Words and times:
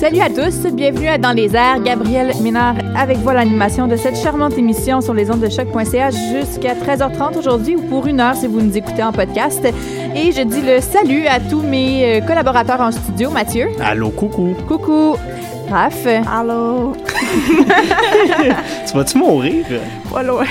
Salut 0.00 0.20
à 0.20 0.30
tous, 0.30 0.66
bienvenue 0.72 1.08
à 1.08 1.18
Dans 1.18 1.32
les 1.32 1.54
airs. 1.54 1.78
Gabrielle 1.82 2.32
Ménard 2.40 2.76
avec 2.96 3.18
vous 3.18 3.28
à 3.28 3.34
l'animation 3.34 3.86
de 3.86 3.96
cette 3.96 4.16
charmante 4.16 4.56
émission 4.56 5.02
sur 5.02 5.12
les 5.12 5.30
ondes 5.30 5.40
de 5.40 5.50
choc.ca 5.50 6.08
jusqu'à 6.10 6.72
13h30 6.72 7.36
aujourd'hui 7.36 7.76
ou 7.76 7.82
pour 7.82 8.06
une 8.06 8.18
heure 8.18 8.34
si 8.34 8.46
vous 8.46 8.62
nous 8.62 8.74
écoutez 8.74 9.02
en 9.02 9.12
podcast. 9.12 9.62
Et 10.16 10.32
je 10.32 10.40
dis 10.40 10.62
le 10.62 10.80
salut 10.80 11.26
à 11.26 11.38
tous 11.38 11.60
mes 11.60 12.16
euh, 12.16 12.20
collaborateurs 12.22 12.80
en 12.80 12.92
studio. 12.92 13.28
Mathieu. 13.28 13.68
Allô, 13.78 14.08
coucou. 14.08 14.56
Coucou. 14.66 15.16
Raph. 15.68 16.06
Allô? 16.06 16.94
Tu 18.86 18.96
vas-tu 18.96 19.18
mourir? 19.18 19.66
Pas 20.10 20.22
loin. 20.22 20.44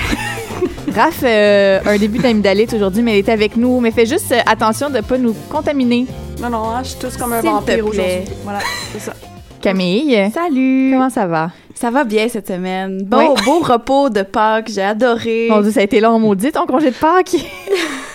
Raph 0.94 1.24
euh, 1.24 1.80
a 1.84 1.90
un 1.90 1.98
début 1.98 2.20
d'amygdalite 2.20 2.72
aujourd'hui, 2.72 3.02
mais 3.02 3.18
elle 3.18 3.26
est 3.26 3.28
avec 3.28 3.56
nous. 3.56 3.80
Mais 3.80 3.90
fais 3.90 4.06
juste 4.06 4.32
attention 4.46 4.90
de 4.90 4.98
ne 4.98 5.00
pas 5.00 5.18
nous 5.18 5.34
contaminer. 5.50 6.06
Non, 6.40 6.50
non, 6.50 6.70
hein, 6.70 6.82
je 6.84 6.90
suis 6.90 7.00
tous 7.00 7.16
comme 7.16 7.32
un 7.32 7.40
vampire 7.40 7.84
aujourd'hui. 7.84 8.30
Voilà, 8.44 8.60
c'est 8.92 9.00
ça. 9.00 9.12
Camille. 9.60 10.30
Salut! 10.32 10.90
Comment 10.92 11.10
ça 11.10 11.26
va? 11.26 11.50
Ça 11.74 11.90
va 11.90 12.04
bien 12.04 12.28
cette 12.28 12.48
semaine. 12.48 13.02
Bon, 13.04 13.34
beau 13.44 13.60
repos 13.60 14.10
de 14.10 14.22
Pâques, 14.22 14.70
j'ai 14.72 14.82
adoré. 14.82 15.48
Mon 15.50 15.60
Dieu, 15.62 15.70
ça 15.70 15.80
a 15.80 15.82
été 15.82 16.00
long, 16.00 16.18
maudit, 16.18 16.52
ton 16.52 16.66
congé 16.66 16.90
de 16.90 16.96
Pâques. 16.96 17.36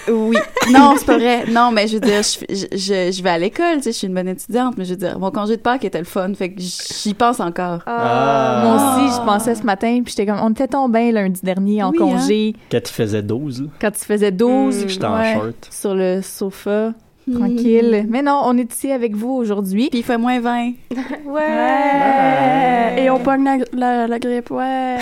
Oui. 0.08 0.38
Non, 0.72 0.94
c'est 1.00 1.06
pas 1.08 1.18
vrai. 1.18 1.46
Non, 1.50 1.72
mais 1.72 1.88
je 1.88 1.96
veux 1.96 2.00
dire, 2.00 2.22
je, 2.22 2.46
je, 2.48 2.66
je- 2.78 3.12
je 3.12 3.24
vais 3.24 3.30
à 3.32 3.40
l'école, 3.40 3.78
tu 3.78 3.82
sais, 3.86 3.92
je 3.92 3.98
suis 3.98 4.06
une 4.08 4.14
bonne 4.14 4.28
étudiante, 4.28 4.76
mais 4.78 4.86
je 4.86 4.92
veux 4.92 4.98
dire, 5.00 5.18
mon 5.18 5.32
congé 5.32 5.58
de 5.58 5.62
Pâques 5.64 5.84
était 5.84 5.98
le 5.98 6.06
fun, 6.06 6.32
fait 6.36 6.50
que 6.50 6.62
j'y 6.62 7.16
pense 7.16 7.40
encore. 7.40 7.80
Ah. 7.88 8.62
Moi 8.64 8.76
aussi, 9.08 9.16
je 9.16 9.26
pensais 9.26 9.56
ce 9.56 9.64
matin, 9.64 10.02
puis 10.06 10.14
j'étais 10.16 10.28
comme, 10.32 10.40
on 10.44 10.52
était 10.52 10.68
tombé 10.68 11.12
lundi 11.12 11.40
dernier 11.42 11.82
en 11.82 11.90
Oui, 11.90 11.98
congé, 11.98 12.54
Quand 12.72 12.84
tu 12.84 12.94
faisais 12.94 13.24
12, 13.24 13.62
là, 13.64 13.68
quand 13.82 13.90
tu 13.90 14.06
faisais 14.06 14.32
12, 14.32 14.86
j'étais 14.90 15.06
en 15.06 15.18
ouais, 15.18 15.34
short. 15.34 15.68
sur 15.72 15.96
le 15.96 16.22
sofa, 16.22 16.92
tranquille. 17.34 18.06
Mais 18.10 18.22
non, 18.22 18.42
on 18.46 18.58
est 18.58 18.72
ici 18.74 18.92
avec 18.92 19.16
vous 19.16 19.32
aujourd'hui. 19.32 19.90
Puis 19.90 20.00
il 20.00 20.04
fait 20.06 20.18
moins 20.18 20.40
20. 20.40 20.72
Ouais! 21.26 23.04
Et 23.04 23.10
on 23.10 23.20
pogne 23.20 23.44
la, 23.44 23.58
la, 23.74 24.08
la 24.08 24.20
grippe, 24.20 24.52
ouais! 24.52 24.98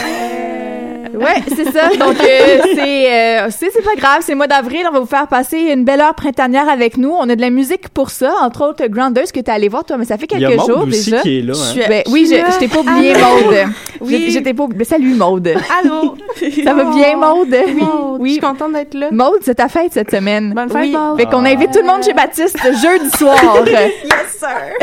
Ouais, 1.16 1.44
c'est 1.48 1.72
ça. 1.72 1.90
Donc, 1.90 2.16
euh, 2.20 2.60
c'est, 2.74 3.12
euh, 3.14 3.48
c'est, 3.52 3.70
c'est 3.72 3.84
pas 3.84 3.94
grave. 3.96 4.22
C'est 4.22 4.34
mois 4.34 4.48
d'avril. 4.48 4.82
On 4.90 4.94
va 4.94 5.00
vous 5.00 5.06
faire 5.06 5.28
passer 5.28 5.60
une 5.60 5.84
belle 5.86 6.02
heure 6.02 6.16
printanière 6.16 6.68
avec 6.68 6.98
nous. 6.98 7.12
On 7.12 7.30
a 7.30 7.36
de 7.36 7.42
la 7.42 7.52
musique 7.52 7.90
pour 7.90 8.10
ça. 8.10 8.34
Entre 8.42 8.68
autres, 8.68 8.88
Grounders 8.88 9.32
que 9.32 9.40
t'es 9.40 9.52
allé 9.52 9.68
voir, 9.70 9.84
toi. 9.84 9.98
Mais 9.98 10.06
ça 10.06 10.18
fait 10.18 10.26
Il 10.32 10.40
y 10.40 10.46
a 10.46 10.50
quelques 10.50 10.62
Maud 10.62 10.70
jours 10.72 10.88
aussi 10.88 11.12
déjà. 11.12 11.22
qui 11.22 11.38
est 11.38 11.42
là. 11.44 11.54
Hein? 11.56 11.80
Ben, 11.88 12.04
oui, 12.12 12.26
je, 12.28 12.36
je 12.52 12.58
t'ai 12.58 12.68
pas 12.68 12.80
oublié, 12.80 13.14
Maude. 13.14 13.56
Oui. 14.02 14.42
T'ai 14.44 14.54
pas 14.56 14.64
oublié. 14.64 14.84
Salut, 14.86 15.14
Maude. 15.14 15.48
Allô? 15.84 16.16
Ça 16.64 16.74
va 16.74 16.84
bien, 16.86 17.16
Maude? 17.16 17.56
Oui, 17.68 17.84
Oui. 18.20 18.30
je 18.30 18.34
suis 18.34 18.42
contente 18.42 18.74
d'être 18.74 18.96
là. 18.96 19.10
Maude, 19.12 19.40
c'est 19.42 19.56
ta 19.56 19.68
fête 19.70 19.94
cette 19.94 20.10
semaine. 20.10 20.52
Bonne 20.56 20.70
fête, 20.70 20.82
oui. 20.82 20.92
Maude. 20.98 21.20
Fait 21.20 21.26
qu'on 21.28 21.46
invite 21.46 21.72
tout 21.72 21.80
le 21.80 21.86
monde 21.86 22.04
chez 22.04 22.13
Baptiste 22.14 22.58
jeudi 22.82 23.10
soir. 23.18 23.38
Yes, 23.66 24.40
sir! 24.40 24.74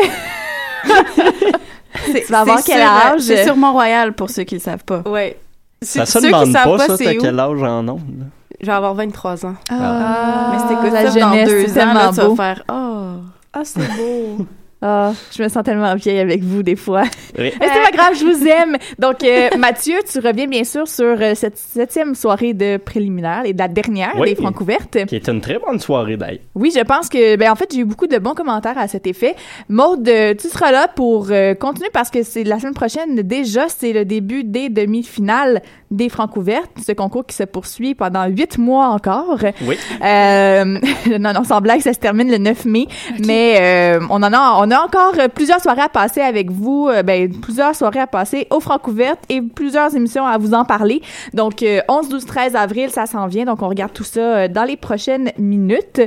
C'est- 2.12 2.22
Tu 2.26 2.32
vas 2.32 2.40
avoir 2.40 2.62
quel 2.64 2.80
sur, 2.80 2.88
âge? 2.90 3.20
C'est 3.20 3.44
sur 3.44 3.56
Mont-Royal, 3.56 4.12
pour 4.12 4.30
ceux 4.30 4.44
qui 4.44 4.54
le 4.56 4.60
savent 4.60 4.84
pas. 4.84 5.02
Ouais. 5.06 5.36
Ça 5.82 6.06
se 6.06 6.18
demande 6.18 6.52
pas, 6.52 6.64
pas, 6.64 6.78
ça, 6.86 6.96
c'est 6.96 7.04
t'as 7.04 7.14
quel 7.14 7.38
âge 7.40 7.62
en 7.62 7.88
ondes? 7.88 8.26
Je 8.60 8.66
vais 8.66 8.72
avoir 8.72 8.94
23 8.94 9.46
ans. 9.46 9.54
Ah, 9.70 10.50
mais 10.52 10.58
si 10.58 10.66
t'écoutes 10.68 10.92
la 10.92 11.10
ça 11.10 11.18
dans 11.20 11.32
jeunesse, 11.32 11.48
deux 11.48 11.66
c'est 11.66 11.82
ans, 11.82 11.86
là, 11.86 11.94
tellement 11.94 12.10
tu 12.10 12.16
vas 12.16 12.26
beau. 12.28 12.36
faire 12.36 12.62
«Oh! 12.70 13.12
Ah, 13.52 13.60
c'est 13.64 13.80
beau! 13.96 14.46
Ah, 14.82 15.12
je 15.36 15.42
me 15.42 15.48
sens 15.48 15.62
tellement 15.62 15.94
vieille 15.94 16.20
avec 16.20 16.42
vous 16.42 16.62
des 16.62 16.76
fois. 16.76 17.02
Oui. 17.38 17.52
Mais 17.60 17.66
c'est 17.68 17.82
pas 17.90 17.96
grave, 17.96 18.14
je 18.18 18.24
vous 18.24 18.46
aime. 18.46 18.76
Donc, 18.98 19.22
euh, 19.22 19.48
Mathieu, 19.58 19.96
tu 20.10 20.18
reviens 20.20 20.46
bien 20.46 20.64
sûr 20.64 20.88
sur 20.88 21.04
euh, 21.20 21.34
cette 21.34 21.58
septième 21.58 22.14
soirée 22.14 22.54
de 22.54 22.78
préliminaire 22.78 23.42
et 23.44 23.52
de 23.52 23.58
la 23.58 23.68
dernière 23.68 24.12
Oui. 24.18 24.30
des 24.30 24.36
Francs 24.36 24.58
ouvertes. 24.60 24.96
Qui 25.06 25.16
était 25.16 25.32
une 25.32 25.42
très 25.42 25.58
bonne 25.58 25.78
soirée, 25.80 26.16
d'ailleurs. 26.16 26.40
Oui, 26.54 26.72
je 26.74 26.80
pense 26.82 27.08
que, 27.10 27.36
ben, 27.36 27.50
en 27.50 27.56
fait, 27.56 27.70
j'ai 27.72 27.80
eu 27.80 27.84
beaucoup 27.84 28.06
de 28.06 28.16
bons 28.18 28.34
commentaires 28.34 28.78
à 28.78 28.88
cet 28.88 29.06
effet. 29.06 29.34
Maude, 29.68 30.08
euh, 30.08 30.34
tu 30.34 30.48
seras 30.48 30.72
là 30.72 30.88
pour 30.88 31.26
euh, 31.30 31.54
continuer 31.54 31.90
parce 31.92 32.08
que 32.10 32.22
c'est 32.22 32.44
la 32.44 32.58
semaine 32.58 32.74
prochaine. 32.74 33.16
Déjà, 33.16 33.68
c'est 33.68 33.92
le 33.92 34.04
début 34.06 34.44
des 34.44 34.70
demi-finales 34.70 35.60
des 35.90 36.08
Francs 36.08 36.36
ouvertes, 36.36 36.70
ce 36.86 36.92
concours 36.92 37.26
qui 37.26 37.34
se 37.34 37.42
poursuit 37.42 37.94
pendant 37.94 38.24
huit 38.26 38.58
mois 38.58 38.86
encore. 38.88 39.38
Oui. 39.62 39.76
Euh, 40.04 40.64
non, 41.18 41.32
non, 41.32 41.44
sans 41.44 41.60
blague, 41.60 41.80
ça 41.80 41.92
se 41.92 41.98
termine 41.98 42.30
le 42.30 42.38
9 42.38 42.64
mai. 42.64 42.86
Mais 43.26 43.56
euh, 43.60 44.00
on 44.08 44.22
en 44.22 44.32
a, 44.32 44.54
on 44.64 44.69
a 44.70 44.80
encore 44.80 45.14
euh, 45.18 45.28
plusieurs 45.28 45.60
soirées 45.60 45.82
à 45.82 45.88
passer 45.88 46.20
avec 46.20 46.50
vous, 46.50 46.88
euh, 46.88 47.02
ben, 47.02 47.30
plusieurs 47.40 47.74
soirées 47.74 48.00
à 48.00 48.06
passer 48.06 48.46
aux 48.50 48.60
Francouvertes 48.60 49.20
et 49.28 49.40
plusieurs 49.40 49.94
émissions 49.94 50.26
à 50.26 50.38
vous 50.38 50.54
en 50.54 50.64
parler. 50.64 51.02
Donc, 51.34 51.62
euh, 51.62 51.80
11, 51.88 52.08
12, 52.08 52.26
13 52.26 52.56
avril, 52.56 52.90
ça 52.90 53.06
s'en 53.06 53.26
vient. 53.26 53.44
Donc, 53.44 53.62
on 53.62 53.68
regarde 53.68 53.92
tout 53.92 54.04
ça 54.04 54.20
euh, 54.20 54.48
dans 54.48 54.64
les 54.64 54.76
prochaines 54.76 55.32
minutes. 55.38 56.00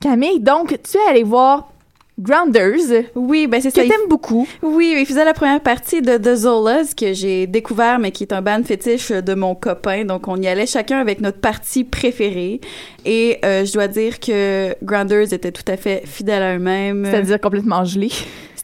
Camille, 0.00 0.40
donc, 0.40 0.78
tu 0.82 0.98
es 0.98 1.10
allée 1.10 1.24
voir 1.24 1.68
Grounders, 2.18 3.04
Oui, 3.14 3.46
ben 3.46 3.60
c'est 3.60 3.68
que 3.68 3.76
ça. 3.76 3.84
il- 3.84 3.88
t'aimes 3.88 4.08
beaucoup. 4.08 4.46
Oui, 4.62 4.94
il 4.98 5.06
faisait 5.06 5.24
la 5.24 5.34
première 5.34 5.60
partie 5.60 6.02
de 6.02 6.16
The 6.16 6.34
Zolas 6.34 6.92
que 6.96 7.12
j'ai 7.12 7.46
découvert, 7.46 7.98
mais 7.98 8.10
qui 8.10 8.24
est 8.24 8.32
un 8.32 8.42
band 8.42 8.62
fétiche 8.64 9.10
de 9.12 9.34
mon 9.34 9.54
copain. 9.54 10.04
Donc, 10.04 10.26
on 10.28 10.36
y 10.36 10.48
allait 10.48 10.66
chacun 10.66 10.98
avec 10.98 11.20
notre 11.20 11.38
partie 11.38 11.84
préférée. 11.84 12.60
Et 13.04 13.38
euh, 13.44 13.64
je 13.64 13.72
dois 13.72 13.88
dire 13.88 14.18
que 14.20 14.74
Grounders 14.82 15.32
était 15.32 15.52
tout 15.52 15.62
à 15.70 15.76
fait 15.76 16.02
fidèle 16.06 16.42
à 16.42 16.56
eux-mêmes. 16.56 17.04
C'est-à-dire 17.04 17.40
complètement 17.40 17.84
gelé. 17.84 18.10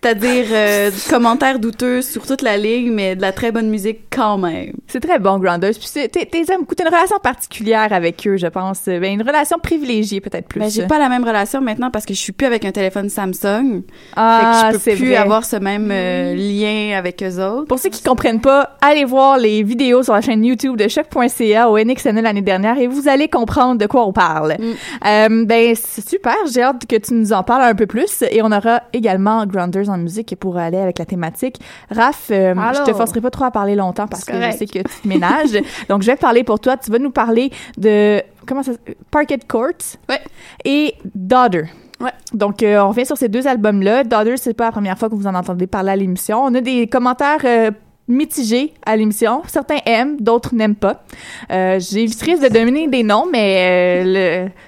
C'est-à-dire 0.04 0.44
euh, 0.50 0.90
du 0.90 1.00
commentaire 1.08 1.58
douteux 1.58 2.02
sur 2.02 2.26
toute 2.26 2.42
la 2.42 2.58
ligne, 2.58 2.92
mais 2.92 3.16
de 3.16 3.22
la 3.22 3.32
très 3.32 3.52
bonne 3.52 3.70
musique 3.70 4.00
quand 4.10 4.36
même. 4.36 4.74
C'est 4.86 5.00
très 5.00 5.18
bon, 5.18 5.38
Grounders. 5.38 5.72
Puis 5.80 5.88
t'es 5.94 6.08
t'es. 6.08 6.26
T'as 6.26 6.56
une 6.56 6.88
relation 6.88 7.16
particulière 7.22 7.90
avec 7.90 8.26
eux, 8.26 8.36
je 8.36 8.46
pense. 8.48 8.82
Ben, 8.84 9.14
une 9.14 9.22
relation 9.22 9.58
privilégiée, 9.58 10.20
peut-être 10.20 10.46
plus. 10.46 10.60
Mais 10.60 10.68
j'ai 10.68 10.86
pas 10.86 10.98
la 10.98 11.08
même 11.08 11.24
relation 11.24 11.62
maintenant 11.62 11.90
parce 11.90 12.04
que 12.04 12.12
je 12.12 12.18
suis 12.18 12.32
plus 12.32 12.46
avec 12.46 12.66
un 12.66 12.70
téléphone 12.70 13.08
Samsung. 13.08 13.80
ah, 14.14 14.66
fait 14.66 14.72
que 14.72 14.74
je 14.74 14.82
c'est 14.82 14.90
peux 14.90 14.96
plus 14.98 15.06
vrai. 15.08 15.16
avoir 15.16 15.42
ce 15.46 15.56
même 15.56 15.88
euh, 15.90 16.34
lien 16.34 16.98
avec 16.98 17.22
eux 17.22 17.42
autres. 17.42 17.66
Pour 17.66 17.78
ceux 17.78 17.88
qui 17.88 18.02
comprennent 18.02 18.42
pas, 18.42 18.76
allez 18.82 19.06
voir 19.06 19.38
les 19.38 19.62
vidéos 19.62 20.02
sur 20.02 20.12
la 20.12 20.20
chaîne 20.20 20.44
YouTube 20.44 20.76
de 20.76 20.86
choc.ca 20.86 21.70
au 21.70 21.78
NXN 21.78 22.20
l'année 22.20 22.42
dernière 22.42 22.76
et 22.76 22.88
vous 22.88 23.08
allez 23.08 23.28
comprendre 23.28 23.78
de 23.80 23.86
quoi 23.86 24.06
on 24.06 24.12
parle. 24.12 24.56
Mm. 24.58 24.72
Euh, 25.06 25.44
ben, 25.46 25.74
c'est 25.74 26.06
super. 26.06 26.36
J'ai 26.52 26.60
hâte 26.60 26.86
que 26.86 26.96
tu 26.96 27.14
nous 27.14 27.32
en 27.32 27.42
parles 27.42 27.62
un 27.62 27.74
peu 27.74 27.86
plus 27.86 28.22
et 28.30 28.42
on 28.42 28.52
aura 28.52 28.82
également 28.92 29.46
Grounders 29.46 29.88
en 29.88 29.93
musique 29.98 30.34
pour 30.38 30.56
aller 30.56 30.78
avec 30.78 30.98
la 30.98 31.04
thématique. 31.06 31.60
Raph, 31.90 32.28
euh, 32.30 32.54
je 32.74 32.82
te 32.84 32.92
forcerai 32.94 33.20
pas 33.20 33.30
trop 33.30 33.44
à 33.44 33.50
parler 33.50 33.74
longtemps 33.74 34.06
parce 34.06 34.24
que 34.24 34.34
je 34.34 34.50
sais 34.56 34.66
que 34.66 34.78
tu 34.78 35.02
te 35.02 35.08
ménages. 35.08 35.52
Donc, 35.88 36.02
je 36.02 36.06
vais 36.06 36.16
parler 36.16 36.44
pour 36.44 36.60
toi. 36.60 36.76
Tu 36.76 36.90
vas 36.90 36.98
nous 36.98 37.10
parler 37.10 37.50
de, 37.78 38.22
comment 38.46 38.62
ça, 38.62 38.72
Parquet 39.10 39.38
Court 39.48 39.68
Ouais. 40.08 40.20
et 40.64 40.94
Daughter. 41.14 41.64
Ouais. 42.00 42.10
Donc, 42.32 42.62
euh, 42.62 42.80
on 42.82 42.88
revient 42.88 43.06
sur 43.06 43.16
ces 43.16 43.28
deux 43.28 43.46
albums-là. 43.46 44.04
Daughters, 44.04 44.38
c'est 44.38 44.54
pas 44.54 44.64
la 44.66 44.72
première 44.72 44.98
fois 44.98 45.08
que 45.08 45.14
vous 45.14 45.26
en 45.26 45.34
entendez 45.34 45.66
parler 45.66 45.92
à 45.92 45.96
l'émission. 45.96 46.42
On 46.42 46.54
a 46.54 46.60
des 46.60 46.86
commentaires 46.88 47.40
euh, 47.44 47.70
mitigés 48.06 48.72
à 48.84 48.96
l'émission. 48.96 49.42
Certains 49.46 49.78
aiment, 49.86 50.16
d'autres 50.20 50.54
n'aiment 50.54 50.74
pas. 50.74 51.02
Euh, 51.50 51.78
J'ai 51.80 52.06
triste 52.08 52.42
de 52.42 52.48
dominer 52.48 52.86
des 52.88 53.02
noms, 53.02 53.24
mais 53.30 53.56
euh, 54.04 54.04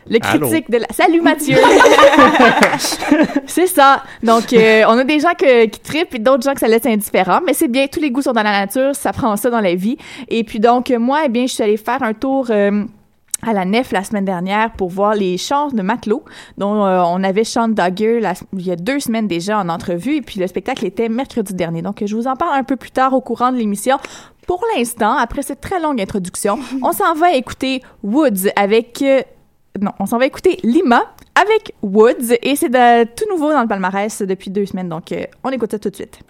le, 0.09 0.13
le 0.15 0.19
Allô? 0.23 0.47
critique 0.49 0.71
de 0.71 0.79
la... 0.79 0.87
Salut 0.91 1.21
Mathieu! 1.21 1.57
c'est 3.47 3.67
ça. 3.67 4.03
Donc, 4.23 4.53
euh, 4.53 4.83
on 4.89 4.99
a 4.99 5.05
des 5.05 5.21
gens 5.21 5.35
que- 5.39 5.67
qui 5.67 5.81
trippent 5.81 6.15
et 6.15 6.19
d'autres 6.19 6.43
gens 6.45 6.55
que 6.55 6.61
ça 6.61 6.69
laisse 6.69 6.87
indifférent. 6.87 7.41
Mais 7.47 7.53
c'est 7.53 7.69
bien, 7.69 7.87
tous 7.87 8.01
les 8.01 8.11
goûts 8.11 8.23
sont 8.23 8.33
dans 8.33 8.43
la 8.43 8.61
nature, 8.65 8.95
ça 8.95 9.13
prend 9.13 9.37
ça 9.37 9.51
dans 9.51 9.61
la 9.61 9.75
vie. 9.75 9.97
Et 10.29 10.45
puis 10.45 10.59
donc, 10.61 10.91
moi, 10.91 11.21
eh 11.25 11.29
bien, 11.29 11.47
je 11.47 11.53
suis 11.55 11.63
allée 11.63 11.77
faire 11.77 12.03
un 12.03 12.15
tour... 12.15 12.51
euh, 13.47 13.51
à 13.51 13.53
la 13.53 13.65
nef 13.65 13.93
la 13.93 14.03
semaine 14.05 14.25
dernière 14.25 14.73
pour 14.73 14.89
voir 14.89 15.15
les 15.15 15.39
chants 15.39 15.69
de 15.69 15.83
Matelot, 15.83 16.25
dont 16.59 16.85
euh, 16.85 17.03
on 17.07 17.23
avait 17.23 17.45
Sean 17.45 17.69
Duggar 17.69 18.21
la- 18.21 18.35
il 18.53 18.67
y 18.67 18.71
a 18.73 18.77
deux 18.77 19.01
semaines 19.01 19.29
déjà 19.29 19.59
en 19.59 19.69
entrevue, 19.69 20.17
et 20.17 20.23
puis 20.23 20.41
le 20.41 20.47
spectacle 20.47 20.85
était 20.85 21.09
mercredi 21.09 21.55
dernier. 21.55 21.83
Donc, 21.83 22.03
je 22.05 22.17
vous 22.17 22.27
en 22.27 22.35
parle 22.37 22.59
un 22.59 22.65
peu 22.65 22.77
plus 22.77 22.91
tard 22.91 23.13
au 23.15 23.21
courant 23.21 23.53
de 23.53 23.57
l'émission. 23.57 23.99
Pour 24.47 24.63
l'instant, 24.77 25.17
après 25.17 25.43
cette 25.43 25.61
très 25.61 25.81
longue 25.81 26.01
introduction, 26.01 26.59
on 26.83 26.93
s'en 26.93 27.15
va 27.15 27.33
écouter 27.35 27.83
Woods 28.03 28.49
avec... 28.57 29.03
euh, 29.03 29.23
non, 29.81 29.91
on 30.01 30.07
s'en 30.07 30.19
va 30.19 30.27
écouter 30.27 30.59
Lima 30.63 31.03
avec 31.35 31.75
Woods, 31.83 32.33
et 32.43 32.57
c'est 32.57 32.69
de- 32.71 33.05
tout 33.15 33.25
nouveau 33.31 33.53
dans 33.53 33.61
le 33.63 33.69
palmarès 33.69 34.23
depuis 34.23 34.51
deux 34.51 34.65
semaines, 34.67 34.89
donc 34.89 35.13
euh, 35.13 35.25
on 35.45 35.51
écoute 35.51 35.71
ça 35.73 35.79
tout 35.79 35.91
de 35.91 35.95
suite. 35.97 36.21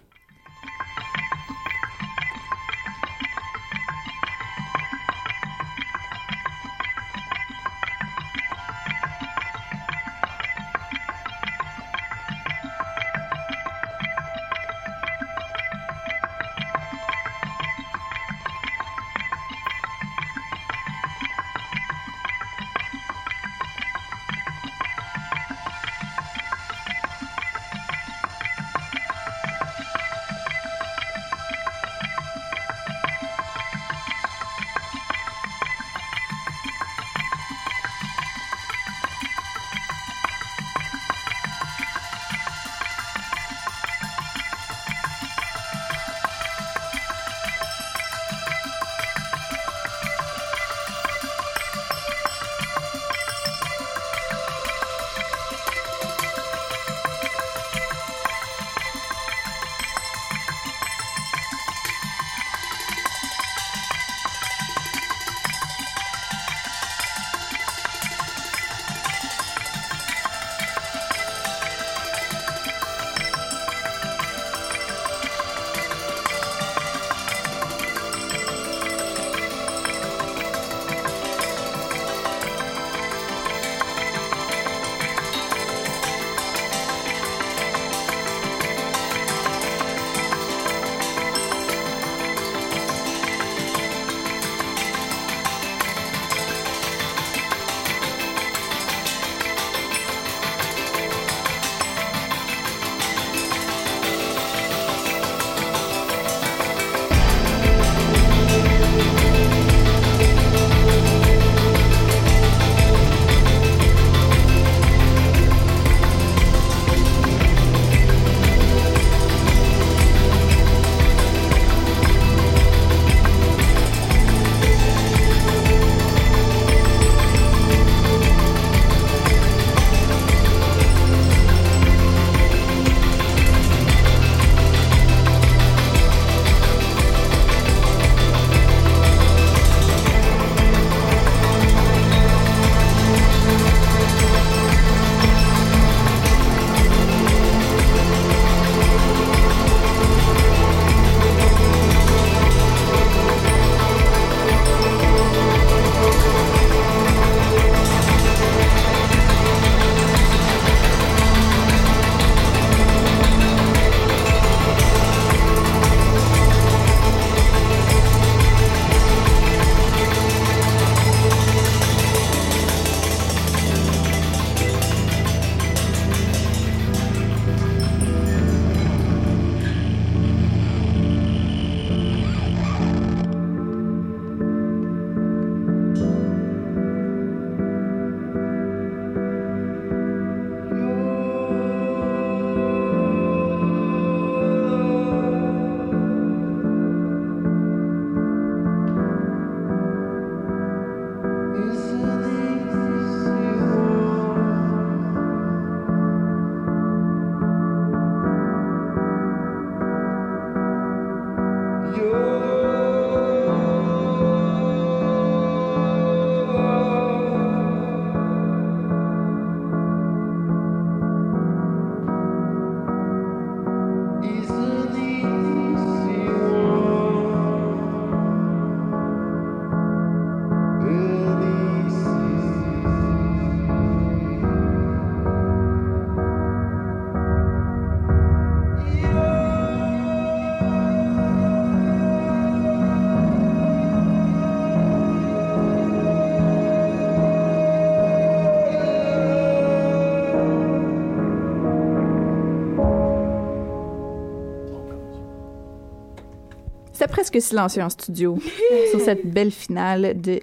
Presque 257.31 257.47
silencieux 257.47 257.83
en 257.83 257.89
studio 257.91 258.39
sur 258.91 259.01
cette 259.01 259.27
belle 259.27 259.51
finale 259.51 260.21
de 260.21 260.41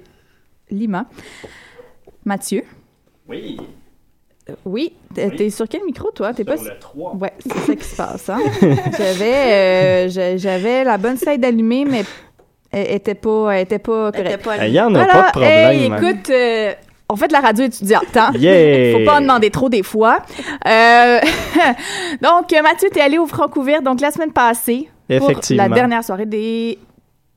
Lima. 0.69 1.05
Mathieu? 2.25 2.63
Oui, 3.27 3.57
Euh, 4.49 4.53
Oui, 4.65 4.93
t'es 5.15 5.29
t'es 5.31 5.49
sur 5.49 5.67
quel 5.69 5.83
micro, 5.85 6.11
toi? 6.11 6.33
T'es 6.33 6.43
pas... 6.43 6.55
le 6.55 6.77
3. 6.79 7.15
Ouais, 7.15 7.31
c'est 7.39 7.57
ça 7.57 7.75
qui 7.75 7.83
se 7.85 7.95
passe, 7.95 8.29
hein? 8.29 8.39
J'avais, 8.97 9.33
euh, 9.33 10.09
j'a- 10.09 10.35
j'avais 10.37 10.83
la 10.83 10.97
bonne 10.97 11.15
slide 11.17 11.43
allumée, 11.45 11.85
mais 11.85 12.03
elle 12.71 12.91
était 12.95 13.15
pas, 13.15 13.51
elle 13.55 13.61
était 13.63 13.79
pas 13.79 14.11
Elle 14.13 14.27
était 14.27 14.37
correcte. 14.43 14.43
pas 14.61 14.67
Il 14.67 14.73
y 14.73 14.81
en 14.81 14.93
a 14.93 15.03
Voilà, 15.03 15.13
pas 15.13 15.25
de 15.27 15.31
problème. 15.31 15.51
hey, 15.71 15.85
hein. 15.91 15.97
écoute, 15.97 16.29
euh, 16.29 16.73
on 17.09 17.15
fait 17.15 17.27
de 17.27 17.33
la 17.33 17.39
radio 17.39 17.65
étudiante, 17.65 18.17
hein? 18.17 18.31
Yeah! 18.35 18.97
Faut 18.97 19.05
pas 19.05 19.17
en 19.19 19.21
demander 19.21 19.49
trop 19.49 19.69
des 19.69 19.83
fois. 19.83 20.19
Euh, 20.67 21.19
donc, 22.21 22.51
Mathieu, 22.63 22.89
t'es 22.91 23.01
allé 23.01 23.17
au 23.17 23.27
Francouvert, 23.27 23.81
donc 23.81 24.01
la 24.01 24.11
semaine 24.11 24.33
passée, 24.33 24.89
pour 25.07 25.29
Effectivement. 25.29 25.63
la 25.63 25.69
dernière 25.69 26.03
soirée 26.03 26.25
des 26.25 26.79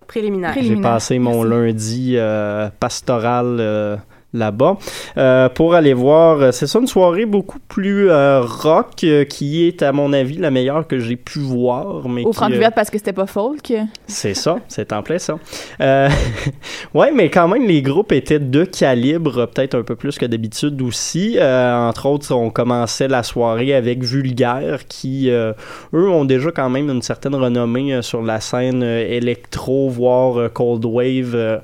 Préliminaire. 0.07 0.53
J'ai 0.55 0.61
préliminaires. 0.61 0.93
passé 0.93 1.19
mon 1.19 1.43
lundi 1.43 2.15
euh, 2.17 2.69
pastoral 2.79 3.57
euh, 3.59 3.97
là-bas 4.37 4.77
euh, 5.17 5.49
pour 5.49 5.75
aller 5.75 5.95
voir. 5.95 6.41
euh, 6.41 6.53
C'est 6.53 6.67
ça 6.67 6.79
une 6.79 6.87
soirée 6.87 7.27
beaucoup 7.27 7.59
plus 7.59 8.11
euh, 8.11 8.41
rock 8.43 9.03
euh, 9.05 9.25
qui 9.25 9.67
est 9.67 9.83
à 9.83 9.93
mon 9.93 10.13
avis 10.13 10.37
la 10.37 10.51
meilleure 10.51 10.87
que 10.87 10.99
j'ai 10.99 11.17
pu 11.17 11.39
voir. 11.41 12.09
Mais 12.09 12.23
Au 12.25 12.31
qui, 12.31 12.37
Francouvert 12.37 12.69
euh, 12.69 12.75
parce 12.75 12.91
que 12.91 12.99
c'était 12.99 13.13
pas 13.13 13.27
folk. 13.27 13.73
c'est 14.07 14.35
ça, 14.35 14.59
c'est 14.69 14.93
en 14.93 15.03
plein 15.03 15.19
ça. 15.19 15.39
Ouais, 16.95 17.11
mais 17.13 17.31
quand 17.31 17.49
même 17.49 17.67
les 17.67 17.83
groupes 17.83 18.13
étaient 18.13 18.39
de 18.39 18.65
calibre, 18.65 19.47
peut-être 19.47 19.75
un 19.75 19.83
peu 19.83 19.97
plus 19.97 20.19
que 20.19 20.27
d'habitude 20.27 20.81
aussi. 20.83 21.39
Entre 21.41 22.07
autres, 22.07 22.33
on 22.35 22.51
commençait 22.51 23.09
la 23.09 23.23
soirée 23.23 23.75
avec 23.75 24.03
Vulgaire, 24.03 24.87
qui 24.89 25.29
eux 25.31 25.55
ont 26.11 26.25
déjà 26.25 26.51
quand 26.51 26.71
même 26.71 26.91
une 26.91 27.03
certaine 27.03 27.35
renommée 27.35 28.01
sur 28.03 28.23
la 28.23 28.41
scène 28.41 28.83
électro, 28.83 29.89
voire 29.89 30.53
cold 30.53 30.85
wave. 30.85 31.61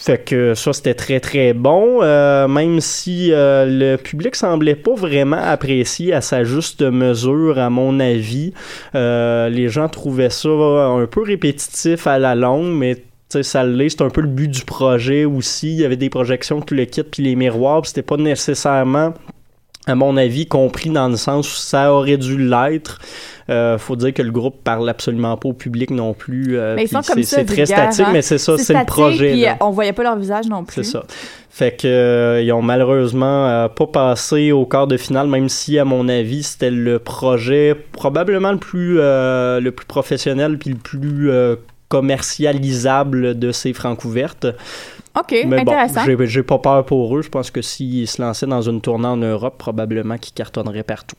Fait 0.00 0.24
que 0.24 0.54
ça, 0.54 0.72
c'était 0.72 0.94
très, 0.94 1.20
très 1.20 1.52
bon, 1.52 2.02
euh, 2.02 2.46
même 2.48 2.80
si 2.80 3.32
euh, 3.32 3.66
le 3.66 3.96
public 3.96 4.36
semblait 4.36 4.76
pas 4.76 4.94
vraiment 4.94 5.36
apprécier 5.36 6.12
à 6.12 6.20
sa 6.20 6.44
juste 6.44 6.82
mesure, 6.82 7.58
à 7.58 7.68
mon 7.68 7.98
avis. 8.00 8.52
Euh, 8.94 9.48
les 9.48 9.68
gens 9.68 9.88
trouvaient 9.88 10.30
ça 10.30 10.48
un 10.48 11.06
peu 11.06 11.22
répétitif 11.22 12.06
à 12.06 12.18
la 12.18 12.34
longue, 12.34 12.72
mais 12.72 12.94
tu 12.94 13.02
sais, 13.30 13.42
ça 13.42 13.64
l'est, 13.64 13.90
c'est 13.90 14.02
un 14.02 14.08
peu 14.08 14.20
le 14.20 14.28
but 14.28 14.48
du 14.48 14.64
projet 14.64 15.24
aussi. 15.24 15.72
Il 15.72 15.80
y 15.80 15.84
avait 15.84 15.96
des 15.96 16.10
projections, 16.10 16.60
tout 16.60 16.74
le 16.74 16.84
kit, 16.84 17.02
puis 17.02 17.22
les 17.22 17.34
miroirs, 17.34 17.84
c'était 17.84 18.02
pas 18.02 18.16
nécessairement, 18.16 19.12
à 19.88 19.94
mon 19.94 20.16
avis, 20.16 20.46
compris 20.46 20.90
dans 20.90 21.08
le 21.08 21.16
sens 21.16 21.48
où 21.50 21.56
ça 21.56 21.92
aurait 21.92 22.16
dû 22.18 22.36
l'être. 22.38 22.98
Euh, 23.50 23.78
faut 23.78 23.96
dire 23.96 24.12
que 24.12 24.20
le 24.20 24.30
groupe 24.30 24.62
parle 24.62 24.88
absolument 24.90 25.36
pas 25.38 25.48
au 25.48 25.52
public 25.54 25.90
non 25.90 26.12
plus. 26.12 26.58
euh, 26.58 26.74
Mais 26.76 26.84
ils 26.84 26.88
sont 26.88 27.00
comme 27.00 27.22
c'est- 27.22 27.22
ça, 27.22 27.36
C'est 27.38 27.44
très 27.46 27.64
statique, 27.66 28.00
hein. 28.06 28.10
mais 28.12 28.20
c'est 28.20 28.36
ça, 28.36 28.58
c'est 28.58 28.74
le 28.74 28.84
projet. 28.84 29.30
Puis 29.32 29.40
là. 29.40 29.52
euh, 29.52 29.64
on 29.66 29.70
voyait 29.70 29.94
pas 29.94 30.02
leur 30.02 30.16
visage 30.16 30.46
non 30.48 30.64
plus. 30.64 30.84
C'est 30.84 30.90
ça. 30.90 31.04
Fait 31.48 31.74
que 31.74 31.88
euh, 31.88 32.42
ils 32.42 32.52
ont 32.52 32.60
malheureusement 32.62 33.46
euh, 33.48 33.68
pas 33.68 33.86
passé 33.86 34.52
au 34.52 34.66
quart 34.66 34.86
de 34.86 34.96
finale, 34.98 35.28
même 35.28 35.48
si 35.48 35.78
à 35.78 35.84
mon 35.86 36.08
avis 36.08 36.42
c'était 36.42 36.70
le 36.70 36.98
projet 36.98 37.74
probablement 37.92 38.52
le 38.52 38.58
plus 38.58 38.96
le 38.98 39.70
plus 39.70 39.86
professionnel 39.86 40.58
puis 40.58 40.70
le 40.70 40.76
plus 40.76 41.30
commercialisable 41.88 43.38
de 43.38 43.52
ces 43.52 43.72
francs 43.72 44.04
ouvertes. 44.04 44.46
OK, 45.18 45.30
Mais 45.46 45.64
bon, 45.64 45.72
intéressant. 45.72 46.02
j'ai- 46.04 46.26
j'ai 46.26 46.42
pas 46.42 46.58
peur 46.58 46.84
pour 46.84 47.16
eux. 47.16 47.22
Je 47.22 47.28
pense 47.28 47.50
que 47.50 47.62
s'ils 47.62 48.06
se 48.06 48.20
lançaient 48.22 48.46
dans 48.46 48.62
une 48.62 48.80
tournée 48.80 49.06
en 49.08 49.16
Europe, 49.16 49.56
probablement 49.58 50.16
qu'ils 50.18 50.34
cartonneraient 50.34 50.82
partout. 50.82 51.16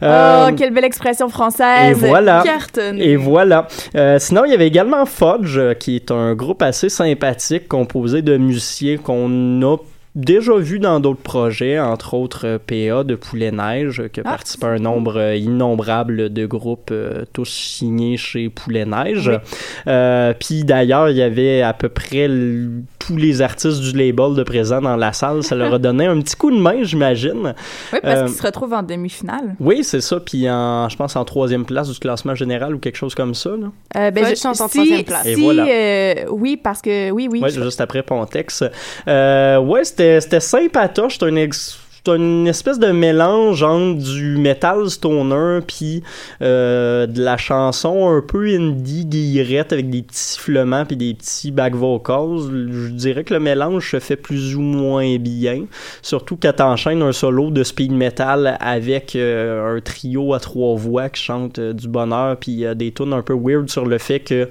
Oh, 0.00 0.04
Euh, 0.04 0.52
quelle 0.56 0.72
belle 0.72 0.84
expression 0.84 1.26
et 1.28 1.30
française. 1.30 1.98
voilà. 1.98 2.42
cartonné. 2.44 3.04
Et 3.08 3.16
voilà. 3.16 3.66
Euh, 3.96 4.18
sinon, 4.18 4.44
il 4.44 4.50
y 4.50 4.54
avait 4.54 4.66
également 4.68 5.04
Fudge, 5.06 5.56
euh, 5.58 5.74
qui 5.74 5.96
est 5.96 6.10
un 6.10 6.34
groupe 6.34 6.62
assez 6.62 6.88
sympathique 6.88 7.68
composé 7.68 8.22
de 8.22 8.36
musiciens 8.36 8.96
qu'on 8.98 9.62
a 9.62 9.76
déjà 10.14 10.56
vu 10.56 10.78
dans 10.78 11.00
d'autres 11.00 11.22
projets, 11.22 11.78
entre 11.78 12.14
autres 12.14 12.46
euh, 12.46 12.58
PA 12.58 13.04
de 13.04 13.14
Poulet 13.14 13.50
Neige, 13.50 14.02
qui 14.12 14.20
a 14.20 14.22
Ah, 14.26 14.30
participé 14.30 14.66
à 14.66 14.70
un 14.70 14.78
nombre 14.78 15.16
euh, 15.18 15.36
innombrable 15.36 16.32
de 16.32 16.46
groupes, 16.46 16.90
euh, 16.92 17.24
tous 17.32 17.46
signés 17.48 18.16
chez 18.16 18.48
Poulet 18.48 18.84
Neige. 18.84 19.28
Oui. 19.28 19.36
Euh, 19.88 20.32
Puis 20.38 20.64
d'ailleurs, 20.64 21.10
il 21.10 21.16
y 21.16 21.22
avait 21.22 21.62
à 21.62 21.72
peu 21.72 21.88
près 21.88 22.28
tous 22.98 23.16
les 23.16 23.42
artistes 23.42 23.80
du 23.80 23.92
label 23.92 24.34
de 24.34 24.42
présent 24.42 24.80
dans 24.80 24.96
la 24.96 25.12
salle. 25.12 25.42
Ça 25.42 25.54
leur 25.54 25.74
a 25.74 25.78
donné 25.80 26.06
un 26.06 26.20
petit 26.20 26.36
coup 26.36 26.50
de 26.50 26.58
main, 26.58 26.82
j'imagine. 26.82 27.54
Oui, 27.92 27.98
parce 28.02 28.20
Euh, 28.20 28.26
qu'ils 28.26 28.34
se 28.36 28.42
retrouvent 28.42 28.72
en 28.72 28.82
demi-finale. 28.82 29.56
Oui, 29.60 29.82
c'est 29.84 30.00
ça. 30.00 30.20
Puis 30.20 30.48
en, 30.48 30.88
je 30.88 30.96
pense 30.96 31.16
en 31.16 31.24
troisième 31.24 31.64
place 31.64 31.90
du 31.90 31.98
classement 31.98 32.34
général 32.34 32.74
ou 32.74 32.78
quelque 32.78 32.96
chose 32.96 33.14
comme 33.14 33.34
ça. 33.34 33.50
Là. 33.50 33.72
Euh, 33.96 34.10
ben, 34.10 34.24
je- 34.24 34.46
en 34.48 34.54
si- 34.54 34.68
troisième 34.70 35.04
place. 35.04 35.22
si, 35.24 35.30
Et 35.32 35.34
voilà. 35.34 35.66
euh, 35.66 36.14
oui, 36.30 36.56
parce 36.56 36.80
que 36.80 37.10
oui, 37.10 37.28
oui. 37.30 37.40
Ouais, 37.40 37.50
je- 37.50 37.60
juste 37.62 37.80
après 37.80 38.02
Pontex. 38.02 38.64
Euh, 39.08 39.58
ouais, 39.58 39.84
c'était 39.84 40.03
c'était 40.20 40.40
sympatoche. 40.40 41.14
C'était 41.14 41.30
c'était 42.06 42.18
une 42.18 42.46
espèce 42.46 42.78
de 42.78 42.92
mélange 42.92 43.62
entre 43.62 43.98
du 44.02 44.36
metal 44.36 44.90
stoner 44.90 45.60
puis 45.66 46.02
euh, 46.42 47.06
de 47.06 47.22
la 47.22 47.38
chanson 47.38 48.10
un 48.10 48.20
peu 48.20 48.46
indie 48.46 49.06
guillerette 49.06 49.72
avec 49.72 49.88
des 49.88 50.02
petits 50.02 50.18
sifflements 50.18 50.84
puis 50.84 50.98
des 50.98 51.14
petits 51.14 51.50
back 51.50 51.74
vocals. 51.74 52.50
Je 52.50 52.88
dirais 52.90 53.24
que 53.24 53.32
le 53.32 53.40
mélange 53.40 53.90
se 53.90 54.00
fait 54.00 54.16
plus 54.16 54.54
ou 54.54 54.60
moins 54.60 55.16
bien. 55.16 55.64
Surtout 56.02 56.36
quand 56.36 56.52
t'enchaînes 56.52 57.00
un 57.00 57.12
solo 57.12 57.50
de 57.50 57.64
speed 57.64 57.92
metal 57.92 58.58
avec 58.60 59.16
euh, 59.16 59.78
un 59.78 59.80
trio 59.80 60.34
à 60.34 60.40
trois 60.40 60.76
voix 60.76 61.08
qui 61.08 61.22
chante 61.22 61.58
euh, 61.58 61.72
du 61.72 61.88
bonheur 61.88 62.36
puis 62.36 62.66
des 62.76 62.92
tunes 62.92 63.14
un 63.14 63.22
peu 63.22 63.34
weird 63.34 63.70
sur 63.70 63.86
le 63.86 63.96
fait 63.96 64.20
que 64.20 64.50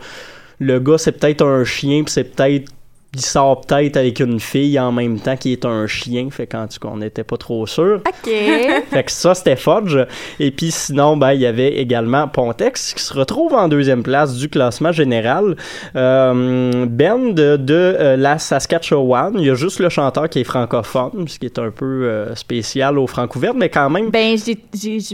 le 0.58 0.80
gars 0.80 0.98
c'est 0.98 1.12
peut-être 1.12 1.46
un 1.46 1.64
chien 1.64 2.02
puis 2.04 2.12
c'est 2.12 2.36
peut-être 2.36 2.72
il 3.16 3.22
sort 3.22 3.62
peut-être 3.62 3.98
avec 3.98 4.20
une 4.20 4.40
fille 4.40 4.80
en 4.80 4.92
même 4.92 5.20
temps 5.20 5.38
qui 5.38 5.52
est 5.54 5.66
un 5.66 5.86
chien 5.88 6.30
fait 6.32 6.48
qu'en 6.48 6.68
tout 6.68 6.80
cas 6.80 6.90
on 6.92 6.98
n'était 6.98 7.24
pas 7.24 7.38
trop 7.38 7.66
sûr 7.68 8.02
OK. 8.08 8.32
fait 8.90 9.04
que 9.04 9.12
ça 9.12 9.36
c'était 9.36 9.56
Fudge 9.56 9.98
et 10.40 10.52
puis 10.52 10.72
sinon 10.72 11.16
ben 11.18 11.34
il 11.34 11.42
y 11.42 11.46
avait 11.46 11.78
également 11.78 12.28
Pontex 12.28 12.94
qui 12.94 13.02
se 13.04 13.14
retrouve 13.14 13.54
en 13.54 13.68
deuxième 13.68 14.04
place 14.04 14.36
du 14.36 14.50
classement 14.50 14.92
général 14.92 15.56
euh, 15.96 16.86
band 16.88 17.20
de, 17.34 17.58
de, 17.58 17.74
euh, 17.74 18.18
la 18.18 18.38
Saskatchewan 18.40 19.34
il 19.38 19.46
y 19.46 19.50
a 19.50 19.56
juste 19.56 19.80
le 19.80 19.90
chanteur 19.90 20.30
qui 20.30 20.40
est 20.40 20.44
francophone 20.44 21.28
ce 21.28 21.38
qui 21.40 21.46
est 21.46 21.60
un 21.60 21.70
peu 21.72 21.86
euh, 22.06 22.36
spécial 22.36 22.98
au 23.00 23.08
Francouverte 23.08 23.56
mais 23.58 23.70
quand 23.70 23.90
même 23.90 24.10
ben, 24.10 24.38
j'ai 24.38 24.56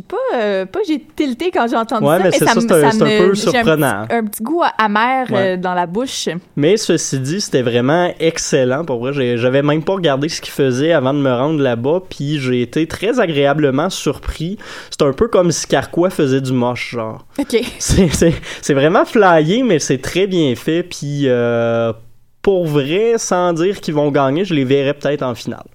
pas, 0.02 0.18
euh, 0.36 0.66
pas 0.66 0.80
j'ai 0.88 1.02
tilté 1.16 1.52
quand 1.52 1.68
j'ai 1.70 1.76
entendu 1.76 2.06
Ouais, 2.06 2.18
ça, 2.18 2.24
mais 2.24 2.32
c'est 2.32 2.46
ça, 2.46 2.54
c'est 2.92 3.02
un- 3.04 3.06
peu 3.26 3.32
un 3.32 3.36
surprenant. 3.36 4.06
petit- 4.08 4.16
Un, 4.16 4.26
petit 4.26 4.44
goût 4.44 4.62
amer 4.78 5.26
Ouais. 5.30 5.58
dans 5.58 5.74
la 5.74 5.86
bouche. 5.86 6.30
Mais 6.56 6.78
ceci 6.78 7.20
dit, 7.20 7.42
c'était 7.42 7.62
vraiment 7.62 7.89
excellent. 8.20 8.86
Pour 8.86 9.00
vrai, 9.00 9.38
j'avais 9.38 9.62
même 9.62 9.84
pas 9.84 9.94
regardé 9.94 10.30
ce 10.30 10.42
qu'il 10.42 10.52
faisait 10.54 10.92
avant 10.92 11.14
de 11.14 11.20
me 11.20 11.32
rendre 11.32 11.62
là-bas, 11.62 12.02
puis 12.10 12.40
j'ai 12.40 12.62
été 12.62 12.88
très 12.88 13.20
agréablement 13.20 13.90
surpris. 13.90 14.58
C'est 14.90 15.02
un 15.04 15.14
peu 15.14 15.28
comme 15.28 15.52
si 15.52 15.68
Carquois 15.68 16.10
faisait 16.10 16.42
du 16.42 16.54
moche, 16.54 16.92
genre. 16.92 17.26
OK. 17.40 17.58
C'est- 17.80 18.74
vraiment 18.74 19.06
flyé, 19.06 19.64
mais 19.64 19.80
c'est 19.80 19.98
très 19.98 20.28
bien 20.28 20.56
fait, 20.56 20.84
puis 20.84 21.24
euh, 21.26 21.92
pour 22.42 22.66
vrai, 22.66 23.14
sans 23.18 23.54
dire 23.54 23.80
qu'ils 23.82 23.94
vont 23.96 24.12
gagner, 24.12 24.46
je 24.46 24.54
les 24.54 24.64
verrais 24.64 24.94
peut-être 24.94 25.24
en 25.24 25.36
finale. 25.36 25.66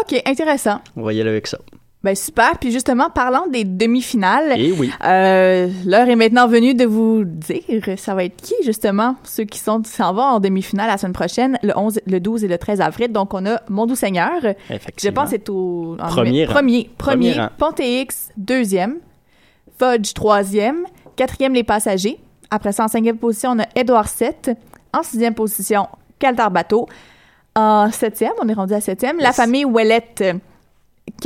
OK, 0.00 0.20
intéressant. 0.26 0.80
On 0.96 1.02
va 1.02 1.12
y 1.12 1.20
aller 1.20 1.30
avec 1.30 1.46
ça. 1.46 1.58
Ben, 2.04 2.14
super. 2.14 2.58
Puis 2.60 2.70
justement, 2.70 3.10
parlant 3.10 3.48
des 3.48 3.64
demi-finales, 3.64 4.58
Et 4.58 4.70
oui. 4.70 4.90
Euh, 5.04 5.68
L'heure 5.84 6.08
est 6.08 6.14
maintenant 6.14 6.46
venue 6.46 6.74
de 6.74 6.84
vous 6.84 7.24
dire, 7.24 7.98
ça 7.98 8.14
va 8.14 8.24
être 8.24 8.36
qui 8.36 8.54
justement 8.64 9.16
ceux 9.24 9.42
qui 9.44 9.58
sont 9.58 9.82
s'en 9.84 10.14
vont 10.14 10.22
en 10.22 10.40
demi-finale 10.40 10.86
la 10.86 10.96
semaine 10.96 11.12
prochaine, 11.12 11.58
le 11.64 11.76
11, 11.76 12.00
le 12.06 12.20
12 12.20 12.44
et 12.44 12.48
le 12.48 12.56
13 12.56 12.80
avril. 12.80 13.10
Donc 13.10 13.34
on 13.34 13.44
a 13.46 13.60
Mon 13.68 13.86
Doux 13.86 13.96
Seigneur, 13.96 14.30
je 14.70 15.08
pense 15.08 15.24
que 15.24 15.30
c'est 15.30 15.48
au 15.48 15.96
en 16.00 16.06
Premier 16.06 16.46
premier, 16.46 16.90
premier, 16.96 17.32
Premier. 17.34 17.46
Pontéix 17.58 18.28
deuxième, 18.36 18.98
Fudge 19.78 20.14
troisième, 20.14 20.84
quatrième 21.16 21.52
les 21.52 21.64
passagers. 21.64 22.20
Après 22.50 22.70
ça 22.70 22.84
en 22.84 22.88
cinquième 22.88 23.18
position 23.18 23.50
on 23.50 23.58
a 23.58 23.66
Edouard 23.74 24.08
7, 24.08 24.52
en 24.92 25.02
sixième 25.02 25.34
position 25.34 25.88
Caltar 26.20 26.52
Bateau, 26.52 26.86
en 27.56 27.90
septième 27.90 28.32
on 28.40 28.48
est 28.48 28.54
rendu 28.54 28.72
à 28.74 28.80
septième 28.80 29.18
la 29.18 29.32
famille 29.32 29.64
Ouellette. 29.64 30.22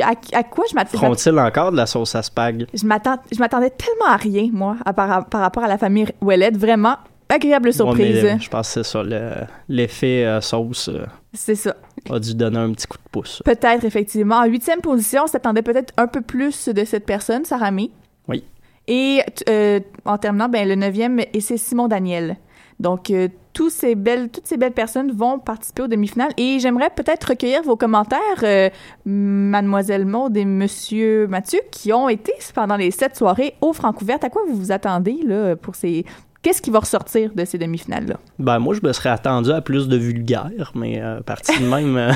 À, 0.00 0.12
à 0.32 0.42
quoi 0.44 0.64
je 0.70 0.74
m'attends 0.74 0.98
Feront-ils 0.98 1.38
encore 1.38 1.72
de 1.72 1.76
la 1.76 1.86
sauce 1.86 2.14
à 2.14 2.22
spag? 2.22 2.66
je 2.74 2.86
m'attendais 2.86 3.70
tellement 3.70 4.06
à 4.08 4.16
rien, 4.16 4.48
moi, 4.52 4.76
à 4.84 4.92
par, 4.92 5.26
par 5.26 5.40
rapport 5.40 5.64
à 5.64 5.68
la 5.68 5.78
famille 5.78 6.06
Ouellette. 6.20 6.56
Vraiment, 6.56 6.96
agréable 7.28 7.72
surprise. 7.72 8.24
Euh, 8.24 8.38
je 8.38 8.48
pense 8.48 8.68
que 8.74 8.82
c'est 8.82 8.90
ça. 8.90 9.02
le- 9.02 9.32
L'effet 9.68 10.24
euh, 10.24 10.40
sauce 10.40 10.88
euh, 10.88 11.04
C'est 11.32 11.54
ça. 11.54 11.74
a 12.10 12.18
dû 12.18 12.34
donner 12.34 12.58
un 12.58 12.72
petit 12.72 12.86
coup 12.86 12.98
de 12.98 13.08
pouce. 13.10 13.42
Peut-être, 13.44 13.84
effectivement. 13.84 14.36
En 14.36 14.44
huitième 14.46 14.80
position, 14.80 15.22
on 15.24 15.26
s'attendait 15.26 15.62
peut-être 15.62 15.92
un 15.96 16.06
peu 16.06 16.20
plus 16.20 16.68
de 16.68 16.84
cette 16.84 17.06
personne, 17.06 17.44
Sarah. 17.44 17.70
Oui. 18.28 18.44
Et 18.88 19.20
euh, 19.48 19.80
en 20.04 20.18
terminant, 20.18 20.48
ben, 20.48 20.68
le 20.68 20.74
neuvième, 20.74 21.20
et 21.32 21.40
c'est 21.40 21.56
Simon 21.56 21.88
Daniel. 21.88 22.36
Donc, 22.82 23.10
euh, 23.10 23.28
tous 23.52 23.70
ces 23.70 23.94
belles, 23.94 24.28
toutes 24.28 24.46
ces 24.46 24.56
belles 24.56 24.72
personnes 24.72 25.12
vont 25.12 25.38
participer 25.38 25.82
aux 25.82 25.88
demi-finales. 25.88 26.32
Et 26.36 26.58
j'aimerais 26.58 26.90
peut-être 26.90 27.24
recueillir 27.30 27.62
vos 27.62 27.76
commentaires, 27.76 28.20
euh, 28.42 28.68
Mademoiselle 29.06 30.04
Maud 30.04 30.36
et 30.36 30.44
Monsieur 30.44 31.28
Mathieu, 31.28 31.60
qui 31.70 31.92
ont 31.92 32.08
été 32.08 32.32
pendant 32.54 32.76
les 32.76 32.90
sept 32.90 33.16
soirées 33.16 33.54
au 33.60 33.72
Francouverte. 33.72 34.24
À 34.24 34.30
quoi 34.30 34.42
vous 34.48 34.56
vous 34.56 34.72
attendez 34.72 35.20
là, 35.24 35.54
pour 35.54 35.76
ces 35.76 36.04
Qu'est-ce 36.42 36.60
qui 36.60 36.70
va 36.70 36.80
ressortir 36.80 37.30
de 37.36 37.44
ces 37.44 37.56
demi-finales-là? 37.56 38.16
Ben, 38.40 38.58
moi, 38.58 38.74
je 38.74 38.84
me 38.84 38.92
serais 38.92 39.10
attendu 39.10 39.52
à 39.52 39.60
plus 39.60 39.86
de 39.86 39.96
vulgaire, 39.96 40.72
mais 40.74 41.00
euh, 41.00 41.20
parti 41.20 41.56
de 41.56 41.64
même, 41.64 41.96
euh, 41.96 42.10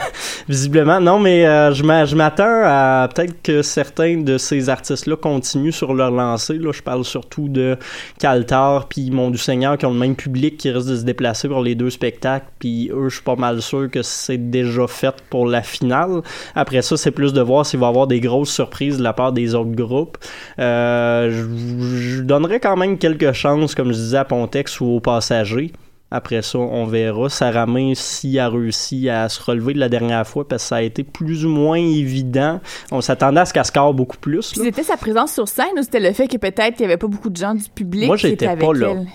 visiblement. 0.49 1.01
Non, 1.01 1.21
mais 1.21 1.47
euh, 1.47 1.73
je 1.73 1.85
m'a- 1.85 2.05
je 2.07 2.17
m'attends 2.17 2.63
à 2.65 3.09
peut-être 3.15 3.41
que 3.41 3.63
certains 3.63 4.17
de 4.23 4.37
ces 4.37 4.69
artistes-là 4.69 5.15
continuent 5.15 5.71
sur 5.71 5.95
leur 5.95 6.11
lancée. 6.11 6.59
Là, 6.59 6.73
je 6.73 6.83
parle 6.83 7.05
surtout 7.05 7.49
de 7.49 7.77
Caltar 8.19 8.89
puis 8.89 9.13
Mon 9.13 9.31
du 9.31 9.39
Seigneur 9.39 9.79
qui 9.79 9.87
ont 9.87 9.93
le 9.93 9.99
même 10.01 10.17
public 10.17 10.57
qui 10.57 10.71
risque 10.73 10.89
de 10.89 10.97
se 10.97 11.05
déplacer 11.05 11.47
pour 11.49 11.63
les 11.63 11.77
deux 11.77 11.91
spectacles. 11.91 12.47
Puis 12.59 12.91
eux, 12.93 13.09
je 13.09 13.15
suis 13.15 13.25
pas 13.25 13.37
mal 13.37 13.63
sûr 13.63 13.89
que 13.91 14.03
c'est 14.03 14.51
déjà 14.51 14.89
fait 14.89 15.15
pour 15.31 15.47
la 15.47 15.63
finale. 15.63 16.23
Après 16.57 16.83
ça, 16.83 16.97
c'est 16.97 17.13
plus 17.13 17.33
de 17.33 17.41
voir 17.43 17.65
s'il 17.65 17.79
va 17.79 17.87
y 17.87 17.89
avoir 17.91 18.09
des 18.09 18.19
grosses 18.19 18.51
surprises 18.53 18.99
de 18.99 19.05
la 19.05 19.13
part 19.13 19.33
des 19.33 19.55
autres 19.55 19.71
groupes. 19.77 20.19
Euh, 20.59 21.31
je 21.31 22.23
donnerais 22.23 22.59
quand 22.59 22.77
même 22.77 22.99
quelques 22.99 23.31
chances, 23.33 23.75
comme 23.77 23.89
je 23.93 23.99
disais, 23.99 24.16
à 24.17 24.25
Pontex 24.25 24.81
ou 24.81 24.87
aux 24.87 25.01
passagers. 25.01 25.73
Après 26.11 26.41
ça, 26.43 26.59
on 26.59 26.87
verra. 26.87 27.29
Sarah 27.29 27.67
May, 27.67 27.95
s'il 27.97 28.39
a 28.39 28.49
réussi 28.49 29.09
à 29.09 29.29
se 29.29 29.43
relever 29.43 29.75
de 29.75 29.81
la 29.81 29.89
dernière 29.89 30.27
fois, 30.27 30.47
parce 30.47 30.63
que 30.63 30.69
ça 30.69 30.77
a 30.77 30.83
été 30.83 31.03
plus 31.03 31.45
ou 31.45 31.49
moins 31.49 31.79
évident. 31.79 32.61
On 32.93 33.01
s'attendait 33.01 33.41
à 33.41 33.45
ce 33.45 33.53
qu'elle 33.53 33.65
score 33.65 33.93
beaucoup 33.93 34.17
plus. 34.17 34.53
C'était 34.55 34.85
sa 34.85 34.97
présence 34.97 35.33
sur 35.33 35.49
scène 35.49 35.77
ou 35.77 35.83
c'était 35.83 36.01
le 36.01 36.13
fait 36.13 36.29
que 36.29 36.37
peut-être 36.37 36.79
il 36.79 36.83
y 36.83 36.85
avait 36.85 36.97
pas 36.97 37.09
beaucoup 37.09 37.31
de 37.31 37.37
gens 37.37 37.55
du 37.55 37.69
public 37.69 38.07
Moi, 38.07 38.17
qui 38.17 38.23
j'étais 38.23 38.45
étaient 38.45 38.47
avec 38.47 38.65
pas 38.65 38.73
là. 38.73 38.91
elle? 38.93 39.07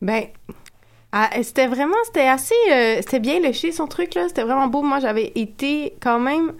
Ben, 0.00 0.24
ah, 1.12 1.28
c'était 1.42 1.66
vraiment, 1.66 1.96
c'était 2.06 2.28
assez, 2.28 2.54
euh, 2.72 2.96
c'était 3.00 3.20
bien 3.20 3.40
léché 3.40 3.70
son 3.70 3.86
truc 3.86 4.14
là, 4.14 4.26
c'était 4.28 4.42
vraiment 4.42 4.68
beau. 4.68 4.80
Moi, 4.80 5.00
j'avais 5.00 5.32
été 5.34 5.94
quand 6.00 6.20
même, 6.20 6.52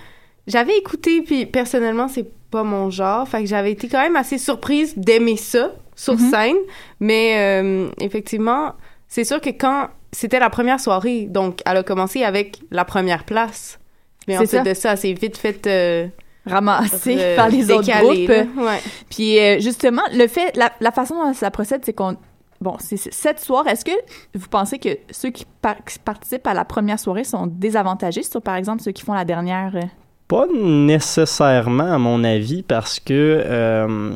j'avais 0.47 0.77
écouté 0.77 1.23
puis 1.23 1.47
personnellement, 1.47 2.09
c'est 2.09 2.31
pas 2.51 2.65
mon 2.65 2.91
genre, 2.91 3.27
fait 3.27 3.41
que 3.41 3.49
j'avais 3.49 3.73
été 3.73 3.89
quand 3.89 4.03
même 4.03 4.17
assez 4.17 4.37
surprise 4.37 4.93
d'aimer 4.99 5.37
ça 5.37 5.73
sur 6.00 6.14
Mhm. 6.14 6.30
scène, 6.30 6.57
mais 6.99 7.35
euh, 7.38 7.88
effectivement, 8.00 8.73
c'est 9.09 9.25
sûr 9.25 9.40
que 9.40 9.50
quand 9.50 9.88
c'était 10.12 10.38
la 10.40 10.50
première 10.50 10.80
soirée, 10.80 11.26
donc 11.28 11.61
elle 11.66 11.76
a 11.76 11.83
commencé 11.83 12.25
avec 12.25 12.59
la 12.71 12.85
première 12.85 13.25
place, 13.25 13.78
mais 14.26 14.35
C'est 14.35 14.38
ensuite 14.45 14.64
ça. 14.64 14.71
de 14.71 14.75
ça, 14.75 14.97
s'est 14.97 15.12
vite 15.12 15.37
fait 15.37 15.66
euh, 15.66 16.07
Ramassé 16.47 17.16
euh, 17.19 17.37
par 17.37 17.49
les 17.50 17.71
autres 17.71 17.90
groupes. 18.00 18.28
là. 18.28 18.45
Ouais. 18.57 18.80
Puis 19.11 19.38
euh, 19.38 19.61
justement, 19.61 20.02
le 20.12 20.26
fait, 20.26 20.57
la, 20.57 20.73
la 20.80 20.90
façon 20.90 21.14
dont 21.16 21.35
ça 21.35 21.50
procède, 21.50 21.83
c'est 21.85 21.92
qu'on 21.92 22.16
Bon, 22.62 22.76
c'est 22.78 22.99
c'est 22.99 23.12
sept 23.14 23.40
soirs. 23.40 23.66
Est-ce 23.69 23.87
que 23.87 23.92
vous 24.35 24.49
pensez 24.49 24.78
que 24.78 24.90
ceux 25.11 25.30
qui, 25.30 25.47
par- 25.62 25.83
qui 25.83 25.99
participent 25.99 26.47
à 26.47 26.52
la 26.52 26.66
première 26.66 26.99
soirée 27.00 27.25
sont 27.25 27.47
désavantagés 27.47 28.23
sur, 28.23 28.42
par 28.42 28.57
exemple, 28.57 28.83
ceux 28.83 28.92
qui 28.92 29.02
font 29.02 29.14
la 29.14 29.25
dernière? 29.25 29.73
euh? 29.76 29.80
Pas 30.28 30.47
nécessairement, 30.54 31.90
à 31.95 31.97
mon 31.99 32.23
avis, 32.23 32.62
parce 32.62 33.00
que 33.00 33.42
euh, 33.47 34.12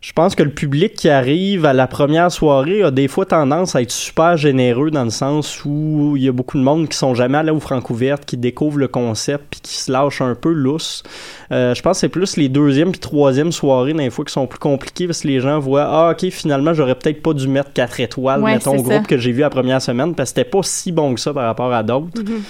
je 0.00 0.12
pense 0.12 0.34
que 0.34 0.42
le 0.42 0.50
public 0.50 0.94
qui 0.94 1.08
arrive 1.08 1.64
à 1.64 1.72
la 1.72 1.86
première 1.86 2.30
soirée 2.30 2.82
a 2.82 2.90
des 2.90 3.08
fois 3.08 3.26
tendance 3.26 3.74
à 3.74 3.82
être 3.82 3.90
super 3.90 4.36
généreux 4.36 4.90
dans 4.90 5.04
le 5.04 5.10
sens 5.10 5.64
où 5.64 6.14
il 6.16 6.22
y 6.22 6.28
a 6.28 6.32
beaucoup 6.32 6.58
de 6.58 6.62
monde 6.62 6.88
qui 6.88 6.96
sont 6.96 7.14
jamais 7.14 7.38
allés 7.38 7.50
au 7.50 7.58
Francouverte, 7.60 8.24
qui 8.24 8.36
découvrent 8.36 8.78
le 8.78 8.88
concept 8.88 9.44
puis 9.50 9.60
qui 9.60 9.74
se 9.76 9.90
lâchent 9.90 10.20
un 10.20 10.34
peu 10.34 10.52
lousse. 10.52 11.02
Euh, 11.50 11.74
je 11.74 11.82
pense 11.82 11.96
que 11.96 12.00
c'est 12.00 12.08
plus 12.08 12.36
les 12.36 12.48
deuxième 12.48 12.90
puis 12.92 13.00
troisième 13.00 13.52
soirées 13.52 13.94
des 13.94 14.10
fois 14.10 14.24
qui 14.24 14.32
sont 14.32 14.46
plus 14.46 14.58
compliquées 14.58 15.06
parce 15.06 15.22
que 15.22 15.28
les 15.28 15.40
gens 15.40 15.58
voient 15.58 15.86
ah 15.88 16.10
ok 16.12 16.30
finalement 16.30 16.74
j'aurais 16.74 16.94
peut-être 16.94 17.22
pas 17.22 17.32
dû 17.32 17.48
mettre 17.48 17.72
quatre 17.72 17.98
étoiles 18.00 18.42
Ouais, 18.42 18.54
mettons 18.54 18.72
au 18.76 18.82
groupe 18.82 18.92
ça. 18.92 19.00
que 19.00 19.16
j'ai 19.18 19.32
vu 19.32 19.40
la 19.40 19.50
première 19.50 19.80
semaine 19.82 20.14
parce 20.14 20.30
que 20.32 20.36
c'était 20.40 20.50
pas 20.50 20.60
si 20.62 20.92
bon 20.92 21.14
que 21.14 21.20
ça 21.20 21.32
par 21.32 21.44
rapport 21.46 21.72
à 21.72 21.82
d'autres. 21.82 22.22
Mhm. 22.22 22.42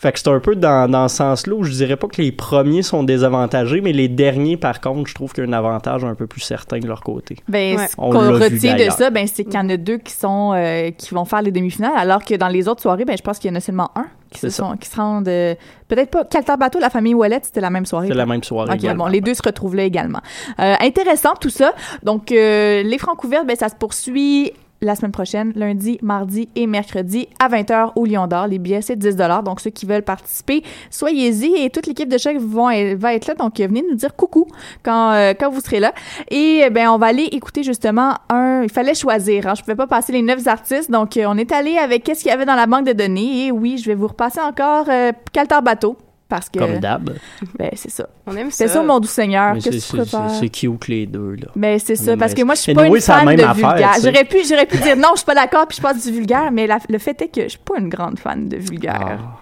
Fait 0.00 0.12
que 0.12 0.18
c'est 0.18 0.28
un 0.28 0.40
peu 0.40 0.56
dans, 0.56 0.90
dans 0.90 1.08
ce 1.08 1.16
sens-là 1.16 1.54
où 1.54 1.62
je 1.62 1.72
dirais 1.72 1.96
pas 1.96 2.06
que 2.08 2.22
les 2.22 2.32
premiers 2.32 2.80
sont 2.82 3.02
désavantagés, 3.02 3.82
mais 3.82 3.92
les 3.92 4.08
derniers, 4.08 4.56
par 4.56 4.80
contre, 4.80 5.08
je 5.10 5.14
trouve 5.14 5.34
qu'il 5.34 5.44
y 5.44 5.46
a 5.46 5.50
un 5.50 5.52
avantage 5.52 6.04
un 6.06 6.14
peu 6.14 6.26
plus 6.26 6.40
certain 6.40 6.78
de 6.78 6.86
leur 6.86 7.02
côté. 7.02 7.36
Ben, 7.48 7.76
Ouais. 7.76 7.86
ce 7.86 7.94
On 7.98 8.10
qu'on 8.10 8.32
retient 8.32 8.76
de 8.76 8.90
ça, 8.90 9.10
ben, 9.10 9.26
c'est 9.26 9.44
qu'il 9.44 9.52
y 9.54 9.58
en 9.58 9.68
a 9.68 9.76
deux 9.76 9.98
qui 9.98 10.14
sont 10.14 10.52
euh, 10.54 10.90
qui 10.90 11.14
vont 11.14 11.26
faire 11.26 11.42
les 11.42 11.52
demi-finales, 11.52 11.92
alors 11.96 12.24
que 12.24 12.34
dans 12.34 12.48
les 12.48 12.66
autres 12.66 12.80
soirées, 12.80 13.04
ben, 13.04 13.14
je 13.16 13.22
pense 13.22 13.38
qu'il 13.38 13.50
y 13.50 13.52
en 13.52 13.56
a 13.56 13.60
seulement 13.60 13.90
un 13.94 14.06
qui 14.30 14.38
se 14.38 14.48
sont 14.48 14.76
qui 14.78 14.88
se 14.88 14.96
rendent. 14.96 15.28
euh, 15.28 15.54
Peut-être 15.88 16.10
pas. 16.10 16.24
Caltar 16.24 16.56
Bateau, 16.56 16.78
la 16.78 16.88
famille 16.88 17.14
Ouellette, 17.14 17.44
c'était 17.46 17.60
la 17.60 17.68
même 17.68 17.84
soirée. 17.84 18.06
C'est 18.08 18.14
la 18.14 18.24
même 18.26 18.42
soirée. 18.44 18.70
Ok, 18.70 18.76
également. 18.78 19.04
bon, 19.04 19.10
les 19.10 19.20
deux 19.20 19.34
se 19.34 19.42
retrouvent 19.44 19.74
là 19.76 19.82
également. 19.82 20.20
Euh, 20.60 20.76
intéressant 20.80 21.34
tout 21.38 21.50
ça. 21.50 21.74
Donc, 22.04 22.30
euh, 22.32 22.82
les 22.84 22.96
francs 22.96 23.16
couverts, 23.18 23.44
ben, 23.44 23.56
ça 23.56 23.68
se 23.68 23.74
poursuit 23.74 24.52
la 24.82 24.94
semaine 24.94 25.12
prochaine, 25.12 25.52
lundi, 25.56 25.98
mardi 26.02 26.48
et 26.56 26.66
mercredi 26.66 27.28
à 27.38 27.48
20h 27.48 27.92
au 27.96 28.06
Lion 28.06 28.26
d'Or. 28.26 28.46
Les 28.46 28.58
billets, 28.58 28.82
c'est 28.82 28.96
10 28.96 29.16
Donc, 29.44 29.60
ceux 29.60 29.70
qui 29.70 29.86
veulent 29.86 30.02
participer, 30.02 30.62
soyez-y 30.90 31.64
et 31.64 31.70
toute 31.70 31.86
l'équipe 31.86 32.08
de 32.08 32.18
choc 32.18 32.36
va 32.38 33.14
être 33.14 33.26
là. 33.26 33.34
Donc, 33.34 33.58
venez 33.58 33.84
nous 33.88 33.96
dire 33.96 34.14
coucou 34.14 34.46
quand, 34.82 35.12
euh, 35.12 35.34
quand 35.38 35.50
vous 35.50 35.60
serez 35.60 35.80
là. 35.80 35.92
Et 36.30 36.62
euh, 36.64 36.70
ben, 36.70 36.88
on 36.88 36.98
va 36.98 37.06
aller 37.06 37.24
écouter 37.24 37.62
justement 37.62 38.14
un. 38.28 38.62
Il 38.62 38.70
fallait 38.70 38.94
choisir. 38.94 39.46
Hein. 39.46 39.54
Je 39.54 39.62
pouvais 39.62 39.76
pas 39.76 39.86
passer 39.86 40.12
les 40.12 40.22
neuf 40.22 40.46
artistes. 40.46 40.90
Donc, 40.90 41.16
euh, 41.16 41.24
on 41.28 41.36
est 41.36 41.52
allé 41.52 41.78
avec 41.78 42.04
qu'est-ce 42.04 42.22
qu'il 42.22 42.30
y 42.30 42.34
avait 42.34 42.46
dans 42.46 42.54
la 42.54 42.66
banque 42.66 42.86
de 42.86 42.92
données? 42.92 43.46
Et 43.46 43.50
oui, 43.50 43.78
je 43.78 43.86
vais 43.86 43.94
vous 43.94 44.08
repasser 44.08 44.40
encore 44.40 44.86
euh, 44.88 45.12
Caltar 45.32 45.62
Bateau. 45.62 45.96
Parce 46.30 46.48
que. 46.48 46.58
Comme 46.60 46.78
d'hab. 46.78 47.10
Ben, 47.58 47.70
c'est 47.74 47.90
ça. 47.90 48.08
On 48.26 48.34
aime 48.36 48.50
ça. 48.50 48.56
C'est 48.56 48.68
ça, 48.68 48.82
mon 48.82 49.00
doux 49.00 49.08
Seigneur. 49.08 49.52
Mais 49.54 49.60
Qu'est-ce 49.60 49.80
c'est- 49.80 49.96
que 49.98 50.02
tu 50.04 50.08
c'est 50.08 50.16
préfères? 50.16 50.30
c'est 50.38 50.48
cute 50.48 50.88
les 50.88 51.06
deux, 51.06 51.34
là. 51.34 51.48
Ben, 51.56 51.78
c'est 51.78 51.96
ça, 51.96 52.12
Mais 52.12 52.16
parce 52.16 52.32
que 52.34 52.42
moi, 52.42 52.54
je 52.54 52.60
suis 52.60 52.72
mais 52.74 52.82
pas 52.82 52.86
une 52.96 53.00
fan 53.00 53.26
de 53.36 53.52
vulgaire. 53.52 53.94
J'aurais 54.02 54.24
pu, 54.24 54.38
j'aurais 54.48 54.66
pu 54.66 54.78
dire 54.78 54.96
non, 54.96 55.08
je 55.12 55.18
suis 55.18 55.26
pas 55.26 55.34
d'accord, 55.34 55.66
puis 55.66 55.76
je 55.76 55.82
passe 55.82 56.02
du 56.06 56.12
vulgaire, 56.12 56.50
mais 56.52 56.66
le 56.88 56.98
fait 56.98 57.20
est 57.20 57.28
que 57.28 57.42
je 57.42 57.48
suis 57.48 57.58
pas 57.58 57.78
une 57.78 57.88
grande 57.88 58.18
fan 58.18 58.48
de 58.48 58.56
vulgaire. 58.56 59.18
Ah. 59.20 59.38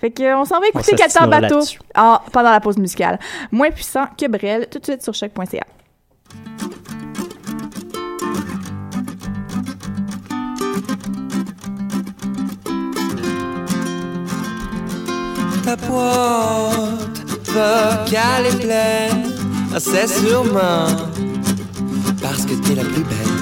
Fait 0.00 0.10
que, 0.10 0.22
euh, 0.22 0.38
on 0.38 0.46
s'en 0.46 0.60
va 0.60 0.68
écouter 0.68 0.96
s'assinera 0.96 1.26
Bateau 1.26 1.60
ah, 1.94 2.22
pendant 2.32 2.50
la 2.50 2.60
pause 2.60 2.78
musicale. 2.78 3.18
Moins 3.52 3.70
puissant 3.70 4.06
que 4.18 4.26
Brel, 4.28 4.66
tout 4.70 4.78
de 4.78 4.84
suite 4.84 5.02
sur 5.02 5.12
choc.ca. 5.12 5.60
Ta 15.70 15.76
boîte 15.76 17.20
vocale 17.46 18.46
est 18.46 18.58
pleine, 18.58 19.30
c'est 19.78 20.08
sûrement 20.08 20.88
parce 22.20 22.44
que 22.44 22.54
t'es 22.54 22.74
la 22.74 22.82
plus 22.82 23.04
belle. 23.04 23.38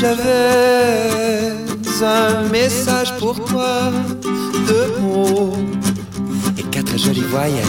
J'avais 0.00 1.52
un 2.02 2.48
message 2.48 3.16
pour 3.18 3.36
toi, 3.44 3.92
deux 4.66 5.00
mots 5.00 5.56
et 6.58 6.64
quatre 6.64 6.98
jolies 6.98 7.28
voyelles. 7.30 7.62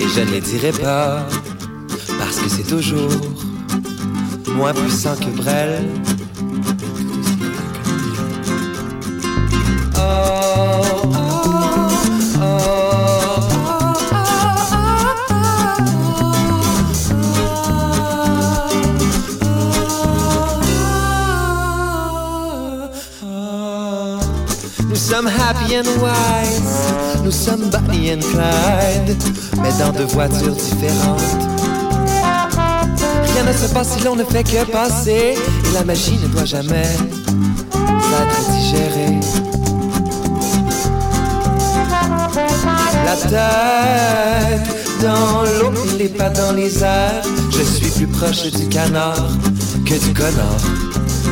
Et 0.00 0.08
je 0.08 0.22
ne 0.22 0.30
les 0.32 0.40
dirai 0.40 0.72
pas 0.72 1.24
parce 2.18 2.40
que 2.40 2.48
c'est 2.48 2.66
toujours 2.66 3.12
moins 4.56 4.74
puissant 4.74 5.14
que 5.14 5.30
Brel. 5.40 5.86
Oh, 9.96 10.69
sommes 25.10 25.26
happy 25.26 25.74
and 25.74 25.88
wise, 26.00 27.22
nous 27.24 27.32
sommes 27.32 27.68
Bonnie 27.68 28.12
and 28.12 28.20
Clyde, 28.20 29.16
mais 29.60 29.72
dans 29.80 29.90
deux 29.90 30.04
voitures 30.04 30.54
différentes. 30.54 31.20
Rien 33.34 33.42
ne 33.44 33.52
se 33.52 33.74
passe 33.74 33.96
si 33.96 34.04
l'on 34.04 34.14
ne 34.14 34.22
fait 34.22 34.44
que 34.44 34.64
passer, 34.70 35.34
et 35.36 35.74
la 35.74 35.82
magie 35.82 36.16
ne 36.22 36.28
doit 36.28 36.44
jamais 36.44 36.86
être 38.22 38.50
digérée. 38.52 39.18
La 43.04 43.16
tête 43.16 44.68
dans 45.02 45.42
l'eau 45.42 45.72
les 45.98 46.08
pas 46.08 46.30
dans 46.30 46.52
les 46.52 46.84
airs. 46.84 47.24
Je 47.50 47.62
suis 47.62 47.90
plus 47.90 48.06
proche 48.06 48.44
du 48.52 48.68
canard 48.68 49.28
que 49.84 49.94
du 49.94 50.14
connard. 50.14 50.79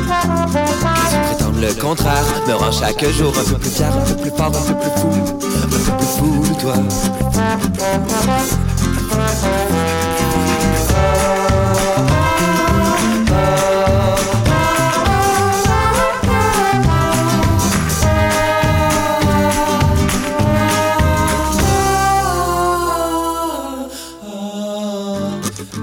Que 0.09 0.15
tu 0.15 1.35
prétendes 1.35 1.61
le 1.61 1.75
contraire, 1.75 2.25
me 2.47 2.55
rend 2.55 2.73
chaque 2.73 3.05
jour 3.11 3.35
un 3.39 3.45
peu 3.45 3.59
plus 3.59 3.71
fier, 3.71 3.93
un 3.95 4.01
peu 4.01 4.17
plus 4.17 4.31
fort, 4.31 4.47
un 4.47 4.73
peu 4.73 4.75
plus 4.75 4.91
fou, 5.01 5.09
un 5.09 5.69
peu 5.69 5.79
plus 5.99 6.07
fou, 6.17 6.45
toi. 6.61 6.75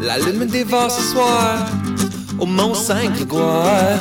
La 0.01 0.17
lune 0.17 0.39
me 0.39 0.45
dévore 0.45 0.89
ce 0.89 1.01
soir 1.01 1.57
au 2.39 2.45
Mont 2.45 2.73
Saint-Grégoire. 2.73 3.99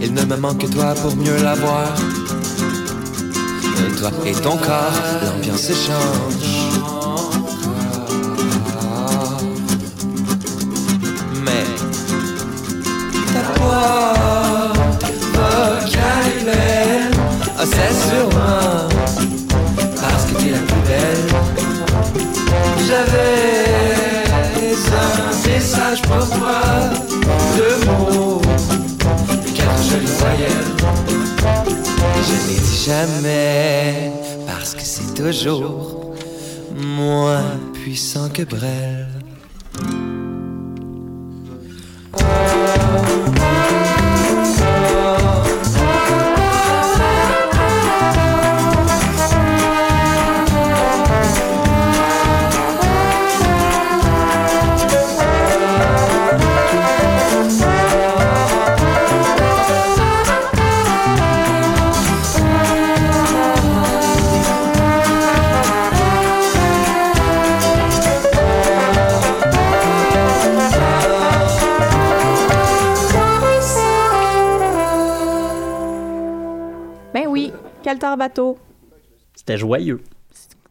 Il 0.00 0.14
ne 0.14 0.24
me 0.24 0.36
manque 0.36 0.58
que 0.58 0.66
toi 0.66 0.94
pour 0.94 1.16
mieux 1.16 1.42
la 1.42 1.54
voir. 1.54 1.94
Toi 3.98 4.10
et 4.26 4.32
ton 4.32 4.56
corps, 4.56 4.92
l'ambiance 5.24 5.68
change. 5.68 6.68
Mais 11.44 11.64
ta 13.32 13.42
vocabulaire. 15.34 17.10
Ah, 17.60 17.64
c'est 17.64 17.94
sûrement 18.08 18.88
parce 20.00 20.24
que 20.26 20.34
t'es 20.40 20.50
la 20.50 20.58
plus 20.58 20.82
belle. 20.86 21.26
J'avais 22.86 23.58
un 24.90 25.48
message 25.48 26.00
pour 26.02 26.28
toi, 26.30 26.60
deux 27.56 27.86
mots, 27.86 28.40
quatre 29.54 29.82
jolies 29.90 30.06
voyelles. 30.18 30.74
Et 32.16 32.22
je 32.22 32.36
n'ai 32.48 32.58
dit 32.58 32.82
jamais 32.86 34.12
parce 34.46 34.74
que 34.74 34.82
c'est 34.82 35.14
toujours 35.14 36.14
moins 36.74 37.44
puissant 37.74 38.28
que 38.28 38.42
Brel. 38.42 39.17
C'était 79.48 79.60
joyeux. 79.60 80.02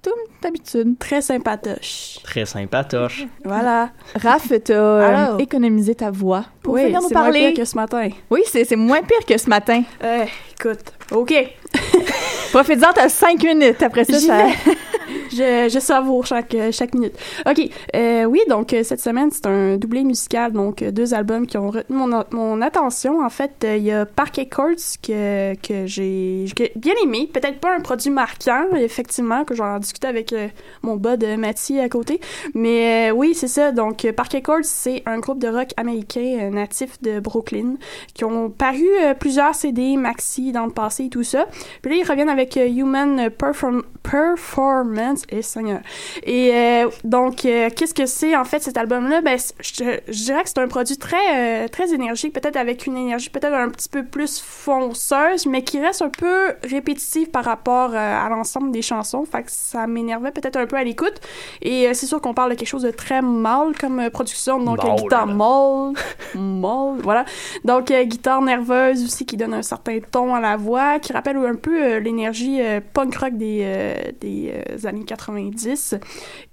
Tout 0.03 0.11
d'habitude. 0.39 0.99
Très 0.99 1.19
sympatoche. 1.23 2.19
Très 2.21 2.45
sympatoche. 2.45 3.25
Voilà. 3.43 3.89
Raph, 4.21 4.51
t'as 4.63 4.73
euh, 4.73 5.37
économisé 5.39 5.95
ta 5.95 6.11
voix 6.11 6.45
pour 6.61 6.75
Oui, 6.75 6.83
venir 6.83 7.01
nous 7.01 7.07
c'est 7.07 7.15
moins 7.15 7.23
parler. 7.23 7.39
pire 7.53 7.63
que 7.63 7.65
ce 7.65 7.75
matin. 7.75 8.09
Oui, 8.29 8.41
c'est 8.45 8.65
c'est 8.65 8.75
moins 8.75 9.01
pire 9.01 9.25
que 9.27 9.35
ce 9.35 9.49
matin. 9.49 9.81
Euh, 10.03 10.25
écoute, 10.59 10.93
OK. 11.11 11.33
Profite-en, 12.51 12.93
t'as 12.93 13.09
cinq 13.09 13.41
minutes. 13.43 13.81
Après 13.81 14.03
ça. 14.03 14.45
je, 15.37 15.79
savoure 15.79 16.25
chaque, 16.25 16.53
minute. 16.93 17.13
OK. 17.45 17.69
Euh, 17.95 18.25
oui, 18.25 18.41
donc 18.49 18.73
euh, 18.73 18.83
cette 18.83 19.01
semaine, 19.01 19.29
c'est 19.31 19.45
un 19.45 19.77
doublé 19.77 20.03
musical, 20.03 20.51
donc 20.51 20.81
euh, 20.81 20.91
deux 20.91 21.13
albums 21.13 21.45
qui 21.45 21.57
ont 21.57 21.69
retenu 21.69 21.97
mon, 22.31 22.61
attention. 22.61 23.23
En 23.23 23.29
fait, 23.29 23.65
il 23.67 23.83
y 23.83 23.91
a 23.91 24.05
Parquet 24.05 24.47
Courts 24.47 24.97
que, 25.01 25.55
que 25.55 25.85
j'ai 25.85 26.45
bien 26.75 26.93
aimé. 27.03 27.29
Peut-être 27.31 27.59
pas 27.59 27.75
un 27.75 27.79
produit 27.79 28.09
marquant, 28.09 28.65
effectivement, 28.75 29.43
que 29.43 29.53
j'en 29.55 29.79
discutais 29.79 30.07
avec 30.07 30.33
mon 30.81 30.95
bud 30.95 31.19
de 31.19 31.35
Mathieu 31.35 31.81
à 31.81 31.89
côté. 31.89 32.19
Mais 32.53 33.11
oui, 33.11 33.33
c'est 33.35 33.47
ça. 33.47 33.71
Donc, 33.71 34.09
Parquet 34.15 34.41
Courts, 34.41 34.63
c'est 34.63 35.03
un 35.05 35.19
groupe 35.19 35.39
de 35.39 35.47
rock 35.47 35.69
américain 35.77 36.49
natif 36.51 37.01
de 37.01 37.19
Brooklyn 37.19 37.75
qui 38.13 38.25
ont 38.25 38.49
paru 38.49 38.87
plusieurs 39.19 39.55
CD, 39.55 39.97
maxi 39.97 40.51
dans 40.51 40.65
le 40.65 40.71
passé 40.71 41.05
et 41.05 41.09
tout 41.09 41.23
ça. 41.23 41.45
Puis 41.81 41.91
là, 41.91 41.97
ils 42.03 42.09
reviennent 42.09 42.29
avec 42.29 42.55
Human 42.55 43.29
Perform- 43.29 43.83
Performance 44.03 45.23
et 45.29 45.41
Seigneur. 45.41 45.79
Et 46.23 46.51
euh, 46.53 46.89
donc, 47.03 47.45
euh, 47.45 47.69
qu'est-ce 47.75 47.93
que 47.93 48.05
c'est 48.05 48.35
en 48.35 48.45
fait 48.45 48.61
cet 48.61 48.77
album-là? 48.77 49.21
Ben, 49.21 49.37
je, 49.59 49.99
je 50.07 50.23
dirais 50.23 50.43
que 50.43 50.49
c'est 50.49 50.59
un 50.59 50.67
produit 50.67 50.97
très, 50.97 51.65
euh, 51.65 51.67
très 51.67 51.93
énergique, 51.93 52.33
peut-être 52.33 52.57
avec 52.57 52.85
une 52.85 52.97
énergie 52.97 53.29
peut-être 53.29 53.53
un 53.53 53.69
petit 53.69 53.89
peu 53.89 54.03
plus 54.03 54.39
fonceuse, 54.39 55.45
mais 55.45 55.63
qui 55.63 55.79
reste 55.79 56.01
un 56.01 56.09
peu 56.09 56.53
répétitive 56.63 57.29
par 57.29 57.45
rapport 57.45 57.93
à 57.95 58.27
l'ensemble 58.29 58.71
des 58.71 58.81
chansons. 58.81 59.25
Fait 59.25 59.43
que 59.43 59.51
ça 59.51 59.87
m'énervait 59.87 60.31
peut-être 60.31 60.57
un 60.57 60.65
peu 60.65 60.75
à 60.75 60.83
l'écoute. 60.83 61.19
Et 61.61 61.93
c'est 61.93 62.05
sûr 62.05 62.21
qu'on 62.21 62.33
parle 62.33 62.51
de 62.51 62.55
quelque 62.55 62.67
chose 62.67 62.83
de 62.83 62.91
très 62.91 63.21
mâle 63.21 63.73
comme 63.79 64.09
production, 64.09 64.59
donc 64.59 64.79
guitare 64.97 65.27
mâle, 65.27 65.93
mâle, 66.35 66.97
voilà. 67.01 67.25
Donc, 67.63 67.91
guitare 67.91 68.41
nerveuse 68.41 69.03
aussi 69.03 69.25
qui 69.25 69.37
donne 69.37 69.53
un 69.53 69.61
certain 69.61 69.99
ton 69.99 70.35
à 70.35 70.39
la 70.39 70.57
voix, 70.57 70.99
qui 70.99 71.13
rappelle 71.13 71.37
un 71.37 71.55
peu 71.55 71.97
l'énergie 71.97 72.59
punk 72.93 73.15
rock 73.15 73.33
des, 73.33 74.13
des 74.19 74.53
années 74.85 75.05
90. 75.17 75.95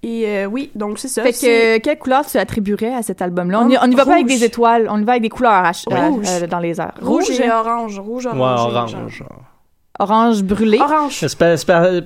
Et 0.02 0.24
euh, 0.26 0.46
oui, 0.46 0.70
donc 0.74 0.98
c'est 0.98 1.08
ça. 1.08 1.22
Fait 1.22 1.32
que, 1.32 1.78
quelle 1.78 1.98
couleur 1.98 2.26
tu 2.26 2.38
attribuerais 2.38 2.94
à 2.94 3.02
cet 3.02 3.22
album-là? 3.22 3.60
On 3.60 3.68
y, 3.68 3.78
on 3.80 3.90
y 3.90 3.94
va 3.94 4.04
pas 4.04 4.14
avec 4.14 4.26
des 4.26 4.42
étoiles, 4.44 4.88
on 4.90 5.00
y 5.00 5.04
va 5.04 5.12
avec 5.12 5.22
des 5.22 5.28
couleurs 5.28 5.70
euh, 5.92 6.46
dans 6.46 6.58
les 6.58 6.80
airs. 6.80 6.94
Rouge 7.00 7.30
et 7.30 7.50
orange. 7.50 7.98
Rouge, 7.98 8.26
Ouais, 8.26 8.32
orange. 8.32 8.94
orange. 8.94 9.24
Orange 9.98 10.42
brûlé. 10.42 10.78
Orange. 10.80 11.12
C'est 11.20 11.38
par, 11.38 11.56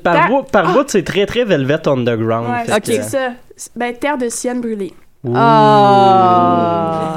par, 0.02 0.66
Ah! 0.68 0.84
c'est 0.88 1.04
très, 1.04 1.24
très 1.24 1.44
Velvet 1.44 1.88
Underground. 1.88 2.48
Ouais, 2.50 2.74
ok, 2.76 2.82
c'est 2.84 3.02
ça. 3.02 3.28
Ben, 3.74 3.94
terre 3.96 4.18
de 4.18 4.28
sienne 4.28 4.60
brûlée. 4.60 4.92
Ah. 5.34 7.16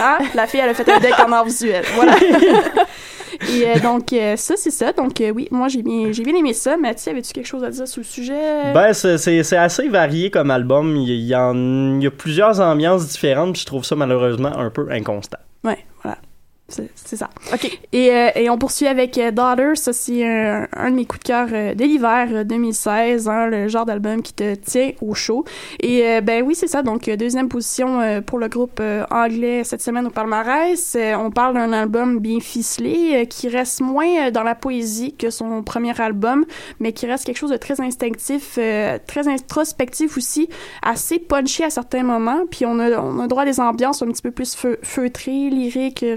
Hein? 0.00 0.18
La 0.34 0.46
fille, 0.46 0.60
elle 0.60 0.70
a 0.70 0.74
fait 0.74 0.90
un 0.90 1.00
deck 1.00 1.14
en 1.26 1.32
art 1.32 1.44
visuel. 1.44 1.84
Voilà. 1.94 2.14
Et 3.52 3.66
euh, 3.68 3.78
donc, 3.80 4.12
euh, 4.12 4.36
ça, 4.36 4.54
c'est 4.56 4.70
ça. 4.70 4.92
Donc, 4.92 5.20
euh, 5.20 5.30
oui, 5.30 5.48
moi, 5.50 5.68
j'ai 5.68 5.82
bien, 5.82 6.12
j'ai 6.12 6.22
bien 6.22 6.34
aimé 6.34 6.52
ça. 6.52 6.76
Mathieu, 6.76 7.12
avais-tu 7.12 7.32
quelque 7.32 7.46
chose 7.46 7.64
à 7.64 7.70
dire 7.70 7.86
sur 7.88 8.00
le 8.00 8.04
sujet? 8.04 8.72
Ben, 8.72 8.92
c'est- 8.92 9.18
c'est 9.18 9.42
c'est 9.42 9.56
assez 9.56 9.88
varié 9.88 10.30
comme 10.30 10.50
album. 10.50 10.96
Il 10.96 11.08
y, 11.08 11.14
il 11.14 11.26
y 11.26 11.34
en- 11.36 11.96
il 11.98 12.02
y 12.02 12.06
a 12.06 12.10
plusieurs 12.10 12.60
ambiances 12.60 13.06
différentes, 13.08 13.52
puis 13.52 13.60
je 13.62 13.66
trouve 13.66 13.84
ça 13.84 13.96
malheureusement 13.96 14.56
un 14.56 14.70
peu 14.70 14.88
inconstant. 14.90 15.38
Ouais, 15.64 15.78
voilà. 16.02 16.18
C'est 16.66 17.16
ça. 17.16 17.28
OK. 17.52 17.78
Et, 17.92 18.10
euh, 18.10 18.30
et 18.34 18.48
on 18.50 18.56
poursuit 18.58 18.86
avec 18.86 19.16
euh, 19.18 19.30
Daughter. 19.30 19.72
Ça, 19.76 19.92
c'est 19.92 20.26
un, 20.26 20.66
un 20.72 20.90
de 20.90 20.96
mes 20.96 21.04
coups 21.04 21.20
de 21.22 21.28
cœur 21.28 21.48
euh, 21.52 21.74
de 21.74 21.84
l'hiver 21.84 22.28
euh, 22.32 22.42
2016. 22.42 23.28
hein, 23.28 23.46
le 23.46 23.68
genre 23.68 23.84
d'album 23.84 24.22
qui 24.22 24.32
te 24.32 24.54
tient 24.54 24.90
au 25.02 25.12
chaud. 25.14 25.44
Et 25.80 26.04
euh, 26.04 26.20
ben 26.22 26.42
oui, 26.42 26.54
c'est 26.54 26.66
ça. 26.66 26.82
Donc, 26.82 27.06
euh, 27.06 27.16
deuxième 27.16 27.48
position 27.50 28.00
euh, 28.00 28.22
pour 28.22 28.38
le 28.38 28.48
groupe 28.48 28.78
euh, 28.80 29.04
anglais 29.10 29.62
cette 29.62 29.82
semaine 29.82 30.06
au 30.06 30.10
palmarès. 30.10 30.96
Euh, 30.98 31.14
on 31.16 31.30
parle 31.30 31.54
d'un 31.54 31.72
album 31.72 32.18
bien 32.18 32.40
ficelé 32.40 33.10
euh, 33.12 33.24
qui 33.26 33.48
reste 33.50 33.82
moins 33.82 34.26
euh, 34.28 34.30
dans 34.30 34.42
la 34.42 34.54
poésie 34.54 35.14
que 35.14 35.28
son 35.30 35.62
premier 35.62 36.00
album, 36.00 36.44
mais 36.80 36.92
qui 36.92 37.06
reste 37.06 37.26
quelque 37.26 37.38
chose 37.38 37.50
de 37.50 37.56
très 37.58 37.80
instinctif, 37.82 38.54
euh, 38.58 38.98
très 39.06 39.28
introspectif 39.28 40.16
aussi, 40.16 40.48
assez 40.82 41.18
punchy 41.18 41.62
à 41.62 41.70
certains 41.70 42.02
moments. 42.04 42.46
Puis 42.50 42.64
on 42.66 42.78
a, 42.80 42.90
on 43.00 43.20
a 43.20 43.26
droit 43.28 43.42
à 43.42 43.46
des 43.46 43.60
ambiances 43.60 44.02
un 44.02 44.06
petit 44.06 44.22
peu 44.22 44.30
plus 44.30 44.56
feu- 44.56 44.78
feutrées, 44.82 45.50
lyriques, 45.50 46.02
euh, 46.02 46.16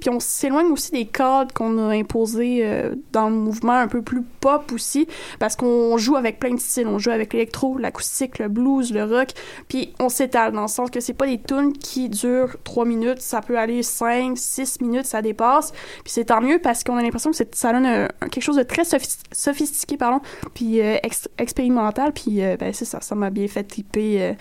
Puis 0.00 0.10
on 0.10 0.20
s'éloigne 0.20 0.66
aussi 0.66 0.92
des 0.92 1.06
codes 1.06 1.52
qu'on 1.52 1.78
a 1.78 1.94
imposés 1.94 2.60
euh, 2.62 2.94
dans 3.12 3.28
le 3.28 3.34
mouvement 3.34 3.72
un 3.72 3.88
peu 3.88 4.02
plus 4.02 4.22
pop 4.40 4.70
aussi, 4.72 5.08
parce 5.38 5.56
qu'on 5.56 5.96
joue 5.98 6.16
avec 6.16 6.38
plein 6.38 6.54
de 6.54 6.60
styles. 6.60 6.86
On 6.86 6.98
joue 6.98 7.10
avec 7.10 7.32
l'électro, 7.32 7.78
l'acoustique, 7.78 8.38
le 8.38 8.48
blues, 8.48 8.92
le 8.92 9.04
rock. 9.04 9.28
Puis 9.68 9.92
on 9.98 10.08
s'étale 10.08 10.52
dans 10.52 10.62
le 10.62 10.68
sens 10.68 10.90
que 10.90 11.00
c'est 11.00 11.14
pas 11.14 11.26
des 11.26 11.40
tunes 11.40 11.72
qui 11.72 12.08
durent 12.08 12.56
trois 12.62 12.84
minutes. 12.84 13.20
Ça 13.20 13.40
peut 13.40 13.58
aller 13.58 13.82
cinq, 13.82 14.38
six 14.38 14.80
minutes, 14.80 15.06
ça 15.06 15.22
dépasse. 15.22 15.72
Puis 16.04 16.12
c'est 16.12 16.26
tant 16.26 16.40
mieux 16.40 16.58
parce 16.58 16.84
qu'on 16.84 16.96
a 16.96 17.02
l'impression 17.02 17.30
que 17.30 17.36
ça 17.52 17.72
donne 17.72 18.08
quelque 18.30 18.42
chose 18.42 18.56
de 18.56 18.62
très 18.62 18.82
sophi- 18.82 19.18
sophistiqué, 19.32 19.96
pardon, 19.96 20.20
puis 20.54 20.80
euh, 20.80 20.96
ex- 21.02 21.28
expérimental. 21.38 22.12
Puis 22.12 22.42
euh, 22.42 22.56
ben, 22.56 22.72
c'est 22.72 22.84
ça, 22.84 23.00
ça 23.00 23.14
m'a 23.14 23.30
bien 23.30 23.48
fait 23.48 23.66
euh, 23.96 24.34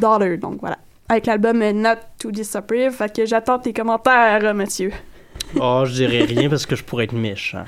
Daughter. 0.00 0.36
Donc 0.38 0.60
voilà. 0.60 0.78
Avec 1.12 1.26
l'album 1.26 1.58
Not 1.74 1.96
to 2.18 2.30
Disapprove. 2.30 2.90
Fait 2.92 3.14
que 3.14 3.26
j'attends 3.26 3.58
tes 3.58 3.74
commentaires, 3.74 4.54
Mathieu. 4.54 4.90
Oh, 5.60 5.82
je 5.84 5.92
dirais 5.92 6.24
rien 6.24 6.48
parce 6.48 6.64
que 6.64 6.74
je 6.74 6.82
pourrais 6.82 7.04
être 7.04 7.12
méchant. 7.12 7.64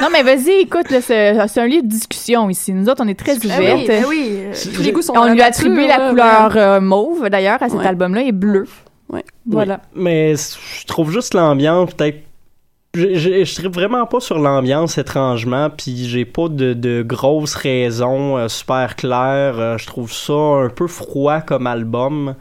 Non, 0.00 0.08
mais 0.10 0.22
vas-y, 0.22 0.62
écoute, 0.62 0.90
là, 0.90 1.02
c'est 1.02 1.36
un 1.60 1.66
lieu 1.66 1.82
de 1.82 1.86
discussion 1.86 2.48
ici. 2.48 2.72
Nous 2.72 2.88
autres, 2.88 3.02
on 3.04 3.08
est 3.08 3.18
très 3.18 3.34
oui, 3.38 3.46
ouvertes. 3.52 3.86
ben 3.86 4.04
oui. 4.08 4.38
tous 4.74 4.80
les 4.82 4.92
goûts 4.92 5.02
sont 5.02 5.12
on 5.14 5.30
lui 5.30 5.42
a 5.42 5.46
attribué 5.46 5.86
la 5.86 6.08
couleur 6.08 6.56
euh, 6.56 6.80
mauve, 6.80 7.28
d'ailleurs, 7.28 7.62
à 7.62 7.68
cet 7.68 7.78
Ouais. 7.80 7.86
album-là, 7.86 8.22
et 8.22 8.32
bleu. 8.32 8.66
Ouais. 9.10 9.24
Voilà. 9.46 9.80
Mais 9.94 10.34
je 10.36 10.86
trouve 10.86 11.10
juste 11.12 11.34
l'ambiance 11.34 11.92
peut-être. 11.92 12.20
Je, 12.94 13.14
je, 13.14 13.44
je 13.44 13.54
tripe 13.54 13.72
vraiment 13.74 14.04
pas 14.06 14.18
sur 14.20 14.38
l'ambiance 14.38 14.98
étrangement, 14.98 15.70
puis 15.70 16.08
j'ai 16.08 16.24
pas 16.24 16.48
de, 16.48 16.72
de 16.72 17.02
grosses 17.02 17.54
raisons 17.54 18.36
euh, 18.36 18.48
super 18.48 18.96
claires. 18.96 19.58
Euh, 19.60 19.78
je 19.78 19.86
trouve 19.86 20.12
ça 20.12 20.32
un 20.32 20.68
peu 20.70 20.86
froid 20.88 21.40
comme 21.40 21.66
album. 21.68 22.34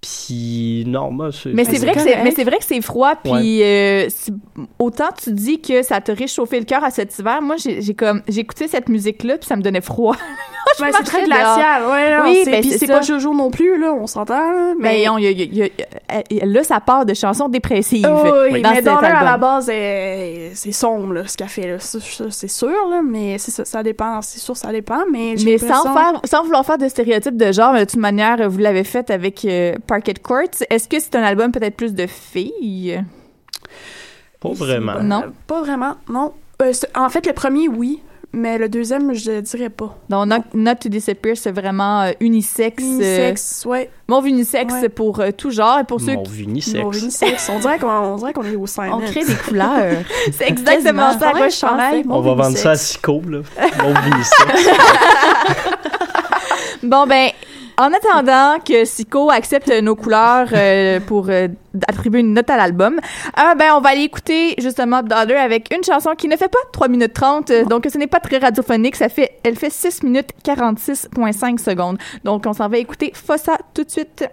Puis 0.00 0.84
non, 0.86 1.10
moi 1.10 1.30
c'est. 1.32 1.52
Mais 1.52 1.64
c'est 1.64 1.72
c'est 1.72 1.78
vrai 1.80 1.92
que 1.94 2.00
c'est 2.00 2.22
mais 2.22 2.30
c'est 2.30 2.44
vrai 2.44 2.58
que 2.58 2.64
c'est 2.64 2.80
froid 2.80 3.16
puis 3.16 3.62
euh, 3.62 4.06
c'est- 4.08 4.32
autant 4.78 5.08
tu 5.20 5.32
dis 5.32 5.60
que 5.60 5.82
ça 5.82 6.00
te 6.00 6.12
réchauffé 6.12 6.60
le 6.60 6.64
cœur 6.66 6.84
à 6.84 6.90
cet 6.90 7.18
hiver 7.18 7.42
moi 7.42 7.56
j'ai 7.56 7.82
j'ai 7.82 7.94
comme 7.94 8.22
j'ai 8.28 8.40
écouté 8.42 8.68
cette 8.68 8.88
musique 8.88 9.24
là 9.24 9.36
puis 9.38 9.46
ça 9.48 9.56
me 9.56 9.62
donnait 9.62 9.80
froid 9.80 10.14
Je 10.76 10.82
Ouais, 10.84 10.90
c'est 10.96 11.02
très 11.04 11.24
glacial. 11.24 11.82
Ouais, 11.88 12.16
non, 12.16 12.24
Oui, 12.24 12.40
c'est- 12.44 12.50
ben, 12.50 12.62
c'est 12.62 12.86
pas 12.86 13.00
Jojo 13.02 13.34
non 13.34 13.50
plus, 13.50 13.78
là, 13.80 13.92
on 13.92 14.06
s'entend. 14.06 14.74
mais 14.78 14.98
Mais, 15.02 15.08
on, 15.08 15.18
y 15.18 15.26
a- 15.26 15.30
y 15.30 15.42
a- 15.42 15.44
y 15.44 15.62
a- 15.62 15.68
elle- 16.08 16.24
elle- 16.42 16.52
là 16.52 16.62
ça 16.64 16.80
part 16.80 17.04
de 17.06 17.14
chansons 17.14 17.48
dépressives 17.48 18.06
Oh, 18.08 18.28
oui, 18.50 18.62
dans 18.62 18.70
mais 18.70 18.82
Daughter, 18.82 19.06
à 19.06 19.24
la 19.24 19.36
base, 19.38 19.68
est- 19.70 20.52
c'est 20.54 20.72
sombre, 20.72 21.14
là, 21.14 21.26
ce 21.26 21.36
qu'elle 21.36 21.48
fait. 21.48 21.76
c'est 21.80 22.48
sûr, 22.48 22.68
là, 22.90 23.00
mais 23.04 23.38
ça, 23.38 23.64
ça 23.64 23.82
dépend. 23.82 24.20
C'est 24.22 24.38
sûr, 24.40 24.56
ça 24.56 24.70
dépend, 24.72 25.04
mais 25.10 25.36
sans 25.36 25.92
faire 25.94 26.20
sans 26.24 26.42
vouloir 26.44 26.64
faire 26.64 26.78
de 26.78 26.88
stéréotypes 26.88 27.36
de 27.36 27.52
genre 27.52 27.72
mais 27.72 27.84
de 27.84 27.90
toute 27.90 28.00
manière 28.00 28.48
vous 28.48 28.58
l'avez 28.58 28.84
fait 28.84 29.10
avec 29.10 29.44
euh, 29.44 29.74
Parquet 29.86 30.14
Courts 30.14 30.38
est-ce 30.70 30.88
que 30.88 30.98
c'est 31.00 31.14
un 31.16 31.22
album 31.22 31.50
peut-être 31.52 31.76
plus 31.76 31.94
de 31.94 32.06
filles? 32.06 33.02
Pas 34.40 34.52
vraiment. 34.52 35.00
Non. 35.02 35.22
Euh, 35.24 35.30
Pas 35.46 35.60
vraiment, 35.62 35.94
non. 36.08 36.32
Euh, 36.62 36.72
en 36.94 37.08
fait, 37.08 37.26
le 37.26 37.32
premier, 37.32 37.68
oui. 37.68 38.00
Mais 38.32 38.58
le 38.58 38.68
deuxième, 38.68 39.14
je 39.14 39.40
dirais 39.40 39.70
pas. 39.70 39.96
Donc, 40.10 40.26
Not, 40.26 40.36
Not 40.52 40.74
to 40.82 40.88
Disappear, 40.90 41.34
c'est 41.36 41.50
vraiment 41.50 42.02
euh, 42.02 42.10
unisexe. 42.20 42.82
euh, 42.84 42.86
Unisexe, 42.96 43.64
ouais. 43.66 43.90
Mauve 44.06 44.28
unisexe 44.28 44.74
Ouais. 44.74 44.88
pour 44.90 45.20
euh, 45.20 45.30
tout 45.30 45.50
genre. 45.50 45.78
Et 45.80 45.84
pour 45.84 45.98
ceux 46.00 46.12
Mauve 46.12 46.30
qui... 46.30 46.42
unisexe. 46.42 46.82
Bon, 46.82 46.92
unisexe. 46.92 47.48
On 47.50 47.58
dirait 47.58 47.78
qu'on 47.78 48.44
est 48.44 48.54
au 48.56 48.66
sein. 48.66 48.90
On 48.92 49.00
crée 49.00 49.24
des 49.24 49.34
couleurs. 49.34 50.02
c'est 50.32 50.46
exactement 50.48 51.18
ça 51.18 51.32
quoi 51.32 51.48
chandail. 51.48 52.04
On 52.08 52.20
va 52.20 52.34
vendre 52.34 52.56
ça 52.58 52.72
à 52.72 52.76
Sico, 52.76 53.22
là. 53.28 53.38
Mauve 53.82 53.96
unisexe. 54.06 54.68
Bon, 56.82 57.06
ben, 57.06 57.30
en 57.78 57.92
attendant 57.92 58.58
que 58.58 58.84
Sico 58.84 59.30
accepte 59.30 59.70
nos 59.82 59.94
couleurs 59.94 60.48
euh, 60.52 60.98
pour 60.98 61.28
euh, 61.28 61.46
attribuer 61.86 62.20
une 62.20 62.34
note 62.34 62.50
à 62.50 62.56
l'album, 62.56 62.98
euh, 62.98 63.54
ben, 63.54 63.72
on 63.76 63.80
va 63.80 63.90
aller 63.90 64.02
écouter 64.02 64.56
justement 64.58 65.02
Daughter 65.02 65.36
avec 65.36 65.72
une 65.72 65.84
chanson 65.84 66.10
qui 66.16 66.26
ne 66.26 66.36
fait 66.36 66.48
pas 66.48 66.58
3 66.72 66.88
minutes 66.88 67.12
30, 67.12 67.50
euh, 67.50 67.64
donc 67.64 67.86
ce 67.90 67.96
n'est 67.96 68.08
pas 68.08 68.18
très 68.18 68.38
radiophonique, 68.38 68.96
ça 68.96 69.08
fait, 69.08 69.38
elle 69.44 69.56
fait 69.56 69.70
6 69.70 70.02
minutes 70.02 70.30
46.5 70.44 71.58
secondes. 71.58 71.98
Donc, 72.24 72.44
on 72.46 72.52
s'en 72.52 72.68
va 72.68 72.78
écouter 72.78 73.12
Fossa 73.14 73.56
tout 73.74 73.84
de 73.84 73.90
suite. 73.90 74.24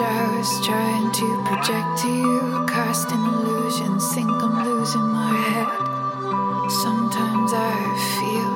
I 0.00 0.36
was 0.38 0.64
trying 0.64 1.12
to 1.12 1.42
project 1.44 2.02
to 2.02 2.08
you, 2.08 2.64
casting 2.66 3.18
illusions, 3.18 4.14
think 4.14 4.30
I'm 4.30 4.64
losing 4.64 5.08
my 5.08 5.34
head. 5.36 6.70
Sometimes 6.70 7.52
I 7.52 7.76
feel 8.18 8.51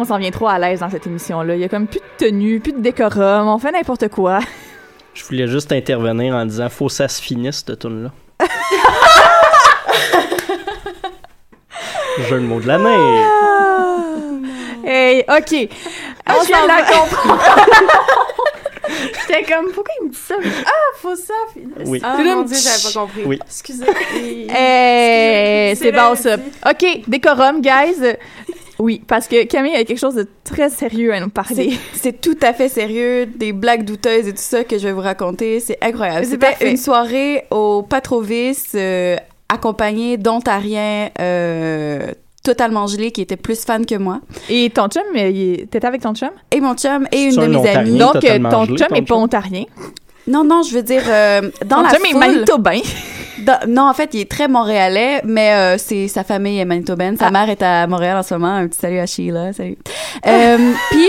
qu'on 0.00 0.06
s'en 0.06 0.18
vient 0.18 0.30
trop 0.30 0.48
à 0.48 0.58
l'aise 0.58 0.80
dans 0.80 0.88
cette 0.90 1.06
émission-là. 1.06 1.54
Il 1.56 1.60
y 1.60 1.64
a 1.64 1.68
comme 1.68 1.86
plus 1.86 2.00
de 2.00 2.04
tenue, 2.26 2.58
plus 2.60 2.72
de 2.72 2.80
décorum, 2.80 3.48
on 3.48 3.58
fait 3.58 3.70
n'importe 3.72 4.08
quoi. 4.08 4.38
Je 5.12 5.22
voulais 5.24 5.46
juste 5.46 5.72
intervenir 5.72 6.34
en 6.34 6.46
disant 6.46 6.68
faut 6.70 6.86
que 6.86 6.92
ça 6.92 7.06
se 7.08 7.20
finisse 7.20 7.64
cette 7.66 7.78
tune 7.80 8.04
là. 8.04 8.10
Jeu 12.28 12.36
de 12.40 12.44
mots 12.46 12.60
de 12.60 12.66
l'année. 12.66 13.24
Hey, 14.84 15.20
OK. 15.28 15.68
Ah, 16.26 16.34
On 16.38 16.42
je 16.42 16.46
viens 16.48 16.56
s'en 16.58 16.62
de 16.64 16.68
la 16.68 16.82
va. 16.82 16.92
comprendre. 16.92 17.42
J'étais 19.28 19.42
comme, 19.52 19.66
pourquoi 19.72 19.94
il 20.00 20.06
me 20.08 20.10
dit 20.12 20.18
ça? 20.18 20.34
Ah, 20.66 20.70
faut 20.96 21.14
ça. 21.14 21.34
Oui. 21.84 22.00
Ah, 22.02 22.16
mon 22.18 22.42
Dieu, 22.42 22.56
j'avais 22.56 22.92
pas 22.94 23.00
compris. 23.00 23.22
Oui. 23.24 23.38
Excusez. 23.44 23.84
Hey, 24.48 25.76
c'est 25.76 25.90
là, 25.92 26.08
bon 26.10 26.16
ça. 26.16 26.36
OK, 26.68 27.02
décorum, 27.06 27.60
guys. 27.60 28.16
Oui, 28.80 29.02
parce 29.06 29.28
que 29.28 29.44
Camille 29.44 29.74
a 29.74 29.84
quelque 29.84 29.98
chose 29.98 30.14
de 30.14 30.26
très 30.42 30.70
sérieux 30.70 31.12
à 31.12 31.20
nous 31.20 31.28
parler. 31.28 31.74
c'est 31.92 32.20
tout 32.20 32.36
à 32.40 32.54
fait 32.54 32.70
sérieux, 32.70 33.26
des 33.26 33.52
blagues 33.52 33.84
douteuses 33.84 34.26
et 34.26 34.32
tout 34.32 34.38
ça 34.38 34.64
que 34.64 34.78
je 34.78 34.84
vais 34.86 34.92
vous 34.92 35.02
raconter. 35.02 35.60
C'est 35.60 35.78
incroyable. 35.82 36.24
C'était 36.24 36.70
une 36.70 36.78
soirée 36.78 37.44
au 37.50 37.82
Patrovis 37.82 38.72
euh, 38.74 39.16
accompagnée 39.50 40.16
d'Ontariens 40.16 41.10
euh, 41.20 42.12
totalement 42.42 42.86
gelés 42.86 43.10
qui 43.10 43.20
étaient 43.20 43.36
plus 43.36 43.62
fans 43.64 43.84
que 43.84 43.96
moi. 43.96 44.20
Et 44.48 44.70
ton 44.70 44.88
chum, 44.88 45.02
t'étais 45.14 45.84
avec 45.84 46.00
ton 46.00 46.14
chum? 46.14 46.30
Et 46.50 46.60
mon 46.60 46.74
chum 46.74 47.06
et 47.12 47.24
une 47.24 47.36
de 47.36 47.46
mes 47.46 47.68
amies. 47.68 47.98
Donc, 47.98 48.24
euh, 48.24 48.38
ton 48.50 48.64
gelé, 48.64 48.78
chum 48.78 48.88
ton 48.88 48.94
est 48.94 49.02
pas 49.02 49.14
chum? 49.14 49.22
ontarien. 49.22 49.64
Non, 50.26 50.44
non, 50.44 50.62
je 50.62 50.74
veux 50.74 50.82
dire, 50.82 51.02
euh, 51.06 51.50
dans 51.66 51.80
la 51.82 51.90
foule... 51.90 52.18
manitobain. 52.18 52.80
Dans- 53.40 53.58
non, 53.66 53.88
en 53.88 53.94
fait, 53.94 54.10
il 54.12 54.20
est 54.20 54.30
très 54.30 54.48
montréalais, 54.48 55.22
mais 55.24 55.54
euh, 55.54 55.78
c'est 55.78 56.08
sa 56.08 56.24
famille 56.24 56.58
est 56.58 56.64
manitobaine. 56.66 57.16
Sa 57.16 57.28
Ah. 57.28 57.30
mère 57.30 57.48
est 57.48 57.62
à 57.62 57.86
Montréal 57.86 58.18
en 58.18 58.22
ce 58.22 58.34
moment. 58.34 58.54
Un 58.54 58.68
petit 58.68 58.78
salut 58.78 58.98
à 58.98 59.06
Sheila, 59.06 59.54
salut. 59.54 59.78
Euh, 60.26 60.58
puis, 60.90 61.08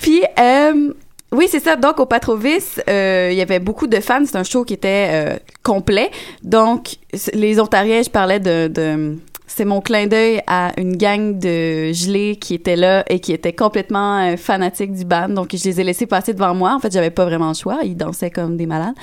puis, 0.00 0.22
euh, 0.38 0.92
oui, 1.32 1.48
c'est 1.50 1.60
ça. 1.60 1.76
Donc, 1.76 1.98
au 1.98 2.06
Patrovis, 2.06 2.80
euh, 2.88 3.30
il 3.32 3.36
y 3.36 3.42
avait 3.42 3.58
beaucoup 3.58 3.86
de 3.86 4.00
fans. 4.00 4.22
C'est 4.24 4.36
un 4.36 4.44
show 4.44 4.64
qui 4.64 4.74
était 4.74 5.08
euh, 5.10 5.36
complet. 5.62 6.10
Donc, 6.42 6.96
c- 7.12 7.30
les 7.34 7.58
Ontariens, 7.58 8.02
je 8.02 8.10
parlais 8.10 8.38
de... 8.40 8.68
de 8.68 9.16
c'est 9.54 9.64
mon 9.64 9.80
clin 9.80 10.06
d'œil 10.06 10.42
à 10.46 10.72
une 10.78 10.96
gang 10.96 11.38
de 11.38 11.92
gelés 11.92 12.36
qui 12.36 12.54
étaient 12.54 12.76
là 12.76 13.04
et 13.08 13.20
qui 13.20 13.32
étaient 13.32 13.52
complètement 13.52 14.20
euh, 14.20 14.36
fanatiques 14.36 14.92
du 14.92 15.04
band. 15.04 15.28
Donc, 15.28 15.54
je 15.54 15.62
les 15.64 15.80
ai 15.80 15.84
laissés 15.84 16.06
passer 16.06 16.32
devant 16.32 16.54
moi. 16.54 16.74
En 16.74 16.80
fait, 16.80 16.92
j'avais 16.92 17.10
pas 17.10 17.24
vraiment 17.24 17.48
le 17.48 17.54
choix. 17.54 17.80
Ils 17.84 17.96
dansaient 17.96 18.30
comme 18.30 18.56
des 18.56 18.66
malades. 18.66 18.94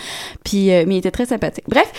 Puis, 0.43 0.71
euh, 0.71 0.85
mais 0.87 0.95
ils 0.95 0.97
étaient 0.99 1.11
très 1.11 1.27
sympathiques. 1.27 1.65
Bref, 1.67 1.91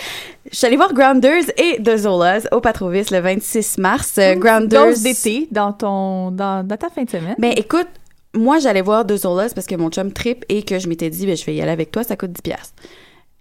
je 0.51 0.57
suis 0.57 0.67
allée 0.67 0.75
voir 0.75 0.93
Grounders 0.93 1.49
et 1.57 1.81
The 1.81 1.95
Zolas 1.97 2.47
au 2.51 2.59
Patrovis 2.59 3.09
le 3.11 3.19
26 3.19 3.77
mars. 3.77 4.15
Euh, 4.17 4.35
Grounders. 4.35 4.99
D'été 5.01 5.47
dans 5.51 5.71
ton 5.71 6.31
dans, 6.31 6.65
dans 6.65 6.77
ta 6.77 6.89
fin 6.89 7.03
de 7.03 7.09
semaine. 7.09 7.35
Ben 7.37 7.53
écoute, 7.55 7.87
moi 8.33 8.59
j'allais 8.59 8.81
voir 8.81 9.05
The 9.05 9.15
Zolas 9.15 9.51
parce 9.55 9.67
que 9.67 9.75
mon 9.75 9.89
chum 9.89 10.11
trip 10.11 10.45
et 10.49 10.63
que 10.63 10.79
je 10.79 10.87
m'étais 10.89 11.09
dit 11.09 11.25
ben 11.25 11.37
je 11.37 11.45
vais 11.45 11.55
y 11.55 11.61
aller 11.61 11.71
avec 11.71 11.91
toi, 11.91 12.03
ça 12.03 12.15
coûte 12.15 12.31
10 12.31 12.41
pièces. 12.41 12.73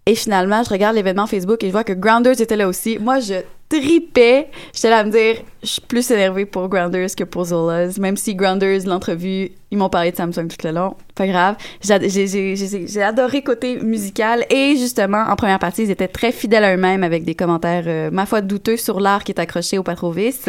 Et 0.06 0.14
finalement, 0.14 0.62
je 0.62 0.70
regarde 0.70 0.96
l'événement 0.96 1.26
Facebook 1.26 1.62
et 1.62 1.66
je 1.66 1.72
vois 1.72 1.84
que 1.84 1.92
Grounders 1.92 2.40
était 2.40 2.56
là 2.56 2.66
aussi. 2.68 2.98
Moi, 2.98 3.20
je 3.20 3.34
tripais. 3.68 4.48
J'étais 4.74 4.90
là 4.90 4.98
à 4.98 5.04
me 5.04 5.10
dire, 5.10 5.36
je 5.62 5.68
suis 5.68 5.80
plus 5.82 6.10
énervée 6.10 6.44
pour 6.46 6.68
Grounders 6.68 7.14
que 7.16 7.22
pour 7.24 7.44
Zolas. 7.44 7.96
Même 8.00 8.16
si 8.16 8.34
Grounders, 8.34 8.80
l'entrevue, 8.86 9.50
ils 9.70 9.78
m'ont 9.78 9.88
parlé 9.88 10.10
de 10.10 10.16
Samsung 10.16 10.48
tout 10.48 10.66
le 10.66 10.72
long. 10.72 10.96
Pas 11.14 11.26
grave. 11.28 11.56
J'ai- 11.80 13.02
adoré 13.02 13.42
côté 13.42 13.76
musical. 13.80 14.44
Et 14.50 14.74
justement, 14.76 15.24
en 15.28 15.36
première 15.36 15.58
partie, 15.60 15.84
ils 15.84 15.90
étaient 15.90 16.08
très 16.08 16.32
fidèles 16.32 16.64
à 16.64 16.74
eux-mêmes 16.74 17.04
avec 17.04 17.24
des 17.24 17.34
commentaires, 17.36 17.84
euh, 17.86 18.10
ma 18.10 18.26
foi, 18.26 18.40
douteux 18.40 18.76
sur 18.76 18.98
l'art 19.00 19.22
qui 19.22 19.32
est 19.32 19.38
accroché 19.40 19.78
au 19.78 19.82
Patrovis. 19.84 20.48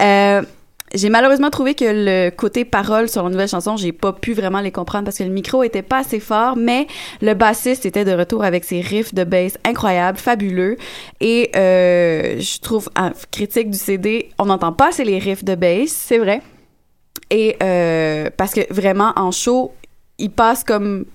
Euh, 0.00 0.42
j'ai 0.94 1.08
malheureusement 1.08 1.50
trouvé 1.50 1.74
que 1.74 1.84
le 1.84 2.30
côté 2.30 2.64
parole 2.64 3.08
sur 3.08 3.24
la 3.24 3.30
nouvelle 3.30 3.48
chanson, 3.48 3.76
j'ai 3.76 3.92
pas 3.92 4.12
pu 4.12 4.32
vraiment 4.32 4.60
les 4.60 4.70
comprendre 4.70 5.04
parce 5.04 5.18
que 5.18 5.24
le 5.24 5.30
micro 5.30 5.62
était 5.62 5.82
pas 5.82 5.98
assez 5.98 6.20
fort, 6.20 6.56
mais 6.56 6.86
le 7.20 7.34
bassiste 7.34 7.84
était 7.84 8.04
de 8.04 8.12
retour 8.12 8.44
avec 8.44 8.64
ses 8.64 8.80
riffs 8.80 9.12
de 9.12 9.24
bass 9.24 9.58
incroyables, 9.64 10.18
fabuleux. 10.18 10.76
Et 11.20 11.50
euh, 11.56 12.38
je 12.38 12.60
trouve, 12.60 12.88
en 12.96 13.10
critique 13.32 13.70
du 13.70 13.78
CD, 13.78 14.30
on 14.38 14.46
n'entend 14.46 14.72
pas 14.72 14.88
assez 14.88 15.04
les 15.04 15.18
riffs 15.18 15.44
de 15.44 15.56
bass. 15.56 15.88
C'est 15.88 16.18
vrai. 16.18 16.40
Et 17.30 17.56
euh, 17.62 18.30
parce 18.36 18.52
que 18.52 18.72
vraiment, 18.72 19.12
en 19.16 19.32
show, 19.32 19.72
il 20.18 20.30
passe 20.30 20.62
comme 20.62 21.06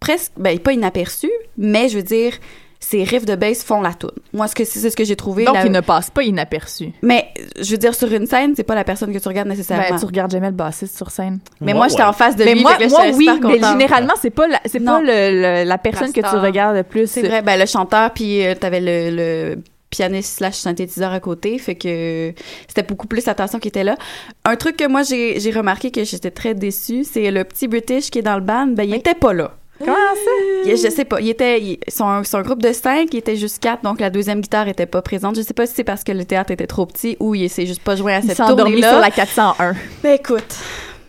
presque, 0.00 0.32
ben 0.36 0.58
pas 0.58 0.72
inaperçu, 0.72 1.30
mais 1.56 1.88
je 1.88 1.98
veux 1.98 2.04
dire, 2.04 2.32
ces 2.80 3.02
riffs 3.02 3.24
de 3.26 3.34
bass 3.34 3.64
font 3.64 3.80
la 3.80 3.92
tune. 3.92 4.10
Moi, 4.32 4.46
ce 4.48 4.54
que 4.54 4.64
c'est 4.64 4.78
c'est 4.78 4.90
ce 4.90 4.96
que 4.96 5.04
j'ai 5.04 5.16
trouvé. 5.16 5.44
Donc, 5.44 5.54
la- 5.56 5.66
il 5.66 5.72
ne 5.72 5.80
passe 5.80 6.10
pas 6.10 6.22
inaperçu. 6.22 6.92
Mais 7.02 7.28
je 7.60 7.70
veux 7.72 7.76
dire, 7.76 7.94
sur 7.94 8.12
une 8.12 8.26
scène, 8.26 8.54
c'est 8.56 8.62
pas 8.62 8.74
la 8.76 8.84
personne 8.84 9.12
que 9.12 9.18
tu 9.18 9.28
regardes 9.28 9.48
nécessairement. 9.48 9.84
Ben, 9.90 9.98
tu 9.98 10.06
regardes 10.06 10.30
jamais 10.30 10.46
le 10.48 10.52
bassiste 10.54 10.96
sur 10.96 11.10
scène. 11.10 11.40
Mais 11.60 11.74
moi, 11.74 11.88
j'étais 11.88 12.02
en 12.04 12.12
face 12.12 12.36
de 12.36 12.44
mais 12.44 12.54
lui. 12.54 12.62
moi, 12.62 12.76
moi 12.88 13.00
oui, 13.14 13.28
mais 13.42 13.58
généralement, 13.60 14.14
c'est 14.20 14.30
pas 14.30 14.46
la, 14.46 14.60
c'est 14.66 14.80
pas 14.80 15.00
le, 15.00 15.06
le- 15.06 15.64
la 15.68 15.78
personne 15.78 16.12
que 16.12 16.20
tu 16.20 16.36
regardes 16.36 16.76
le 16.76 16.82
plus. 16.84 17.10
C'est 17.10 17.22
vrai, 17.22 17.42
ben 17.42 17.58
le 17.58 17.66
chanteur, 17.66 18.12
puis 18.12 18.44
euh, 18.46 18.54
t'avais 18.54 18.80
le, 18.80 19.16
le 19.16 19.62
pianiste 19.90 20.36
slash 20.38 20.54
synthétiseur 20.54 21.12
à 21.12 21.18
côté, 21.20 21.58
fait 21.58 21.74
que 21.74 22.32
c'était 22.68 22.82
beaucoup 22.82 23.06
plus 23.06 23.24
l'attention 23.24 23.58
qui 23.58 23.68
était 23.68 23.84
là. 23.84 23.96
Un 24.44 24.54
truc 24.56 24.76
que 24.76 24.86
moi, 24.86 25.02
j'ai 25.02 25.40
j'ai 25.40 25.50
remarqué 25.50 25.90
que 25.90 26.04
j'étais 26.04 26.30
très 26.30 26.54
déçue, 26.54 27.04
c'est 27.04 27.30
le 27.30 27.42
petit 27.44 27.68
British 27.68 28.10
qui 28.10 28.18
est 28.18 28.22
dans 28.22 28.36
le 28.36 28.42
band, 28.42 28.66
ben 28.68 28.82
il 28.88 28.94
était 28.94 29.14
pas 29.14 29.32
là. 29.32 29.52
Comment 29.78 29.94
ça? 29.94 30.70
Je 30.70 30.90
sais 30.90 31.04
pas, 31.04 31.20
il 31.20 31.28
était, 31.28 31.60
il- 31.60 31.78
son, 31.88 32.22
son 32.24 32.40
groupe 32.42 32.62
de 32.62 32.72
cinq, 32.72 33.08
il 33.12 33.18
était 33.18 33.36
juste 33.36 33.60
quatre, 33.62 33.82
donc 33.82 34.00
la 34.00 34.10
deuxième 34.10 34.40
guitare 34.40 34.68
était 34.68 34.86
pas 34.86 35.02
présente. 35.02 35.36
Je 35.36 35.42
sais 35.42 35.54
pas 35.54 35.66
si 35.66 35.74
c'est 35.74 35.84
parce 35.84 36.04
que 36.04 36.12
le 36.12 36.24
théâtre 36.24 36.50
était 36.50 36.66
trop 36.66 36.86
petit 36.86 37.16
ou 37.20 37.34
il 37.34 37.48
s'est 37.48 37.66
juste 37.66 37.82
pas 37.82 37.94
joint 37.96 38.14
à 38.14 38.22
cette 38.22 38.36
tournée-là. 38.56 38.90
sur 38.90 39.00
la 39.00 39.10
401. 39.10 39.74
Ben 40.02 40.14
écoute. 40.14 40.56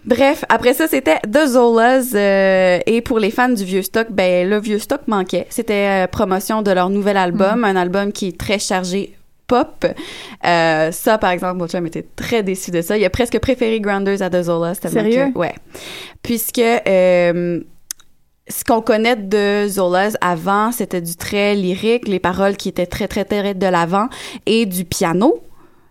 Bref, 0.05 0.45
après 0.49 0.73
ça, 0.73 0.87
c'était 0.87 1.17
The 1.31 1.45
Zolas. 1.47 2.13
euh, 2.15 2.79
et 2.85 3.01
pour 3.01 3.19
les 3.19 3.31
fans 3.31 3.49
du 3.49 3.63
vieux 3.65 3.81
stock, 3.81 4.07
ben 4.09 4.49
le 4.49 4.59
vieux 4.59 4.79
stock 4.79 5.01
manquait. 5.07 5.45
C'était 5.49 6.05
euh, 6.05 6.07
promotion 6.07 6.61
de 6.61 6.71
leur 6.71 6.89
nouvel 6.89 7.17
album, 7.17 7.63
un 7.63 7.75
album 7.75 8.11
qui 8.11 8.29
est 8.29 8.37
très 8.39 8.59
chargé 8.59 9.15
pop. 9.47 9.85
Euh, 10.45 10.91
ça, 10.91 11.17
par 11.17 11.31
exemple, 11.31 11.57
mon 11.57 11.67
chum 11.67 11.85
était 11.85 12.05
très 12.15 12.43
déçu 12.43 12.71
de 12.71 12.81
ça. 12.81 12.97
Il 12.97 13.03
a 13.05 13.09
presque 13.09 13.39
préféré 13.39 13.79
Grounders 13.81 14.21
à 14.21 14.29
The 14.29 14.43
Zolas. 14.43 14.75
Sérieux? 14.75 15.31
que- 15.33 15.37
ouais. 15.37 15.53
Puisque 16.23 16.59
euh, 16.59 17.59
ce 18.49 18.63
qu'on 18.63 18.81
connaît 18.81 19.15
de 19.15 19.67
Zolas 19.67 20.17
avant, 20.21 20.71
c'était 20.71 21.01
du 21.01 21.15
très 21.15 21.55
lyrique, 21.55 22.07
les 22.07 22.19
paroles 22.19 22.57
qui 22.57 22.69
étaient 22.69 22.87
très, 22.87 23.07
très, 23.07 23.25
très 23.25 23.53
de 23.53 23.67
l'avant 23.67 24.07
et 24.45 24.65
du 24.65 24.85
piano. 24.85 25.43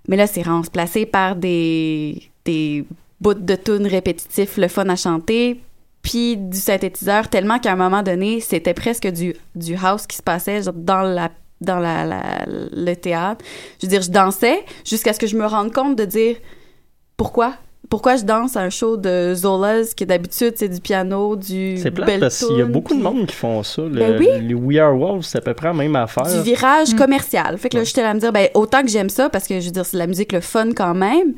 Mais 0.09 0.17
là, 0.17 0.27
c'est 0.27 0.43
remplacé 0.43 1.07
par 1.07 1.37
des, 1.37 2.23
des 2.45 2.85
bouts 3.21 3.35
de 3.35 3.55
tunes 3.55 3.87
répétitifs, 3.87 4.57
le 4.57 4.69
fun 4.69 4.89
à 4.89 4.97
chanter, 4.97 5.61
puis 6.03 6.37
du 6.37 6.57
synthétiseur, 6.59 7.29
tellement 7.29 7.59
qu'à 7.59 7.73
un 7.73 7.77
moment 7.77 8.03
donné, 8.03 8.41
c'était 8.41 8.75
presque 8.75 9.07
du, 9.07 9.35
du 9.55 9.77
house 9.77 10.07
qui 10.07 10.17
se 10.17 10.23
passait 10.23 10.63
dans 10.75 11.03
la 11.03 11.31
dans 11.61 11.81
la- 11.81 12.47
le 12.47 12.95
théâtre. 12.95 13.45
Je 13.81 13.87
veux 13.87 13.91
dire, 13.91 14.01
je 14.01 14.11
dansais 14.13 14.65
jusqu'à 14.85 15.13
ce 15.13 15.19
que 15.19 15.27
je 15.27 15.37
me 15.37 15.45
rende 15.45 15.73
compte 15.73 15.97
de 15.97 16.05
dire 16.05 16.37
pourquoi? 17.17 17.55
Pourquoi 17.91 18.17
je 18.17 18.25
danse 18.25 18.57
à 18.57 18.61
un 18.61 18.71
show 18.71 18.97
de 18.97 19.33
Zolas 19.35 19.93
qui 19.97 20.05
d'habitude 20.07 20.55
c'est 20.57 20.69
du 20.69 20.81
piano, 20.81 21.37
du 21.37 21.77
C'est 21.79 21.91
plate 21.91 22.07
belle 22.07 22.21
parce 22.21 22.45
qu'il 22.45 22.57
y 22.59 22.63
a 22.63 22.67
beaucoup 22.67 22.95
de 22.95 23.03
monde 23.03 23.27
qui 23.27 23.35
font 23.35 23.63
ça. 23.63 23.83
Le- 23.83 23.89
Ben 23.89 24.17
oui. 24.19 24.29
Les 24.43 24.55
We 24.55 24.79
Are 24.79 24.97
Wolves, 24.97 25.23
c'est 25.25 25.39
à 25.39 25.41
peu 25.41 25.55
près 25.55 25.69
la 25.69 25.75
même 25.75 25.97
affaire. 25.97 26.25
du 26.25 26.41
virage 26.43 26.95
commercial. 26.95 27.57
Fait 27.59 27.69
que 27.69 27.77
là, 27.79 27.85
j'étais 27.85 28.03
là 28.03 28.11
à 28.11 28.15
me 28.15 28.21
dire, 28.21 28.33
ben, 28.33 28.49
autant 28.55 28.83
que 28.83 28.89
j'aime 28.89 29.09
ça, 29.09 29.31
parce 29.31 29.47
que 29.47 29.59
je 29.61 29.67
veux 29.67 29.73
dire, 29.73 29.87
c'est 29.87 29.97
de 29.97 29.99
la 30.01 30.07
musique 30.07 30.33
le 30.33 30.41
fun 30.41 30.71
quand 30.77 30.95
même. 30.95 31.35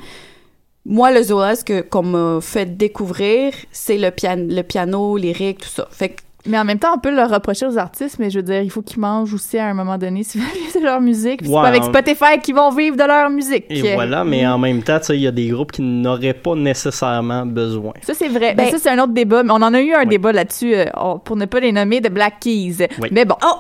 Moi, 0.87 1.13
le 1.13 1.23
Zoas 1.23 1.63
que, 1.65 1.83
qu'on 1.83 2.03
m'a 2.03 2.39
fait 2.41 2.77
découvrir, 2.77 3.53
c'est 3.71 3.99
le, 3.99 4.09
pian- 4.11 4.49
le 4.49 4.63
piano, 4.63 5.17
lyrique, 5.17 5.59
tout 5.61 5.69
ça. 5.69 5.87
Fait 5.91 6.09
que 6.11 6.21
Mais 6.47 6.59
en 6.59 6.65
même 6.65 6.79
temps, 6.79 6.93
on 6.97 6.99
peut 6.99 7.15
leur 7.15 7.31
reprocher 7.31 7.67
aux 7.67 7.77
artistes, 7.79 8.19
mais 8.19 8.31
je 8.31 8.39
veux 8.39 8.43
dire, 8.43 8.63
il 8.63 8.71
faut 8.71 8.83
qu'ils 8.83 9.01
mangent 9.01 9.35
aussi 9.35 9.59
à 9.59 9.67
un 9.67 9.75
moment 9.75 9.99
donné 9.99 10.23
si 10.25 10.41
c'est 10.71 10.81
leur 10.81 11.01
musique. 11.01 11.43
Puis 11.43 11.49
Ouais, 11.51 11.57
c'est 11.57 11.61
pas 11.63 11.69
avec 11.69 11.85
Spotify 11.85 12.41
qu'ils 12.43 12.55
vont 12.55 12.71
vivre 12.71 12.97
de 12.97 13.05
leur 13.05 13.29
musique. 13.31 13.65
Et 13.69 13.95
voilà, 13.95 14.25
mais 14.25 14.47
en 14.47 14.59
même 14.59 14.83
temps, 14.83 14.99
tu 14.99 15.07
sais, 15.07 15.17
il 15.17 15.23
y 15.23 15.27
a 15.27 15.33
des 15.33 15.49
groupes 15.49 15.73
qui 15.73 15.83
n'auraient 15.83 16.35
pas 16.35 16.55
nécessairement 16.55 17.45
besoin. 17.47 17.93
Ça, 18.03 18.15
c'est 18.15 18.29
vrai. 18.29 18.55
Ben- 18.55 18.65
Mais 18.65 18.71
ça, 18.71 18.79
c'est 18.79 18.91
un 18.91 18.99
autre 18.99 19.13
débat. 19.13 19.43
Mais 19.43 19.53
on 19.53 19.57
en 19.57 19.75
a 19.75 19.81
eu 19.81 19.93
un 19.93 20.05
débat 20.07 20.33
là-dessus, 20.33 20.75
euh, 20.75 20.85
pour 21.25 21.37
ne 21.37 21.45
pas 21.45 21.61
les 21.61 21.73
nommer, 21.73 22.01
de 22.01 22.09
Black 22.09 22.41
Keys. 22.41 22.89
Oui. 23.01 23.09
Mais 23.13 23.25
bon. 23.25 23.37
Oh! 23.45 23.57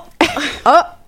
oh! 0.66 0.70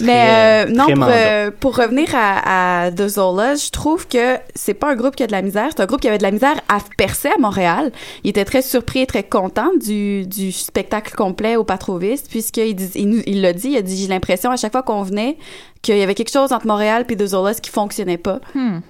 Mais 0.00 0.66
euh, 0.66 0.70
non, 0.70 0.86
pour, 0.86 0.96
mandat. 0.96 1.12
euh, 1.12 1.50
pour 1.58 1.76
revenir 1.76 2.08
à, 2.14 2.84
à 2.86 2.90
The 2.90 3.08
Zolas, 3.08 3.56
je 3.66 3.70
trouve 3.70 4.06
que 4.08 4.36
c'est 4.54 4.74
pas 4.74 4.90
un 4.90 4.96
groupe 4.96 5.16
qui 5.16 5.22
a 5.22 5.26
de 5.26 5.32
la 5.32 5.42
misère, 5.42 5.68
c'est 5.70 5.82
un 5.82 5.86
groupe 5.86 6.00
qui 6.00 6.08
avait 6.08 6.18
de 6.18 6.22
la 6.22 6.30
misère 6.30 6.60
à 6.68 6.78
percer 6.96 7.28
à 7.28 7.38
Montréal. 7.38 7.92
Il 8.24 8.30
était 8.30 8.44
très 8.44 8.62
surpris 8.62 9.00
et 9.00 9.06
très 9.06 9.22
content 9.24 9.70
du, 9.80 10.26
du 10.26 10.52
spectacle 10.52 11.14
complet 11.14 11.56
au 11.56 11.64
Patrovis, 11.64 12.22
puisqu'il 12.28 12.80
il, 12.94 13.22
il 13.26 13.40
l'a 13.42 13.52
dit, 13.52 13.70
il 13.70 13.76
a 13.76 13.82
dit 13.82 13.96
j'ai 13.96 14.08
l'impression 14.08 14.50
à 14.50 14.56
chaque 14.56 14.72
fois 14.72 14.82
qu'on 14.82 15.02
venait 15.02 15.36
qu'il 15.82 15.96
y 15.98 16.02
avait 16.02 16.14
quelque 16.14 16.32
chose 16.32 16.52
entre 16.52 16.66
Montréal 16.66 17.04
et 17.08 17.16
The 17.16 17.26
Zolas 17.26 17.58
qui 17.62 17.70
fonctionnait 17.70 18.18
pas. 18.18 18.40
Hmm. 18.54 18.80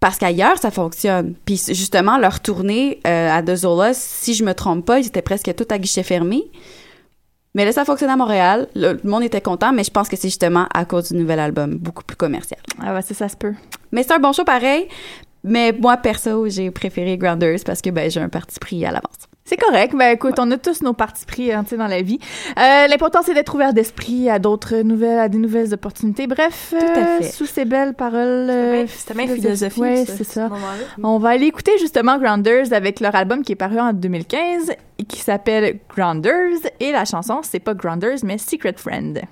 Parce 0.00 0.16
qu'ailleurs, 0.16 0.58
ça 0.58 0.70
fonctionne. 0.70 1.34
Puis 1.44 1.60
justement, 1.68 2.18
leur 2.18 2.38
tournée 2.40 3.00
euh, 3.06 3.30
à 3.36 3.42
The 3.42 3.56
Zolas, 3.56 3.94
si 3.94 4.34
je 4.34 4.44
me 4.44 4.54
trompe 4.54 4.84
pas, 4.84 5.00
ils 5.00 5.06
étaient 5.08 5.22
presque 5.22 5.52
tout 5.56 5.66
à 5.70 5.78
guichet 5.78 6.04
fermé. 6.04 6.44
Mais 7.58 7.64
là, 7.64 7.72
ça 7.72 7.84
fonctionne 7.84 8.10
à 8.10 8.16
Montréal. 8.16 8.68
Le, 8.76 9.00
le 9.02 9.10
monde 9.10 9.24
était 9.24 9.40
content, 9.40 9.72
mais 9.72 9.82
je 9.82 9.90
pense 9.90 10.08
que 10.08 10.14
c'est 10.14 10.28
justement 10.28 10.68
à 10.72 10.84
cause 10.84 11.10
du 11.10 11.18
nouvel 11.18 11.40
album, 11.40 11.74
beaucoup 11.74 12.04
plus 12.04 12.16
commercial. 12.16 12.60
Ah 12.80 12.94
ouais, 12.94 13.02
ça, 13.02 13.14
ça 13.14 13.28
se 13.28 13.36
peut. 13.36 13.52
Mais 13.90 14.04
c'est 14.04 14.12
un 14.12 14.20
bon 14.20 14.32
show 14.32 14.44
pareil. 14.44 14.86
mais 15.42 15.72
moi, 15.72 15.96
perso, 15.96 16.48
j'ai 16.48 16.70
préféré 16.70 17.18
Grounders 17.18 17.58
parce 17.66 17.82
que 17.82 17.90
ben, 17.90 18.08
j'ai 18.08 18.20
un 18.20 18.28
parti 18.28 18.60
pris 18.60 18.84
à 18.86 18.92
l'avance. 18.92 19.27
C'est 19.48 19.56
correct. 19.56 19.94
Ben 19.96 20.10
écoute, 20.14 20.34
on 20.38 20.50
a 20.50 20.58
tous 20.58 20.82
nos 20.82 20.92
partis 20.92 21.24
pris 21.24 21.50
hein, 21.50 21.64
dans 21.72 21.86
la 21.86 22.02
vie. 22.02 22.18
Euh, 22.58 22.86
L'important, 22.86 23.20
c'est 23.24 23.32
d'être 23.32 23.54
ouvert 23.54 23.72
d'esprit 23.72 24.28
à 24.28 24.38
d'autres 24.38 24.82
nouvelles, 24.82 25.18
à 25.18 25.30
des 25.30 25.38
nouvelles 25.38 25.72
opportunités. 25.72 26.26
Bref, 26.26 26.66
Tout 26.68 26.76
à 26.76 26.98
euh, 26.98 27.18
fait. 27.20 27.30
sous 27.30 27.46
ces 27.46 27.64
belles 27.64 27.94
paroles 27.94 28.50
euh, 28.50 28.86
C'était 28.86 29.14
bien 29.14 29.26
philosophique, 29.26 29.82
Ouais, 29.82 30.04
ça, 30.04 30.12
c'est 30.18 30.24
ce 30.24 30.32
ça. 30.32 30.50
On 31.02 31.18
va 31.18 31.30
aller 31.30 31.46
écouter 31.46 31.72
justement 31.78 32.18
Grounders 32.18 32.74
avec 32.74 33.00
leur 33.00 33.14
album 33.14 33.42
qui 33.42 33.52
est 33.52 33.56
paru 33.56 33.80
en 33.80 33.94
2015 33.94 34.70
et 34.98 35.04
qui 35.04 35.20
s'appelle 35.20 35.78
Grounders. 35.96 36.60
Et 36.80 36.92
la 36.92 37.06
chanson, 37.06 37.40
c'est 37.42 37.58
pas 37.58 37.72
Grounders, 37.72 38.18
mais 38.24 38.36
Secret 38.36 38.74
Friend. 38.76 39.22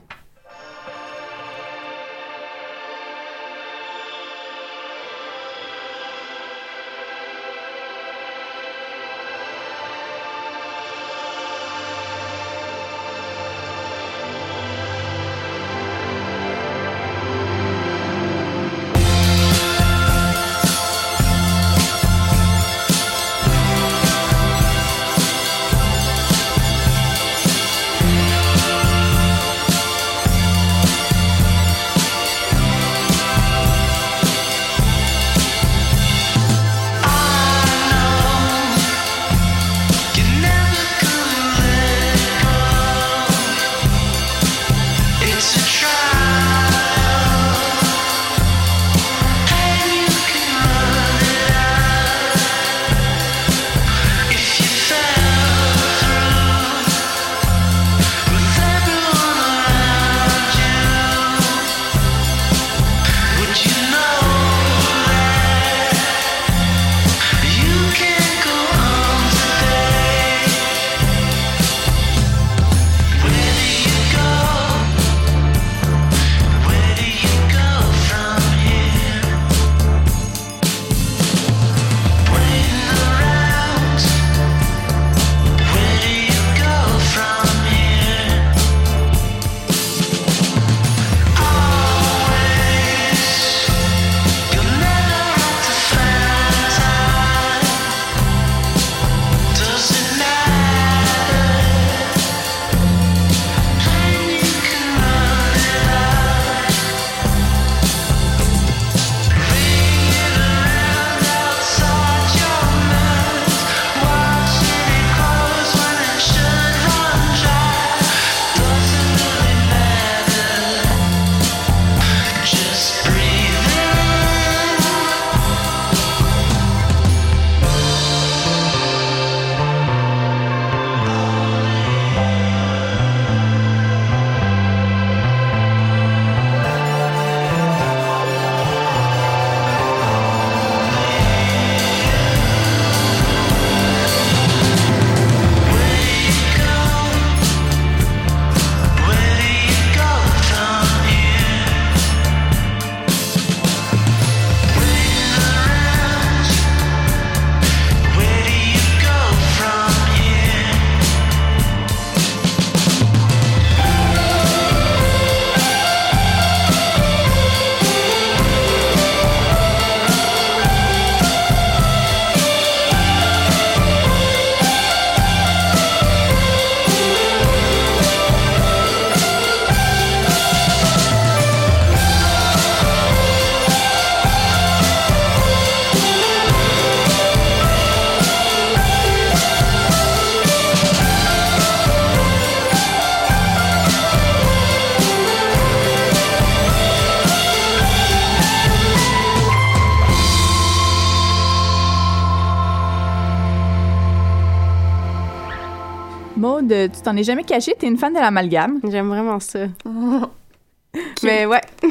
T'en 207.06 207.16
es 207.16 207.22
jamais 207.22 207.44
caché, 207.44 207.74
t'es 207.78 207.86
une 207.86 207.96
fan 207.96 208.12
de 208.12 208.18
l'amalgame. 208.18 208.80
J'aime 208.90 209.08
vraiment 209.08 209.38
ça. 209.40 209.60
Mais 211.22 211.44
ouais. 211.46 211.60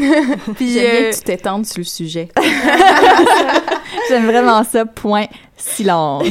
Puis 0.55 0.74
J'aime 0.74 0.91
bien 0.91 1.01
euh, 1.05 1.11
que 1.11 1.16
tu 1.16 1.22
t'étendes 1.22 1.66
sur 1.66 1.78
le 1.80 1.84
sujet. 1.84 2.28
J'aime 4.09 4.26
vraiment 4.26 4.63
ça. 4.63 4.86
Point. 4.86 5.28
Silence. 5.55 6.26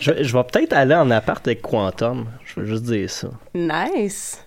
Je, 0.00 0.22
je 0.22 0.36
vais 0.36 0.44
peut-être 0.44 0.72
aller 0.72 0.94
en 0.94 1.10
appart 1.10 1.46
avec 1.46 1.60
Quantum. 1.62 2.26
Je 2.44 2.60
veux 2.60 2.66
juste 2.66 2.84
dire 2.84 3.10
ça. 3.10 3.28
nice. 3.54 4.40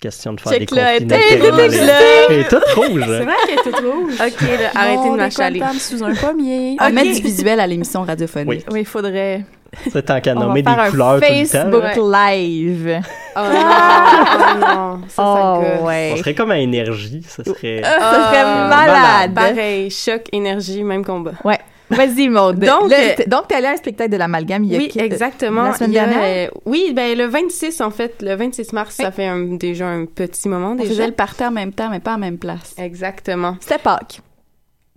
Question 0.00 0.32
de 0.32 0.40
faire 0.40 0.52
Check 0.54 0.68
des 0.72 0.76
elle 0.80 0.96
est 0.96 1.38
toute 1.38 1.50
dans 1.50 1.56
les- 1.58 1.86
là. 1.86 2.00
Elle 2.28 2.40
est 2.40 2.48
toute 2.48 2.64
rouge. 2.74 3.04
C'est 3.06 3.24
vrai 3.24 3.34
qu'elle 3.46 3.54
est 3.58 3.62
toute 3.62 3.76
rouge. 3.76 4.14
Ok, 4.14 4.40
là, 4.40 4.70
arrêtez 4.74 5.10
de 5.10 5.16
m'achaler. 5.16 5.62
Sous 5.78 6.02
un 6.02 6.12
pommier. 6.14 6.76
On 6.80 6.86
Ok. 6.88 6.92
met 6.92 7.04
du 7.04 7.22
visuel 7.22 7.60
à 7.60 7.66
l'émission 7.68 8.02
radiophonique. 8.02 8.48
Oui. 8.48 8.64
oui, 8.72 8.80
il 8.80 8.86
faudrait. 8.86 9.44
C'est 9.90 10.02
tant 10.04 10.20
qu'à 10.20 10.32
On 10.36 10.40
nommer 10.40 10.62
va 10.62 10.70
des 10.70 10.76
faire 10.82 10.90
couleurs 10.90 11.08
un 11.12 11.20
tout 11.20 11.24
le 11.24 11.46
temps. 11.46 11.80
Facebook. 11.80 12.12
Live. 12.14 13.00
Oh 13.34 13.40
non, 13.40 13.46
oh 13.48 14.60
non. 14.60 15.00
Ça, 15.08 15.16
ça 15.16 15.22
oh, 15.24 15.60
gosse. 15.62 15.68
Ça 15.78 15.82
ouais. 15.84 16.14
serait 16.18 16.34
comme 16.34 16.50
à 16.50 16.58
énergie. 16.58 17.22
Ça 17.26 17.42
serait. 17.42 17.80
Ça 17.82 17.98
serait 17.98 18.42
Ah, 18.44 18.66
malade. 18.68 19.34
Pareil, 19.34 19.90
choc, 19.90 20.24
énergie, 20.32 20.84
même 20.84 21.02
combat. 21.02 21.32
Ouais. 21.42 21.58
Vas-y, 21.88 22.28
Maud. 22.28 22.58
Donc, 22.58 22.90
Là, 22.90 22.96
euh, 22.98 23.14
donc 23.28 23.48
t'es 23.48 23.54
allée 23.54 23.68
à 23.68 23.70
un 23.70 23.76
spectacle 23.78 24.10
de 24.10 24.18
l'amalgame 24.18 24.64
il 24.64 24.72
y 24.72 24.74
a 24.74 24.78
Oui, 24.78 24.88
qui- 24.88 25.00
exactement. 25.00 25.62
la 25.62 25.72
semaine 25.72 25.90
Il 25.92 25.94
y 25.94 25.98
a, 25.98 26.06
dernière? 26.08 26.48
euh, 26.48 26.50
oui, 26.66 26.92
ben 26.94 27.16
le 27.16 27.24
26 27.24 27.80
en 27.80 27.90
fait, 27.90 28.20
le 28.20 28.34
26 28.34 28.74
mars, 28.74 28.96
ça 28.96 29.10
fait 29.10 29.26
un- 29.26 29.56
déjà 29.56 29.86
un 29.86 30.04
petit 30.04 30.46
moment 30.50 30.72
On 30.72 30.74
déjà. 30.74 30.90
faisait 30.90 31.06
le 31.06 31.12
party 31.14 31.44
en 31.46 31.50
même 31.52 31.72
temps, 31.72 31.88
mais 31.88 32.00
pas 32.00 32.16
en 32.16 32.18
même 32.18 32.36
place. 32.36 32.74
Exactement. 32.76 33.56
C'était 33.60 33.78
Pâques. 33.78 34.20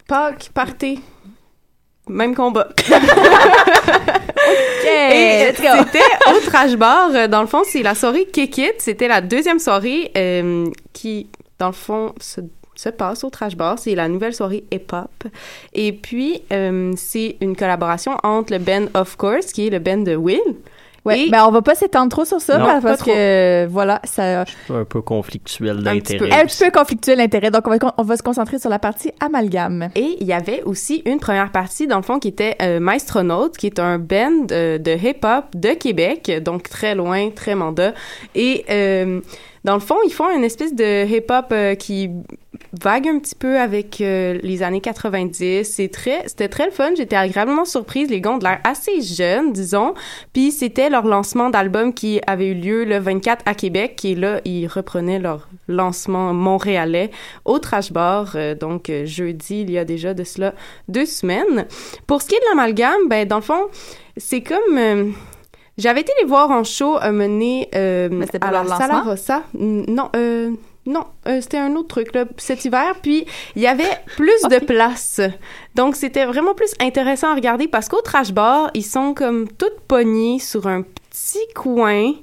Pâques, 0.09 0.49
party. 0.53 0.99
Même 2.09 2.35
combat. 2.35 2.67
OK, 4.49 4.87
Et 5.13 5.45
let's 5.51 5.61
go. 5.61 5.67
c'était 5.91 6.05
au 6.35 6.39
Trash 6.49 6.75
Bar. 6.75 7.09
Euh, 7.13 7.27
Dans 7.27 7.41
le 7.41 7.47
fond, 7.47 7.63
c'est 7.65 7.81
la 7.83 7.95
soirée 7.95 8.25
Kick 8.25 8.57
It. 8.57 8.73
C'était 8.79 9.07
la 9.07 9.21
deuxième 9.21 9.59
soirée 9.59 10.11
euh, 10.17 10.65
qui, 10.93 11.27
dans 11.59 11.67
le 11.67 11.73
fond, 11.73 12.13
se 12.19 12.41
se 12.77 12.89
passe 12.89 13.23
au 13.23 13.29
Trash 13.29 13.55
Bar. 13.55 13.79
C'est 13.79 13.95
la 13.95 14.09
nouvelle 14.09 14.33
soirée 14.35 14.65
hip-hop. 14.69 15.09
Et 15.73 15.93
puis, 15.93 16.41
euh, 16.51 16.91
c'est 16.97 17.37
une 17.39 17.55
collaboration 17.55 18.17
entre 18.21 18.51
le 18.51 18.59
band 18.59 18.87
Of 18.93 19.15
Course, 19.15 19.53
qui 19.53 19.67
est 19.67 19.69
le 19.69 19.79
band 19.79 19.99
de 19.99 20.13
Will. 20.17 20.41
Ouais, 21.05 21.19
Et- 21.21 21.29
ben 21.29 21.45
on 21.47 21.51
va 21.51 21.61
pas 21.61 21.75
s'étendre 21.75 22.09
trop 22.09 22.25
sur 22.25 22.41
ça 22.41 22.57
Non. 22.57 22.65
parce, 22.65 22.83
Pas 22.83 22.97
trop. 22.97 23.11
que 23.11 23.67
voilà, 23.67 24.01
ça 24.03 24.41
Un 24.69 24.83
peu 24.85 25.01
conflictuel 25.01 25.83
d'intérêt. 25.83 26.31
un 26.31 26.45
petit 26.45 26.63
peu 26.65 26.71
conflictuel 26.71 27.19
l'intérêt. 27.19 27.51
Donc 27.51 27.67
on 27.67 27.69
va 27.77 27.93
on 27.97 28.03
va 28.03 28.17
se 28.17 28.23
concentrer 28.23 28.57
sur 28.59 28.69
la 28.69 28.79
partie 28.79 29.11
amalgame. 29.19 29.89
Et 29.95 30.17
il 30.19 30.25
y 30.27 30.33
avait 30.33 30.63
aussi 30.63 31.03
une 31.05 31.19
première 31.19 31.51
partie, 31.51 31.85
dans 31.87 31.97
le 31.97 32.01
fond, 32.03 32.17
qui 32.19 32.27
était 32.29 32.55
euh, 32.61 32.79
Maestronaut, 32.79 33.49
qui 33.49 33.67
est 33.67 33.79
un 33.79 33.99
band 33.99 34.47
euh, 34.51 34.77
de 34.79 34.91
hip-hop 34.91 35.45
de 35.53 35.69
Québec, 35.75 36.31
donc 36.43 36.63
très 36.69 36.95
loin, 36.95 37.29
très 37.29 37.53
mandat. 37.55 37.93
Et 38.33 38.65
euh, 38.71 39.21
dans 39.65 39.73
le 39.73 39.79
fond, 39.79 39.97
ils 40.05 40.13
font 40.13 40.29
une 40.29 40.43
espèce 40.43 40.75
de 40.75 41.05
hip-hop 41.07 41.47
euh, 41.51 41.73
qui 41.73 42.11
vague 42.79 43.07
un 43.07 43.17
petit 43.17 43.33
peu 43.33 43.59
avec 43.59 43.99
euh, 43.99 44.37
les 44.43 44.61
années 44.61 44.79
90. 44.79 45.63
C'est 45.63 45.87
très, 45.87 46.21
c'était 46.27 46.49
très 46.49 46.67
le 46.67 46.71
fun. 46.71 46.91
J'étais 46.95 47.15
agréablement 47.15 47.65
surprise. 47.65 48.11
Les 48.11 48.21
gars 48.21 48.33
ont 48.33 48.37
l'air 48.37 48.59
assez 48.63 49.01
jeunes, 49.01 49.53
disons. 49.53 49.95
Puis 50.33 50.51
c'était 50.51 50.91
leur 50.91 51.07
lancement 51.07 51.49
d'album 51.49 51.95
qui 51.95 52.21
avait 52.27 52.49
eu 52.49 52.53
lieu 52.53 52.83
le 52.85 52.99
24 52.99 53.41
à 53.47 53.55
Québec. 53.55 54.05
Et 54.05 54.13
là, 54.13 54.39
ils 54.45 54.67
reprenaient 54.67 55.17
leur 55.17 55.49
lancement 55.67 56.31
montréalais 56.31 57.09
au 57.43 57.57
Trash 57.57 57.91
Bar. 57.91 58.33
euh, 58.35 58.53
donc 58.53 58.91
jeudi, 59.05 59.61
il 59.61 59.71
y 59.71 59.79
a 59.79 59.83
déjà 59.83 60.13
de 60.13 60.23
cela 60.23 60.53
deux 60.89 61.07
semaines. 61.07 61.65
Pour 62.05 62.21
ce 62.21 62.27
qui 62.27 62.35
est 62.35 62.39
de 62.39 62.45
l'amalgame, 62.51 63.09
ben 63.09 63.27
dans 63.27 63.37
le 63.37 63.41
fond, 63.41 63.65
c'est 64.15 64.41
comme 64.41 65.15
j'avais 65.77 66.01
été 66.01 66.11
les 66.21 66.27
voir 66.27 66.51
en 66.51 66.63
show 66.63 66.97
à 66.99 67.11
mener 67.11 67.69
euh, 67.75 68.09
Mais 68.11 68.25
c'était 68.25 68.39
pour 68.39 68.49
à 68.49 68.63
la 68.63 68.65
Sala? 68.65 69.01
Rossa. 69.01 69.43
Non, 69.53 70.09
euh, 70.15 70.51
non, 70.85 71.05
euh, 71.27 71.41
c'était 71.41 71.57
un 71.57 71.75
autre 71.75 71.87
truc 71.87 72.13
là, 72.13 72.25
cet 72.37 72.65
hiver. 72.65 72.95
Puis 73.01 73.25
il 73.55 73.61
y 73.61 73.67
avait 73.67 73.83
plus 74.15 74.41
de 74.49 74.59
place, 74.65 75.19
donc 75.75 75.95
c'était 75.95 76.25
vraiment 76.25 76.53
plus 76.53 76.73
intéressant 76.79 77.29
à 77.31 77.35
regarder 77.35 77.67
parce 77.67 77.89
qu'au 77.89 78.01
trash 78.01 78.31
bar, 78.31 78.69
ils 78.73 78.85
sont 78.85 79.13
comme 79.13 79.47
toutes 79.47 79.79
pognées 79.87 80.39
sur 80.39 80.67
un 80.67 80.83
petit 80.83 81.45
coin. 81.55 82.13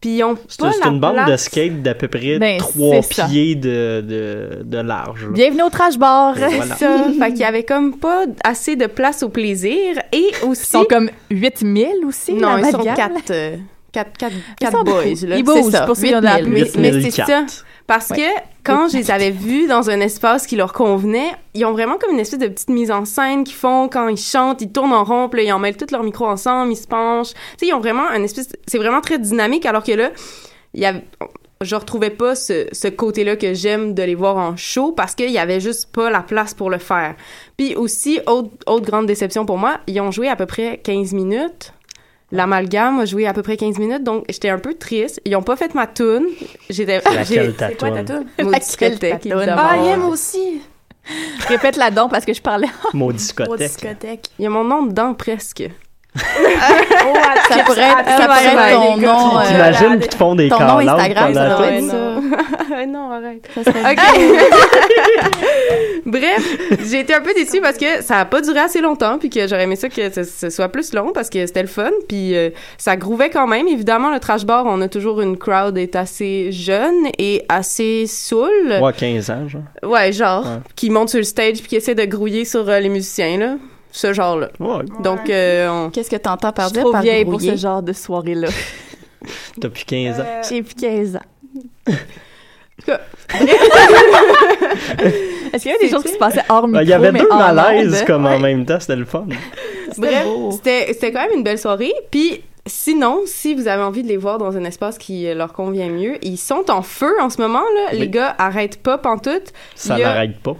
Puis 0.00 0.16
ils 0.16 0.24
ont 0.24 0.34
C'est 0.48 0.60
pas 0.60 0.72
c'est 0.72 0.88
une 0.88 0.98
bande 0.98 1.30
de 1.30 1.36
skate 1.36 1.82
d'à 1.82 1.94
peu 1.94 2.08
près 2.08 2.38
Ben, 2.38 2.56
trois 2.58 3.02
c'est 3.02 3.14
ça. 3.14 3.26
pieds 3.26 3.54
de, 3.54 4.00
de, 4.00 4.62
de 4.64 4.78
large. 4.78 5.24
là. 5.26 5.32
Bienvenue 5.32 5.62
au 5.64 5.68
trash 5.68 5.98
bar. 5.98 6.34
Voilà. 6.36 6.74
C'est 6.76 6.86
ça. 6.86 7.04
fait 7.18 7.28
qu'il 7.32 7.40
y 7.40 7.44
avait 7.44 7.64
comme 7.64 7.98
pas 7.98 8.24
assez 8.42 8.76
de 8.76 8.86
place 8.86 9.22
au 9.22 9.28
plaisir 9.28 9.98
et 10.12 10.24
aussi 10.46 10.62
Ils 10.62 10.78
sont 10.78 10.84
comme 10.88 11.10
8000 11.30 11.86
aussi. 12.06 12.32
non, 12.32 12.56
ils 12.56 12.64
sont 12.66 12.78
l'amalgame. 12.78 12.96
quatre, 12.96 13.30
euh, 13.30 13.56
quatre, 13.92 14.16
quatre, 14.16 14.32
Ils 14.34 14.54
quatre 14.58 14.72
sont 14.78 14.84
boys. 14.84 15.02
beaucoup. 15.04 15.26
Là. 15.26 15.36
Ils 15.36 15.42
bougent 15.44 15.64
C'est 15.64 15.70
ça, 15.72 15.82
pour 15.86 15.96
ceux 15.96 16.08
qui 16.08 16.14
ont 16.14 16.20
de 16.20 16.24
la 16.24 16.38
8000. 16.40 16.50
pluie. 16.64 16.72
Mais, 16.76 16.80
mais 16.92 16.92
c'est 16.92 17.04
8004. 17.18 17.50
ça. 17.50 17.64
Parce 17.90 18.10
que 18.10 18.22
quand 18.62 18.86
je 18.86 18.98
les 18.98 19.10
avais 19.10 19.32
vus 19.32 19.66
dans 19.66 19.90
un 19.90 19.98
espace 19.98 20.46
qui 20.46 20.54
leur 20.54 20.72
convenait, 20.72 21.32
ils 21.54 21.64
ont 21.64 21.72
vraiment 21.72 21.98
comme 21.98 22.12
une 22.12 22.20
espèce 22.20 22.38
de 22.38 22.46
petite 22.46 22.68
mise 22.68 22.92
en 22.92 23.04
scène 23.04 23.42
qu'ils 23.42 23.56
font 23.56 23.88
quand 23.88 24.06
ils 24.06 24.16
chantent, 24.16 24.62
ils 24.62 24.70
tournent 24.70 24.92
en 24.92 25.02
rond, 25.02 25.28
puis 25.28 25.40
là, 25.40 25.48
ils 25.48 25.52
en 25.52 25.58
mêlent 25.58 25.76
tous 25.76 25.90
leurs 25.90 26.04
micros 26.04 26.28
ensemble, 26.28 26.70
ils 26.70 26.76
se 26.76 26.86
penchent. 26.86 27.32
Tu 27.32 27.40
sais, 27.58 27.66
ils 27.66 27.74
ont 27.74 27.80
vraiment 27.80 28.08
un 28.08 28.22
espèce... 28.22 28.52
C'est 28.68 28.78
vraiment 28.78 29.00
très 29.00 29.18
dynamique, 29.18 29.66
alors 29.66 29.82
que 29.82 29.90
là, 29.90 30.12
il 30.72 30.82
y 30.82 30.86
avait... 30.86 31.02
Je 31.62 31.74
retrouvais 31.74 32.10
pas 32.10 32.36
ce, 32.36 32.68
ce 32.70 32.86
côté-là 32.86 33.34
que 33.34 33.54
j'aime 33.54 33.92
de 33.92 34.04
les 34.04 34.14
voir 34.14 34.36
en 34.36 34.56
show 34.56 34.92
parce 34.92 35.16
qu'il 35.16 35.30
y 35.30 35.38
avait 35.38 35.58
juste 35.58 35.90
pas 35.92 36.10
la 36.10 36.20
place 36.20 36.54
pour 36.54 36.70
le 36.70 36.78
faire. 36.78 37.16
Puis 37.56 37.74
aussi, 37.74 38.20
autre, 38.28 38.50
autre 38.66 38.86
grande 38.86 39.06
déception 39.06 39.44
pour 39.44 39.58
moi, 39.58 39.80
ils 39.88 40.00
ont 40.00 40.12
joué 40.12 40.28
à 40.28 40.36
peu 40.36 40.46
près 40.46 40.78
15 40.78 41.12
minutes. 41.12 41.72
L'amalgame 42.32 43.00
a 43.00 43.04
joué 43.06 43.26
à 43.26 43.32
peu 43.32 43.42
près 43.42 43.56
15 43.56 43.78
minutes, 43.78 44.04
donc 44.04 44.24
j'étais 44.28 44.50
un 44.50 44.58
peu 44.58 44.74
triste. 44.74 45.20
Ils 45.24 45.34
ont 45.36 45.42
pas 45.42 45.56
fait 45.56 45.74
ma 45.74 45.86
tune. 45.88 46.26
J'étais... 46.68 47.00
Laquelle 47.04 47.24
j'ai- 47.26 47.52
ta 47.52 47.68
C'est 47.68 47.78
quoi 47.78 47.90
ta 47.90 48.04
toune? 48.04 48.06
toune? 48.06 48.16
Maudit 48.38 48.50
Laquelle 48.52 48.60
discothèque, 48.60 49.22
toune? 49.22 49.48
Ah, 49.56 49.76
yeah, 49.82 49.96
moi 49.96 50.08
aussi. 50.10 50.62
Répète 51.48 51.76
la 51.76 51.90
don 51.90 52.08
parce 52.08 52.24
que 52.24 52.32
je 52.32 52.40
parlais. 52.42 52.68
Maudit 52.94 53.14
Au 53.16 53.18
discothèque. 53.18 53.58
discothèque. 53.58 54.26
Il 54.38 54.44
y 54.44 54.46
a 54.46 54.50
mon 54.50 54.62
nom 54.64 54.82
dedans 54.84 55.14
presque. 55.14 55.64
Ça 56.14 57.62
pourrait 57.64 57.82
être, 57.82 58.08
ça 58.08 58.26
pourrait 58.26 58.46
être 58.46 58.80
ton 58.80 58.96
nom. 58.96 59.38
euh, 59.38 59.42
T'imagines 59.46 59.98
qu'ils 60.00 60.08
te 60.08 60.14
font 60.16 60.34
des 60.34 60.48
ton 60.48 60.58
nom 60.58 60.66
call-outs 60.78 60.88
Instagram, 60.90 61.34
ça 61.34 61.48
doit 61.56 61.66
être 61.68 61.84
ça. 61.84 61.96
Non, 62.86 63.10
arrête. 63.10 63.48
Ça 63.54 63.64
serait 63.64 63.92
OK. 63.92 64.00
Bref, 66.06 66.56
j'ai 66.90 67.00
été 67.00 67.14
un 67.14 67.20
peu 67.20 67.32
déçue 67.34 67.60
parce 67.60 67.76
que 67.76 68.02
ça 68.02 68.18
a 68.20 68.24
pas 68.24 68.40
duré 68.40 68.58
assez 68.60 68.80
longtemps 68.80 69.18
puis 69.18 69.30
que 69.30 69.46
j'aurais 69.46 69.64
aimé 69.64 69.76
ça 69.76 69.88
que 69.88 70.10
ce, 70.12 70.24
ce 70.24 70.50
soit 70.50 70.68
plus 70.68 70.92
long 70.92 71.12
parce 71.12 71.28
que 71.30 71.44
c'était 71.46 71.62
le 71.62 71.68
fun 71.68 71.90
puis 72.08 72.36
euh, 72.36 72.50
ça 72.78 72.96
grouvait 72.96 73.30
quand 73.30 73.46
même. 73.46 73.68
Évidemment, 73.68 74.10
le 74.10 74.18
trash 74.18 74.44
bar, 74.44 74.64
on 74.66 74.80
a 74.80 74.88
toujours 74.88 75.20
une 75.20 75.36
crowd 75.36 75.76
est 75.78 75.94
assez 75.96 76.50
jeune 76.52 77.06
et 77.18 77.44
assez 77.48 78.06
saoul. 78.06 78.78
Ouais, 78.80 78.92
15 78.96 79.30
ans, 79.30 79.48
genre. 79.48 79.62
Ouais, 79.90 80.12
genre 80.12 80.44
Ouais. 80.44 80.58
qui 80.74 80.90
monte 80.90 81.10
sur 81.10 81.18
le 81.18 81.24
stage 81.24 81.58
puis 81.58 81.68
qui 81.68 81.76
essaie 81.76 81.94
de 81.94 82.04
grouiller 82.04 82.44
sur 82.44 82.68
euh, 82.68 82.80
les 82.80 82.88
musiciens 82.88 83.38
là, 83.38 83.56
ce 83.92 84.12
genre-là. 84.12 84.50
Ouais, 84.58 84.84
Donc 85.02 85.28
euh, 85.28 85.68
on- 85.68 85.90
Qu'est-ce 85.90 86.10
que 86.10 86.16
t'entends 86.16 86.48
Je 86.50 86.54
par 86.54 86.70
dire 86.70 86.82
trop 86.82 86.92
par 86.92 87.02
vieille 87.02 87.24
pour 87.24 87.40
ce 87.40 87.56
genre 87.56 87.82
de 87.82 87.92
soirée-là. 87.92 88.48
t'as 89.60 89.68
plus 89.68 89.84
15 89.84 90.20
ans. 90.20 90.24
J'ai 90.48 90.62
plus 90.62 90.74
15 90.74 91.16
ans. 91.16 91.20
Est-ce 95.52 95.62
qu'il 95.62 95.72
y 95.72 95.74
a 95.74 95.78
des 95.78 95.88
choses 95.88 96.02
qui 96.04 96.12
se 96.12 96.18
passaient 96.18 96.42
hors 96.48 96.66
micro, 96.66 96.78
Ben, 96.78 96.82
Il 96.82 96.88
y 96.88 96.92
avait 96.92 97.12
deux 97.12 97.28
malaises 97.28 98.04
comme 98.06 98.26
en 98.26 98.38
même 98.38 98.64
temps, 98.66 98.78
c'était 98.80 98.96
le 98.96 99.04
fun. 99.04 99.26
Bref, 99.98 100.26
c'était 100.52 100.92
c'était 100.92 101.12
quand 101.12 101.22
même 101.22 101.36
une 101.38 101.42
belle 101.44 101.58
soirée. 101.58 101.92
Puis 102.10 102.42
sinon, 102.66 103.20
si 103.26 103.54
vous 103.54 103.66
avez 103.68 103.82
envie 103.82 104.02
de 104.02 104.08
les 104.08 104.16
voir 104.16 104.38
dans 104.38 104.56
un 104.56 104.64
espace 104.64 104.98
qui 104.98 105.26
euh, 105.26 105.34
leur 105.34 105.52
convient 105.52 105.88
mieux, 105.88 106.16
ils 106.24 106.36
sont 106.38 106.70
en 106.70 106.82
feu 106.82 107.12
en 107.20 107.28
ce 107.30 107.40
moment 107.40 107.60
là. 107.60 107.88
Oui. 107.92 107.98
Les 108.00 108.08
gars 108.08 108.34
arrêtent 108.38 108.82
pas 108.82 108.98
pantoute. 108.98 109.52
Ça 109.74 109.94
a- 109.94 109.98
n'arrête 109.98 110.38
pas. 110.40 110.56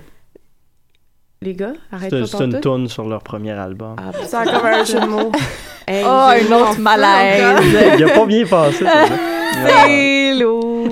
Les 1.42 1.54
gars 1.54 1.72
arrêtent 1.90 2.10
C'est 2.10 2.20
pas 2.20 2.26
c'est 2.26 2.44
une 2.44 2.50
pantoute? 2.50 2.60
toune 2.62 2.88
sur 2.88 3.08
leur 3.08 3.22
premier 3.22 3.52
album. 3.52 3.96
Ah, 3.98 4.10
ben, 4.12 4.26
Ça 4.26 4.40
a 4.40 4.44
comme 4.44 4.66
un 4.66 4.84
jeu 4.84 5.00
de 5.00 5.06
mots. 5.06 5.32
hey, 5.88 6.04
Oh, 6.04 6.08
en 6.08 6.56
autre 6.70 6.78
malaise. 6.80 7.62
Il 7.98 8.04
a 8.04 8.08
pas 8.10 8.26
bien 8.26 8.44
passé. 8.46 8.84
C'est 9.66 10.34
lourd. 10.34 10.88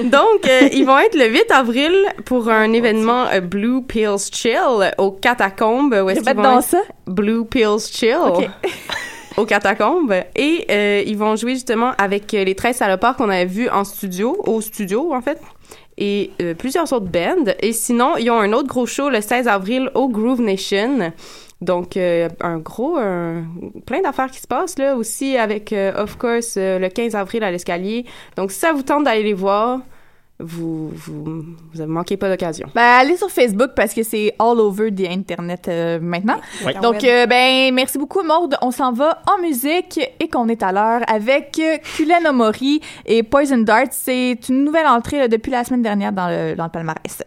Donc, 0.00 0.48
euh, 0.48 0.68
ils 0.72 0.84
vont 0.84 0.98
être 0.98 1.14
le 1.16 1.26
8 1.28 1.50
avril 1.50 1.92
pour 2.24 2.48
un 2.48 2.72
événement 2.72 3.26
euh, 3.32 3.40
Blue 3.40 3.82
Pills 3.82 4.30
Chill 4.32 4.92
au 4.98 5.10
Catacombes. 5.12 5.92
Où 6.04 6.08
est-ce 6.10 6.20
qu'ils 6.20 6.28
Répète 6.28 6.36
vont 6.36 6.42
dans 6.42 6.58
être? 6.60 6.68
ça. 6.68 6.82
Blue 7.06 7.44
Pills 7.44 7.80
Chill 7.92 8.16
Ok. 8.26 8.48
au 9.36 9.44
Catacombes. 9.46 10.14
Et 10.36 10.66
euh, 10.70 11.02
ils 11.06 11.16
vont 11.16 11.36
jouer 11.36 11.54
justement 11.54 11.92
avec 11.98 12.34
euh, 12.34 12.44
les 12.44 12.54
13 12.54 12.76
salopards 12.76 13.16
qu'on 13.16 13.28
avait 13.30 13.44
vus 13.46 13.68
en 13.68 13.84
studio, 13.84 14.36
au 14.46 14.60
studio 14.60 15.12
en 15.14 15.20
fait, 15.20 15.40
et 15.98 16.30
euh, 16.42 16.54
plusieurs 16.54 16.92
autres 16.92 17.06
bands. 17.08 17.52
Et 17.60 17.72
sinon, 17.72 18.16
ils 18.18 18.30
ont 18.30 18.40
un 18.40 18.52
autre 18.52 18.68
gros 18.68 18.86
show 18.86 19.08
le 19.08 19.20
16 19.20 19.48
avril 19.48 19.90
au 19.94 20.08
Groove 20.08 20.40
Nation. 20.40 21.12
Donc, 21.60 21.96
euh, 21.96 22.28
un 22.40 22.58
gros, 22.58 22.96
un- 22.96 23.44
plein 23.86 24.00
d'affaires 24.00 24.30
qui 24.30 24.40
se 24.40 24.46
passent 24.46 24.78
là 24.78 24.96
aussi 24.96 25.36
avec, 25.36 25.72
euh, 25.72 26.02
of 26.02 26.16
course, 26.16 26.54
euh, 26.56 26.78
le 26.78 26.88
15 26.88 27.14
avril 27.14 27.44
à 27.44 27.50
l'escalier. 27.50 28.06
Donc, 28.36 28.50
si 28.50 28.58
ça 28.58 28.72
vous 28.72 28.82
tente 28.82 29.04
d'aller 29.04 29.22
les 29.24 29.34
voir, 29.34 29.80
vous, 30.42 30.88
vous, 30.88 31.42
vous 31.74 31.86
manquez 31.86 32.16
pas 32.16 32.30
d'occasion. 32.30 32.66
Ben, 32.74 32.80
allez 33.00 33.14
sur 33.18 33.30
Facebook 33.30 33.72
parce 33.76 33.92
que 33.92 34.02
c'est 34.02 34.34
all 34.38 34.58
over 34.58 34.90
the 34.90 35.06
Internet 35.10 35.68
euh, 35.68 35.98
maintenant. 36.00 36.38
Donc, 36.80 37.04
euh, 37.04 37.26
ben, 37.26 37.74
merci 37.74 37.98
beaucoup, 37.98 38.22
Maude. 38.22 38.56
On 38.62 38.70
s'en 38.70 38.92
va 38.94 39.20
en 39.30 39.42
musique 39.42 40.00
et 40.18 40.28
qu'on 40.28 40.48
est 40.48 40.62
à 40.62 40.72
l'heure 40.72 41.02
avec 41.08 41.60
Kulen 41.94 42.26
Omori 42.26 42.80
et 43.04 43.22
Poison 43.22 43.58
Dart. 43.58 43.88
C'est 43.90 44.38
une 44.48 44.64
nouvelle 44.64 44.86
entrée 44.86 45.18
là, 45.18 45.28
depuis 45.28 45.50
la 45.52 45.62
semaine 45.64 45.82
dernière 45.82 46.12
dans 46.12 46.28
le, 46.28 46.54
dans 46.56 46.64
le 46.64 46.70
palmarès. 46.70 47.22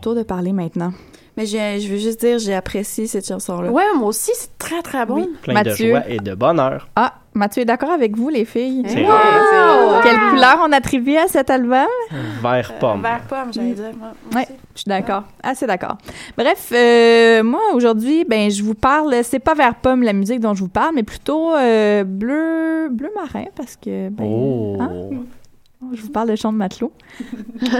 Tour 0.00 0.14
de 0.14 0.22
parler 0.22 0.52
maintenant. 0.52 0.92
Mais 1.36 1.46
je 1.46 1.88
veux 1.88 1.96
juste 1.96 2.20
dire, 2.20 2.38
j'ai 2.38 2.54
apprécié 2.54 3.06
cette 3.06 3.26
chanson-là. 3.26 3.70
Ouais, 3.70 3.84
moi 3.96 4.08
aussi, 4.08 4.30
c'est 4.34 4.58
très, 4.58 4.82
très 4.82 5.06
bon. 5.06 5.28
Plein 5.42 5.54
Mathieu. 5.54 5.86
de 5.86 5.90
joie 5.92 6.08
et 6.08 6.18
de 6.18 6.34
bonheur. 6.34 6.88
Ah, 6.96 7.14
Mathieu 7.34 7.62
est 7.62 7.64
d'accord 7.64 7.92
avec 7.92 8.16
vous, 8.16 8.28
les 8.28 8.44
filles? 8.44 8.82
C'est 8.86 9.02
Wow! 9.02 9.08
vrai. 9.08 10.00
Quelle 10.02 10.18
couleur 10.30 10.58
on 10.66 10.72
attribue 10.72 11.16
à 11.16 11.28
cet 11.28 11.48
album? 11.48 11.86
Vert 12.42 12.74
pomme. 12.80 13.00
Vert 13.00 13.22
pomme, 13.28 13.52
j'allais 13.52 13.72
dire. 13.72 13.92
moi. 13.96 14.08
Oui, 14.34 14.42
je 14.74 14.80
suis 14.80 14.88
d'accord. 14.88 15.22
Assez 15.42 15.66
d'accord. 15.66 15.96
Bref, 16.36 16.72
euh, 16.74 17.42
moi, 17.44 17.60
aujourd'hui, 17.74 18.24
ben, 18.24 18.50
je 18.50 18.62
vous 18.64 18.74
parle, 18.74 19.14
c'est 19.22 19.38
pas 19.38 19.54
vers 19.54 19.76
pomme 19.76 20.02
la 20.02 20.12
musique 20.12 20.40
dont 20.40 20.52
je 20.54 20.60
vous 20.64 20.68
parle, 20.68 20.94
mais 20.96 21.04
plutôt 21.04 21.54
euh, 21.54 22.02
bleu, 22.04 22.88
bleu 22.90 23.08
marin, 23.14 23.46
parce 23.54 23.76
que, 23.76 24.08
ben, 24.10 24.24
Oh. 24.28 24.76
hein, 24.80 24.90
je 25.94 26.02
vous 26.02 26.10
parle 26.10 26.28
de 26.30 26.36
chant 26.36 26.52
de 26.52 26.58
matelot. 26.58 26.92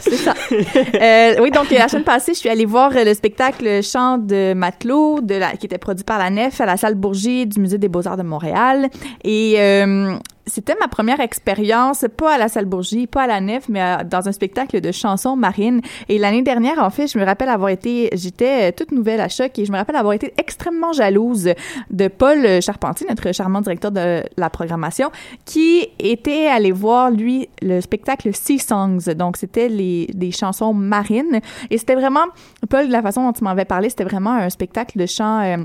C'est 0.00 0.16
ça. 0.16 0.34
Euh, 0.52 1.34
oui, 1.40 1.50
donc 1.50 1.70
la 1.70 1.88
semaine 1.88 2.04
passée, 2.04 2.34
je 2.34 2.38
suis 2.38 2.48
allée 2.48 2.64
voir 2.64 2.92
euh, 2.96 3.04
le 3.04 3.14
spectacle 3.14 3.82
Chant 3.82 4.18
de 4.18 4.54
matelot 4.54 5.20
qui 5.58 5.66
était 5.66 5.78
produit 5.78 6.04
par 6.04 6.18
la 6.18 6.30
Nef 6.30 6.60
à 6.60 6.66
la 6.66 6.76
salle 6.76 6.94
Bourget 6.94 7.46
du 7.46 7.60
Musée 7.60 7.78
des 7.78 7.88
Beaux-Arts 7.88 8.16
de 8.16 8.22
Montréal. 8.22 8.88
Et 9.24 9.54
euh, 9.58 10.16
c'était 10.50 10.74
ma 10.80 10.88
première 10.88 11.20
expérience, 11.20 12.04
pas 12.16 12.34
à 12.34 12.38
la 12.38 12.48
salle 12.48 12.66
Bourgie, 12.66 13.06
pas 13.06 13.22
à 13.22 13.26
la 13.26 13.40
Nef, 13.40 13.68
mais 13.68 14.04
dans 14.04 14.28
un 14.28 14.32
spectacle 14.32 14.80
de 14.80 14.92
chansons 14.92 15.36
marines. 15.36 15.80
Et 16.08 16.18
l'année 16.18 16.42
dernière, 16.42 16.78
en 16.80 16.90
fait, 16.90 17.06
je 17.06 17.18
me 17.18 17.24
rappelle 17.24 17.48
avoir 17.48 17.70
été, 17.70 18.10
j'étais 18.12 18.70
euh, 18.70 18.72
toute 18.76 18.92
nouvelle 18.92 19.20
à 19.20 19.28
choc 19.28 19.58
et 19.58 19.64
je 19.64 19.72
me 19.72 19.76
rappelle 19.76 19.96
avoir 19.96 20.14
été 20.14 20.34
extrêmement 20.36 20.92
jalouse 20.92 21.50
de 21.90 22.08
Paul 22.08 22.60
Charpentier, 22.60 23.06
notre 23.08 23.32
charmant 23.32 23.60
directeur 23.60 23.92
de 23.92 24.22
la 24.36 24.50
programmation, 24.50 25.10
qui 25.44 25.88
était 25.98 26.46
allé 26.46 26.72
voir, 26.72 27.10
lui, 27.10 27.48
le 27.62 27.80
spectacle 27.80 28.34
Sea 28.34 28.58
Songs. 28.58 29.14
Donc, 29.14 29.36
c'était 29.36 29.68
les, 29.68 30.06
des 30.12 30.32
chansons 30.32 30.74
marines. 30.74 31.40
Et 31.70 31.78
c'était 31.78 31.94
vraiment, 31.94 32.26
Paul, 32.68 32.88
de 32.88 32.92
la 32.92 33.02
façon 33.02 33.24
dont 33.24 33.32
tu 33.32 33.44
m'avais 33.44 33.64
parlé, 33.64 33.88
c'était 33.88 34.04
vraiment 34.04 34.32
un 34.32 34.50
spectacle 34.50 34.98
de 34.98 35.06
chant... 35.06 35.40
euh, 35.42 35.56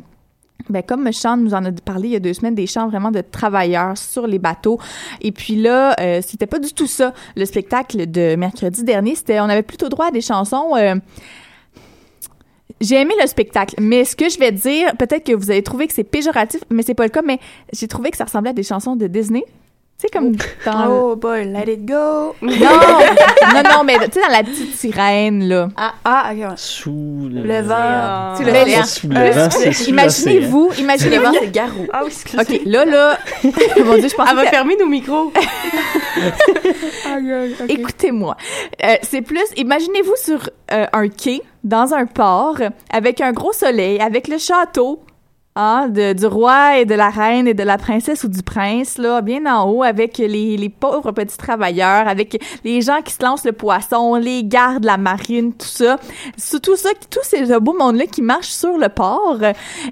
ben, 0.70 0.82
comme 0.82 1.12
Sean 1.12 1.38
nous 1.38 1.54
en 1.54 1.64
a 1.66 1.72
parlé 1.72 2.08
il 2.10 2.12
y 2.14 2.16
a 2.16 2.20
deux 2.20 2.34
semaines, 2.34 2.56
des 2.56 2.68
chants 2.68 2.88
vraiment 2.88 3.12
de 3.12 3.22
travailleurs 3.22 3.98
sur 3.98 4.28
les 4.28 4.40
bateaux. 4.40 4.80
Et 5.22 5.32
puis 5.32 5.56
là, 5.56 5.96
euh, 6.00 6.22
c'était 6.26 6.48
pas 6.48 6.60
du 6.60 6.74
tout 6.74 6.88
ça. 6.88 7.14
Le 7.36 7.46
spectacle 7.46 8.10
de 8.10 8.36
mercredi 8.36 8.84
dernier, 8.84 9.16
c'était, 9.16 9.40
on 9.40 9.50
avait 9.50 9.64
plutôt 9.64 9.90
droit 9.90 10.08
à 10.08 10.12
des 10.12 10.22
chansons. 10.22 10.76
euh, 10.76 10.96
j'ai 12.82 13.00
aimé 13.00 13.14
le 13.22 13.28
spectacle, 13.28 13.76
mais 13.80 14.04
ce 14.04 14.16
que 14.16 14.28
je 14.28 14.38
vais 14.38 14.52
dire, 14.52 14.96
peut-être 14.98 15.24
que 15.24 15.34
vous 15.34 15.50
avez 15.50 15.64
trouvé 15.64 15.88
que 15.88 15.94
c'est 15.94 16.04
péjoratif, 16.04 16.62
mais 16.70 16.84
c'est 16.84 16.94
pas 16.94 17.04
le 17.06 17.10
cas, 17.10 17.22
mais 17.22 17.40
j'ai 17.72 17.88
trouvé 17.88 18.12
que 18.12 18.18
ça 18.18 18.26
ressemblait 18.26 18.50
à 18.50 18.54
des 18.54 18.64
chansons 18.64 18.96
de 18.96 19.08
Disney. 19.08 19.46
Tu 19.98 20.02
sais, 20.02 20.10
comme 20.10 20.34
dans... 20.66 20.88
Oh 20.90 21.16
boy, 21.16 21.46
let 21.46 21.72
it 21.72 21.86
go. 21.86 22.36
Non, 22.42 22.52
non, 22.52 23.64
non, 23.64 23.84
mais 23.86 23.98
tu 24.00 24.12
sais, 24.12 24.20
dans 24.20 24.28
la 24.34 24.44
petite 24.44 24.76
sirène, 24.76 25.48
là. 25.48 25.70
Ah, 25.78 25.94
ah, 26.04 26.32
ok, 26.34 26.38
ouais. 26.38 26.48
Sous 26.58 27.30
le, 27.32 27.42
Le 27.44 27.62
vent. 27.62 28.34
Tu 28.36 28.44
le 28.44 28.52
C'est 28.52 28.84
sous 28.84 29.08
le 29.08 29.30
vent, 29.32 29.50
c'est 29.50 29.88
Imaginez-vous, 29.88 30.72
imaginez-vous. 30.80 31.34
c'est 31.40 31.50
Garou. 31.52 31.88
Ah 31.94 32.02
oui, 32.04 32.10
excusez. 32.12 32.38
OK, 32.42 32.62
là, 32.66 32.84
là, 32.84 33.18
mon 33.86 33.96
Dieu, 33.96 34.10
je 34.10 34.16
pense 34.16 34.28
Elle 34.30 34.36
va 34.36 34.46
fermer 34.48 34.76
nos 34.78 34.86
micros. 34.88 35.32
Écoutez-moi. 37.70 38.36
Euh, 38.84 38.96
c'est 39.02 39.22
plus, 39.22 39.46
imaginez-vous 39.56 40.16
sur 40.18 40.50
euh, 40.74 40.88
un 40.92 41.08
quai, 41.08 41.42
dans 41.64 41.94
un 41.94 42.06
port, 42.06 42.58
avec 42.92 43.22
un 43.22 43.32
gros 43.32 43.54
soleil, 43.54 44.02
avec 44.02 44.28
le 44.28 44.40
château. 44.40 45.00
Hein, 45.58 45.88
de, 45.88 46.12
du 46.12 46.26
roi 46.26 46.80
et 46.80 46.86
de 46.86 46.96
la 46.96 47.10
reine 47.10 47.48
et 47.48 47.54
de 47.54 47.64
la 47.64 47.78
princesse 47.78 48.26
ou 48.26 48.28
du 48.28 48.44
prince, 48.44 48.98
là, 48.98 49.22
bien 49.22 49.46
en 49.46 49.70
haut, 49.70 49.84
avec 49.84 50.18
les, 50.18 50.58
les 50.58 50.68
pauvres 50.68 51.14
petits 51.14 51.38
travailleurs, 51.38 52.10
avec 52.10 52.44
les 52.66 52.82
gens 52.82 53.02
qui 53.02 53.14
se 53.14 53.24
lancent 53.24 53.46
le 53.46 53.54
poisson, 53.54 54.16
les 54.16 54.44
gardes, 54.44 54.84
la 54.84 54.98
marine, 54.98 55.54
tout 55.54 55.66
ça. 55.66 55.98
Tout 56.62 56.76
ça, 56.76 56.90
tout 57.10 57.22
ces 57.24 57.46
ce 57.46 57.58
beau 57.60 57.72
monde-là 57.72 58.06
qui 58.06 58.22
marche 58.22 58.50
sur 58.50 58.78
le 58.78 58.90
port. 58.90 59.40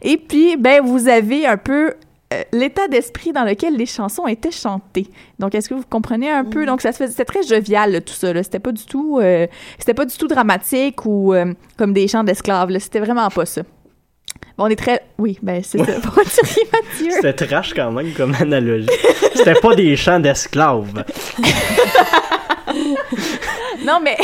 Et 0.01 0.17
puis, 0.17 0.57
ben, 0.57 0.81
vous 0.83 1.07
avez 1.07 1.45
un 1.45 1.55
peu 1.55 1.93
euh, 2.33 2.43
l'état 2.51 2.89
d'esprit 2.89 3.31
dans 3.31 3.45
lequel 3.45 3.77
les 3.77 3.85
chansons 3.85 4.27
étaient 4.27 4.51
chantées. 4.51 5.07
Donc, 5.39 5.55
est-ce 5.55 5.69
que 5.69 5.75
vous 5.75 5.85
comprenez 5.89 6.29
un 6.29 6.43
peu? 6.43 6.65
Donc, 6.65 6.81
ça 6.81 6.91
se 6.91 7.07
c'était 7.07 7.23
très 7.23 7.43
jovial, 7.43 7.93
là, 7.93 8.01
tout 8.01 8.13
ça. 8.13 8.33
C'était 8.43 8.59
pas 8.59 8.73
du 8.73 8.85
tout, 8.85 9.19
euh, 9.21 9.47
c'était 9.79 9.93
pas 9.93 10.03
du 10.05 10.17
tout 10.17 10.27
dramatique 10.27 11.05
ou 11.05 11.33
euh, 11.33 11.53
comme 11.77 11.93
des 11.93 12.09
chants 12.09 12.25
d'esclaves. 12.25 12.77
C'était 12.79 12.99
vraiment 12.99 13.29
pas 13.29 13.45
ça. 13.45 13.61
Bon, 14.57 14.65
on 14.65 14.67
est 14.67 14.75
très, 14.75 15.01
oui, 15.17 15.39
ben 15.41 15.61
c'est 15.63 15.79
ça. 15.79 15.85
Tu 15.85 15.99
ris, 16.01 16.67
Mathieu? 16.71 17.11
C'était 17.11 17.47
trash 17.47 17.73
quand 17.73 17.91
même 17.91 18.13
comme 18.13 18.35
analogie. 18.39 18.87
C'était 19.35 19.55
pas 19.55 19.75
des 19.75 19.95
chants 19.95 20.19
d'esclaves. 20.19 21.03
Non, 23.85 23.99
mais 24.01 24.17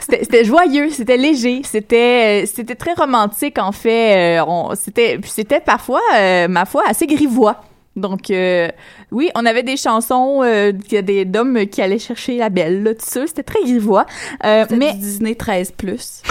c'était 0.00 0.24
c'était 0.24 0.44
joyeux, 0.44 0.90
c'était 0.90 1.16
léger, 1.16 1.60
c'était 1.64 2.44
euh, 2.44 2.46
c'était 2.52 2.74
très 2.74 2.94
romantique 2.94 3.58
en 3.58 3.72
fait. 3.72 4.40
Euh, 4.40 4.74
c'était 4.74 5.20
c'était 5.24 5.60
parfois, 5.60 6.00
euh, 6.16 6.48
ma 6.48 6.64
foi, 6.64 6.84
assez 6.88 7.06
grivois. 7.06 7.60
Donc 7.94 8.30
euh, 8.30 8.68
oui, 9.10 9.30
on 9.34 9.44
avait 9.44 9.62
des 9.62 9.76
chansons, 9.76 10.42
euh, 10.42 10.72
il 10.88 10.94
y 10.94 10.96
a 10.96 11.02
des 11.02 11.24
d'hommes 11.24 11.66
qui 11.66 11.82
allaient 11.82 11.98
chercher 11.98 12.38
la 12.38 12.48
belle, 12.48 12.82
là, 12.82 12.94
tout 12.94 13.04
ça. 13.04 13.26
C'était 13.26 13.42
très 13.42 13.62
grivois. 13.62 14.06
Euh, 14.44 14.64
mais 14.70 14.94
du 14.94 15.00
Disney 15.00 15.34
13 15.34 15.72
plus. 15.72 16.22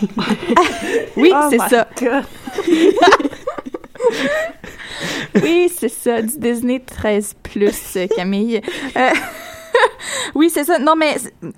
oui, 1.16 1.32
Oh 1.34 1.48
c'est 1.50 1.58
ça. 1.58 1.88
Oui, 5.42 5.70
c'est 5.74 5.88
ça, 5.88 6.22
du 6.22 6.38
Disney 6.38 6.80
13 6.80 7.34
plus, 7.42 7.96
euh, 7.96 8.06
Camille. 8.16 8.60
Oui, 10.34 10.50
c'est 10.50 10.64
ça. 10.64 10.78
Non, 10.78 10.94
mais, 10.96 11.16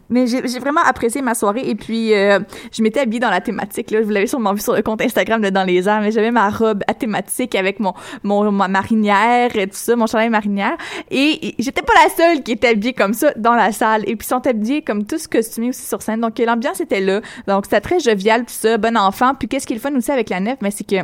mais 0.09 0.27
j'ai 0.27 0.59
vraiment 0.59 0.81
apprécié 0.85 1.23
ma 1.23 1.35
soirée 1.35 1.69
et 1.69 1.75
puis 1.75 2.15
euh, 2.15 2.39
je 2.73 2.83
m'étais 2.83 3.01
habillée 3.01 3.21
dans 3.21 3.31
la 3.31 3.41
thématique. 3.41 3.91
Là. 3.91 4.01
Vous 4.03 4.11
l'avez 4.11 4.27
sûrement 4.27 4.53
vu 4.53 4.61
sur 4.61 4.75
le 4.75 4.83
compte 4.83 5.01
Instagram 5.03 5.41
de 5.41 5.51
Dans 5.51 5.65
les 5.65 5.89
airs, 5.89 6.01
mais 6.01 6.13
j'avais 6.13 6.31
ma 6.31 6.49
robe 6.49 6.83
à 6.87 6.95
thématique 6.95 7.55
avec 7.55 7.81
mon, 7.81 7.95
mon 8.23 8.51
ma 8.53 8.69
marinière 8.69 9.55
et 9.57 9.67
tout 9.67 9.77
ça, 9.77 9.97
mon 9.97 10.07
chandail 10.07 10.31
marinière. 10.31 10.77
Et, 11.11 11.55
j'étais 11.59 11.83
pas 11.83 11.93
la 12.05 12.11
seule 12.15 12.43
qui 12.43 12.53
était 12.53 12.69
habillée 12.69 12.93
comme 12.93 13.15
ça 13.15 13.33
dans 13.37 13.55
la 13.55 13.73
salle. 13.73 14.03
Et 14.03 14.17
puis 14.17 14.27
ils 14.27 14.29
sont 14.29 14.47
habillés 14.47 14.83
comme 14.83 15.05
tous 15.05 15.27
costumés 15.27 15.71
aussi 15.71 15.87
sur 15.87 16.03
scène. 16.03 16.21
Donc 16.21 16.39
l'ambiance 16.39 16.81
était 16.81 17.01
là. 17.01 17.21
Donc 17.47 17.65
c'était 17.65 17.81
très 17.81 18.01
jovial, 18.01 18.43
tout 18.43 18.55
ça, 18.55 18.79
bon 18.79 18.97
enfant. 18.97 19.35
Puis 19.35 19.49
qu'est-ce 19.49 19.67
qui 19.67 19.73
est 19.73 19.77
le 19.77 19.83
fun 19.83 19.95
aussi 19.95 20.11
avec 20.11 20.31
la 20.31 20.41
nef, 20.41 20.59
mais 20.61 20.71
c'est 20.71 20.85
que 20.85 20.97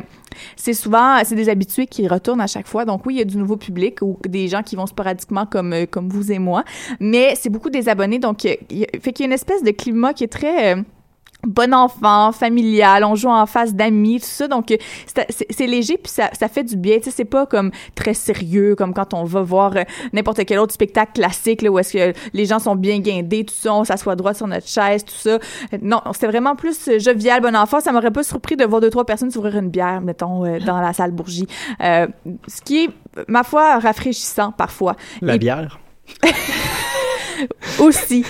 c'est 0.55 0.73
souvent 0.73 1.17
c'est 1.23 1.35
des 1.35 1.49
habitués 1.49 1.85
qui 1.87 2.07
retournent 2.07 2.41
à 2.41 2.47
chaque 2.47 2.67
fois. 2.67 2.85
Donc 2.85 3.05
oui, 3.05 3.15
il 3.15 3.17
y 3.17 3.21
a 3.21 3.25
du 3.25 3.37
nouveau 3.37 3.57
public 3.57 4.01
ou 4.01 4.17
des 4.27 4.47
gens 4.47 4.63
qui 4.63 4.75
vont 4.75 4.85
sporadiquement 4.85 5.45
comme 5.45 5.73
euh, 5.73 5.85
comme 5.89 6.09
vous 6.09 6.31
et 6.31 6.39
moi, 6.39 6.63
mais 6.99 7.35
c'est 7.35 7.49
beaucoup 7.49 7.69
des 7.69 7.89
abonnés. 7.89 8.19
Donc 8.19 8.43
il 8.43 8.57
y 8.71 8.83
a- 8.83 8.87
fait 9.01 9.13
qu'il 9.13 9.23
y 9.23 9.25
a 9.25 9.27
une 9.27 9.33
espèce 9.33 9.63
de 9.63 9.71
climat 9.71 10.13
qui 10.13 10.23
est 10.23 10.27
très 10.27 10.75
euh, 10.75 10.81
bon 11.47 11.73
enfant, 11.73 12.31
familial, 12.31 13.03
on 13.03 13.15
joue 13.15 13.29
en 13.29 13.45
face 13.45 13.73
d'amis, 13.73 14.19
tout 14.19 14.27
ça. 14.27 14.47
Donc, 14.47 14.69
euh, 14.71 14.77
c'est- 15.29 15.65
léger, 15.67 15.97
puis 15.97 16.11
ça, 16.11 16.29
ça 16.39 16.47
fait 16.47 16.63
du 16.63 16.77
bien. 16.77 16.97
Tu 16.97 17.05
sais, 17.05 17.11
c'est 17.11 17.25
pas 17.25 17.45
comme 17.45 17.71
très 17.95 18.13
sérieux, 18.13 18.75
comme 18.75 18.93
quand 18.93 19.13
on 19.13 19.23
va 19.23 19.41
voir 19.41 19.75
euh, 19.75 19.83
n'importe 20.13 20.45
quel 20.45 20.59
autre 20.59 20.73
spectacle 20.73 21.13
classique, 21.13 21.61
là, 21.61 21.69
où 21.71 21.79
est-ce 21.79 21.93
que 21.97 22.13
les 22.33 22.45
gens 22.45 22.59
sont 22.59 22.75
bien 22.75 22.99
guindés, 22.99 23.43
tout 23.45 23.53
ça, 23.57 23.73
on 23.73 23.83
s'assoit 23.83 24.15
droit 24.15 24.33
sur 24.33 24.47
notre 24.47 24.67
chaise, 24.67 25.03
tout 25.03 25.15
ça. 25.15 25.39
Non, 25.81 26.01
c'était 26.13 26.27
vraiment 26.27 26.55
plus 26.55 26.87
euh, 26.87 26.99
jovial, 26.99 27.41
bon 27.41 27.55
enfant. 27.55 27.79
Ça 27.79 27.91
m'aurait 27.91 28.11
pas 28.11 28.23
surpris 28.23 28.55
de 28.55 28.65
voir 28.65 28.81
deux, 28.81 28.89
trois 28.89 29.05
personnes 29.05 29.31
s'ouvrir 29.31 29.57
une 29.57 29.69
bière, 29.69 30.01
mettons, 30.01 30.45
euh, 30.45 30.59
dans 30.59 30.79
la 30.79 30.93
salle 30.93 31.11
Bourgie. 31.11 31.47
Euh, 31.81 32.07
ce 32.47 32.61
qui 32.61 32.85
est, 32.85 32.89
ma 33.27 33.43
foi, 33.43 33.79
rafraîchissant 33.79 34.51
parfois. 34.51 34.95
La 35.21 35.35
Et- 35.35 35.39
bière? 35.39 35.79
aussi. 37.79 38.25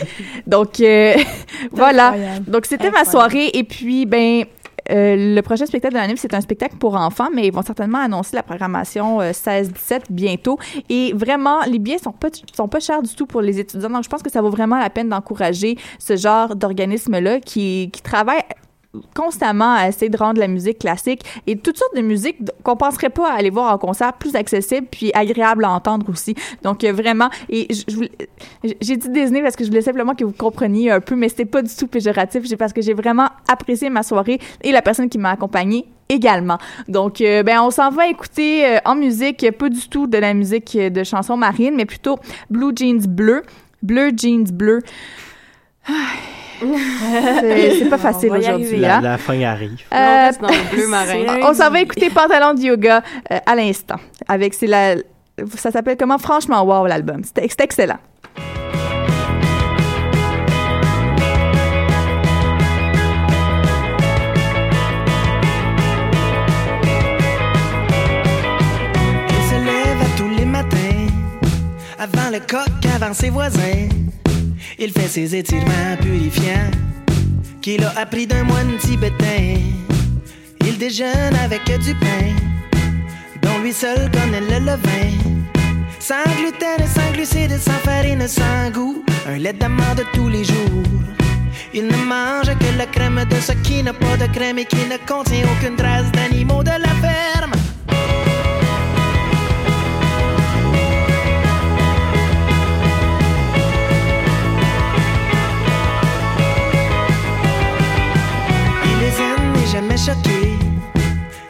Donc 0.46 0.80
euh, 0.80 1.16
voilà. 1.72 2.10
Incroyable. 2.10 2.52
Donc 2.52 2.66
c'était 2.66 2.92
ma 2.92 3.06
soirée 3.06 3.50
et 3.54 3.64
puis 3.64 4.06
ben 4.06 4.46
euh, 4.90 5.36
le 5.36 5.42
prochain 5.42 5.66
spectacle 5.66 5.96
de 5.96 6.00
l'année, 6.00 6.16
c'est 6.16 6.34
un 6.34 6.42
spectacle 6.42 6.78
pour 6.78 6.96
enfants, 6.96 7.28
mais 7.34 7.48
ils 7.48 7.54
vont 7.54 7.62
certainement 7.62 8.00
annoncer 8.00 8.36
la 8.36 8.44
programmation 8.44 9.20
euh, 9.22 9.32
16-17 9.32 10.04
bientôt. 10.10 10.58
Et 10.90 11.14
vraiment, 11.14 11.62
les 11.68 11.80
billets 11.80 11.98
sont 11.98 12.14
pas, 12.14 12.30
sont 12.56 12.68
pas 12.68 12.80
chers 12.80 13.02
du 13.02 13.14
tout 13.14 13.26
pour 13.26 13.42
les 13.42 13.60
étudiants. 13.60 13.90
Donc, 13.90 14.04
je 14.04 14.10
pense 14.10 14.24
que 14.24 14.32
ça 14.32 14.42
vaut 14.42 14.50
vraiment 14.50 14.80
la 14.80 14.90
peine 14.90 15.10
d'encourager 15.10 15.78
ce 16.00 16.16
genre 16.16 16.56
d'organisme-là 16.56 17.40
qui, 17.42 17.90
qui 17.92 18.02
travaille 18.02 18.44
constamment 19.16 19.74
à 19.74 19.88
essayer 19.88 20.10
de 20.10 20.18
rendre 20.18 20.40
la 20.40 20.48
musique 20.48 20.80
classique 20.80 21.24
et 21.48 21.58
toutes 21.58 21.78
sortes 21.78 21.96
de 21.96 22.02
musique 22.02 22.38
qu'on 22.64 22.76
penserait 22.76 23.10
pas 23.10 23.32
aller 23.32 23.50
voir 23.50 23.74
en 23.74 23.78
concert 23.78 24.14
plus 24.14 24.36
accessible 24.36 24.88
puis 24.90 25.12
agréable 25.14 25.66
à 25.66 25.72
entendre 25.72 26.10
aussi. 26.10 26.36
Donc 26.64 26.84
euh, 26.84 26.92
vraiment 26.92 27.30
et 27.50 27.68
j'ai 28.82 28.98
dit 28.98 29.10
Disney 29.10 29.42
parce 29.42 29.56
que 29.56 29.64
je 29.64 29.70
voulais 29.70 29.82
simplement 29.82 30.16
que 30.16 30.24
vous 30.24 30.32
compreniez 30.32 30.92
un 30.92 31.00
peu 31.00 31.16
mais 31.16 31.30
c'était 31.30 31.46
pas 31.46 31.62
du 31.62 31.74
tout 31.74 31.88
péjoratif, 31.88 32.44
j'ai 32.46 32.58
parce 32.58 32.74
que 32.74 32.82
j'ai 32.82 32.94
vraiment 32.94 33.30
apprécié 33.48 33.90
ma 33.90 34.04
soirée 34.04 34.40
et 34.62 34.72
la 34.72 34.82
personne 34.82 35.10
qui 35.10 35.18
m'a 35.18 35.32
accompagnée 35.32 35.86
également. 36.10 36.58
Donc 36.88 37.22
euh, 37.22 37.44
ben 37.44 37.62
on 37.62 37.70
s'en 37.70 37.90
va 37.90 38.08
écouter 38.08 38.66
euh, 38.66 38.78
en 38.86 38.96
musique 38.96 39.46
pas 39.58 39.70
du 39.70 39.90
tout 39.90 40.08
de 40.08 40.18
la 40.18 40.34
musique 40.34 40.78
de 40.78 41.04
chansons 41.04 41.38
marines 41.38 41.76
mais 41.76 41.86
plutôt 41.86 42.18
Blue 42.50 42.72
Jeans 42.76 43.06
Bleu, 43.08 43.44
Bleu 43.82 44.12
Jeans 44.16 44.52
Bleu. 44.52 44.82
Ah 45.88 46.37
c'est 46.60 47.90
pas 47.90 47.98
facile 47.98 48.32
aujourd'hui. 48.32 48.78
La, 48.78 49.18
fin 49.18 49.42
arrive. 49.42 49.78
Euh, 49.94 50.32
non, 50.42 50.50
on 51.44 51.50
on 51.50 51.54
s'en 51.54 51.70
va 51.70 51.82
écouter 51.82 52.10
Pantalon 52.10 52.54
de 52.54 52.62
yoga 52.62 53.02
euh, 53.32 53.40
à 53.46 53.56
l'instant. 53.56 54.00
Avec 54.28 54.60
la, 54.62 54.96
ça 55.56 55.72
s'appelle 55.72 55.98
comment? 55.98 56.18
Franchement, 56.18 56.64
wow 56.64 56.88
l'album. 56.88 57.22
C'est 57.24 57.62
excellent. 57.62 58.00
Il 69.30 69.44
se 69.50 69.66
lève 69.66 70.18
tous 70.18 70.30
les 70.38 70.46
matins 70.46 71.08
avant 72.00 72.30
le 72.32 72.40
coq, 72.40 72.86
avant 72.96 73.14
ses 73.14 73.30
voisins. 73.30 73.88
Il 74.80 74.92
fait 74.92 75.08
ses 75.08 75.36
étirements 75.36 75.98
purifiants 76.00 76.70
qu'il 77.62 77.84
a 77.84 77.98
appris 77.98 78.28
d'un 78.28 78.44
moine 78.44 78.78
tibétain. 78.78 79.60
Il 80.62 80.78
déjeune 80.78 81.36
avec 81.44 81.64
du 81.80 81.96
pain, 81.96 82.36
dont 83.42 83.58
lui 83.64 83.74
seul 83.74 84.12
connaît 84.12 84.42
le 84.42 84.60
levain. 84.66 85.12
Sans 86.00 86.24
gluten, 86.38 86.86
sans 86.96 87.12
glucides, 87.14 87.58
sans 87.58 87.80
farine, 87.84 88.28
sans 88.28 88.70
goût. 88.72 89.04
Un 89.28 89.38
lait 89.40 89.54
d'amande 89.54 90.04
tous 90.14 90.30
les 90.30 90.44
jours. 90.44 90.84
Il 91.74 91.88
ne 91.88 91.98
mange 92.06 92.56
que 92.60 92.78
la 92.78 92.86
crème 92.86 93.26
de 93.28 93.36
ce 93.42 93.54
qui 93.54 93.82
n'a 93.82 93.94
pas 93.94 94.16
de 94.18 94.28
crème 94.32 94.60
et 94.60 94.66
qui 94.66 94.86
ne 94.86 94.98
contient 95.08 95.44
aucune 95.58 95.76
trace 95.76 96.12
d'animaux 96.12 96.62
de 96.62 96.70
la 96.70 96.94
ferme. 97.02 97.57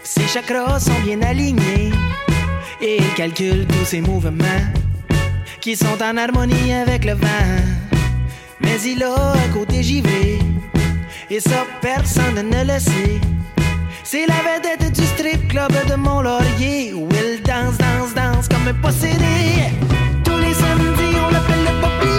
Ses 0.03 0.27
chakras 0.27 0.79
sont 0.79 0.99
bien 1.05 1.21
alignés. 1.21 1.91
Et 2.81 2.97
il 2.97 3.13
calcule 3.13 3.67
tous 3.67 3.85
ses 3.85 4.01
mouvements 4.01 4.65
qui 5.61 5.75
sont 5.75 6.01
en 6.01 6.17
harmonie 6.17 6.73
avec 6.73 7.05
le 7.05 7.13
vent. 7.13 7.61
Mais 8.59 8.81
il 8.81 9.03
a 9.03 9.33
un 9.33 9.53
côté 9.53 9.83
givré. 9.83 10.39
Et 11.29 11.39
ça, 11.39 11.65
personne 11.81 12.49
ne 12.49 12.63
le 12.63 12.79
sait. 12.79 13.21
C'est 14.03 14.25
la 14.25 14.35
vedette 14.35 14.91
du 14.91 15.05
strip 15.05 15.49
club 15.49 15.73
de 15.87 15.95
Mont-Laurier 15.95 16.93
où 16.93 17.07
il 17.11 17.43
danse, 17.43 17.77
danse, 17.77 18.13
danse 18.15 18.47
comme 18.47 18.67
un 18.67 18.73
possédé. 18.73 19.69
Tous 20.23 20.37
les 20.37 20.53
samedis, 20.53 21.15
on 21.15 21.31
l'appelle 21.31 21.63
le 21.63 21.81
poppy. 21.81 22.16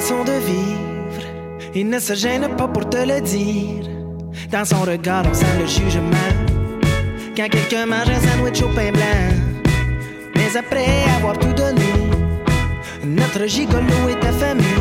De 0.00 0.32
vivre. 0.32 1.22
Il 1.74 1.90
ne 1.90 1.98
se 1.98 2.14
gêne 2.14 2.48
pas 2.56 2.66
pour 2.66 2.88
te 2.88 2.96
le 2.96 3.20
dire. 3.20 3.84
Dans 4.50 4.64
son 4.64 4.80
regard, 4.80 5.24
on 5.30 5.34
sent 5.34 5.58
le 5.60 5.66
jugement. 5.66 6.30
Quand 7.36 7.48
quelqu'un 7.50 7.84
mange 7.84 8.08
un 8.08 8.20
sandwich 8.20 8.62
au 8.62 8.68
pain 8.68 8.92
blanc. 8.92 9.28
Mais 10.34 10.56
après 10.56 11.04
avoir 11.16 11.38
tout 11.38 11.52
donné, 11.52 11.92
notre 13.04 13.46
gigolo 13.46 14.08
est 14.08 14.24
affamé. 14.24 14.74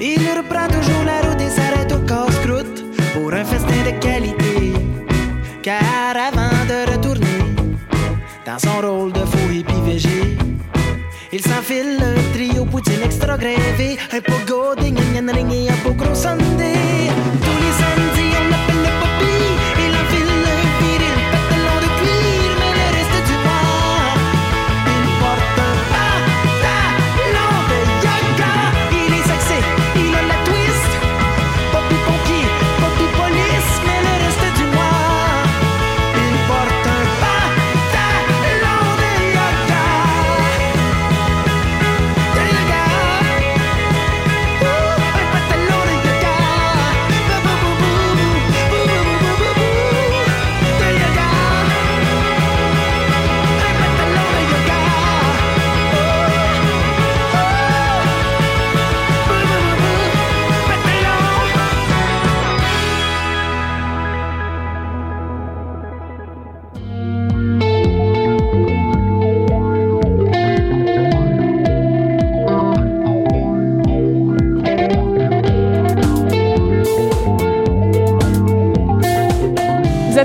Il 0.00 0.20
reprend 0.34 0.66
toujours 0.68 1.04
la 1.04 1.20
route 1.28 1.40
et 1.42 1.50
s'arrête 1.50 1.92
au 1.92 1.98
casse-croûte 1.98 2.84
pour 3.12 3.34
un 3.34 3.44
festin 3.44 3.82
de 3.84 3.98
qualité. 4.00 4.72
Car 5.62 6.16
avant 6.28 6.64
de 6.70 6.90
retourner 6.90 7.44
dans 8.46 8.58
son 8.58 8.80
rôle 8.80 9.12
de 9.12 9.20
faux 9.20 9.50
hippie 9.52 9.82
végé, 9.84 10.38
il 11.36 11.42
s'enfile 11.42 11.98
un 12.00 12.32
trio 12.32 12.64
poutine 12.64 13.02
extra 13.02 13.36
grévé, 13.36 13.98
un 14.10 14.20
pogo, 14.20 14.74
des 14.74 14.90
gnagnan 14.90 15.30
ring 15.34 15.52
et 15.52 15.68
un 15.68 15.76
beau 15.84 15.92
gros 15.92 16.14
sundae. 16.14 17.10
Tous 17.44 17.58
les 17.62 17.85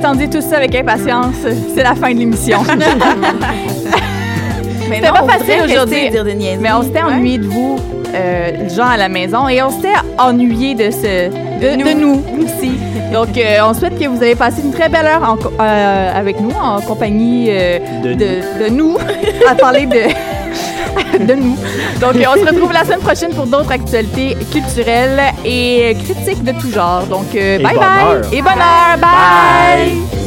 attendiez 0.02 0.30
tout 0.30 0.42
ça 0.42 0.58
avec 0.58 0.74
impatience. 0.76 1.36
C'est 1.76 1.84
la 1.84 1.94
fin 1.96 2.12
de 2.14 2.20
l'émission. 2.20 2.60
Mais 4.90 4.96
C'était 4.98 5.08
pas 5.12 5.24
on 5.24 5.28
facile 5.28 5.62
aujourd'hui. 5.64 6.10
Mais 6.60 6.72
on 6.74 6.82
s'était 6.84 7.02
ennuyé 7.02 7.38
de 7.38 7.46
vous, 7.48 7.80
euh, 8.14 8.68
gens 8.70 8.88
à 8.88 8.98
la 8.98 9.08
maison, 9.08 9.48
et 9.48 9.62
on 9.64 9.70
s'était 9.70 9.94
ennuyé 10.18 10.76
de 10.76 10.92
ce, 10.92 11.30
de, 11.30 11.82
de 11.84 11.94
nous 11.98 12.22
aussi. 12.44 12.72
Donc, 13.14 13.38
euh, 13.38 13.58
on 13.66 13.74
souhaite 13.74 13.98
que 14.00 14.08
vous 14.08 14.22
allez 14.22 14.36
passer 14.36 14.62
une 14.64 14.72
très 14.74 14.90
belle 14.90 15.06
heure 15.06 15.24
en 15.30 15.38
co- 15.38 15.52
euh, 15.62 16.12
avec 16.20 16.40
nous, 16.42 16.52
en 16.52 16.82
compagnie 16.82 17.48
euh, 17.52 17.80
De 18.04 18.14
de, 18.14 18.64
de 18.66 18.70
nous, 18.70 18.98
à 19.50 19.56
parler 19.56 19.86
de, 19.86 19.96
de 21.26 21.34
nous. 21.36 21.58
Donc, 22.00 22.16
on 22.16 22.36
se 22.36 22.46
retrouve 22.54 22.72
la 22.74 22.84
semaine 22.84 23.00
prochaine 23.00 23.34
pour 23.34 23.46
d'autres 23.48 23.72
actualités 23.72 24.36
culturelles 24.52 25.22
et 25.46 25.96
critiques 26.04 26.44
de 26.44 26.52
tout 26.54 26.72
genre. 26.72 27.04
Donc, 27.08 27.34
euh, 27.36 27.60
Et 27.60 27.64
bye 27.64 27.74
bonne 27.76 28.58
bye! 28.60 29.00
bye. 29.00 30.21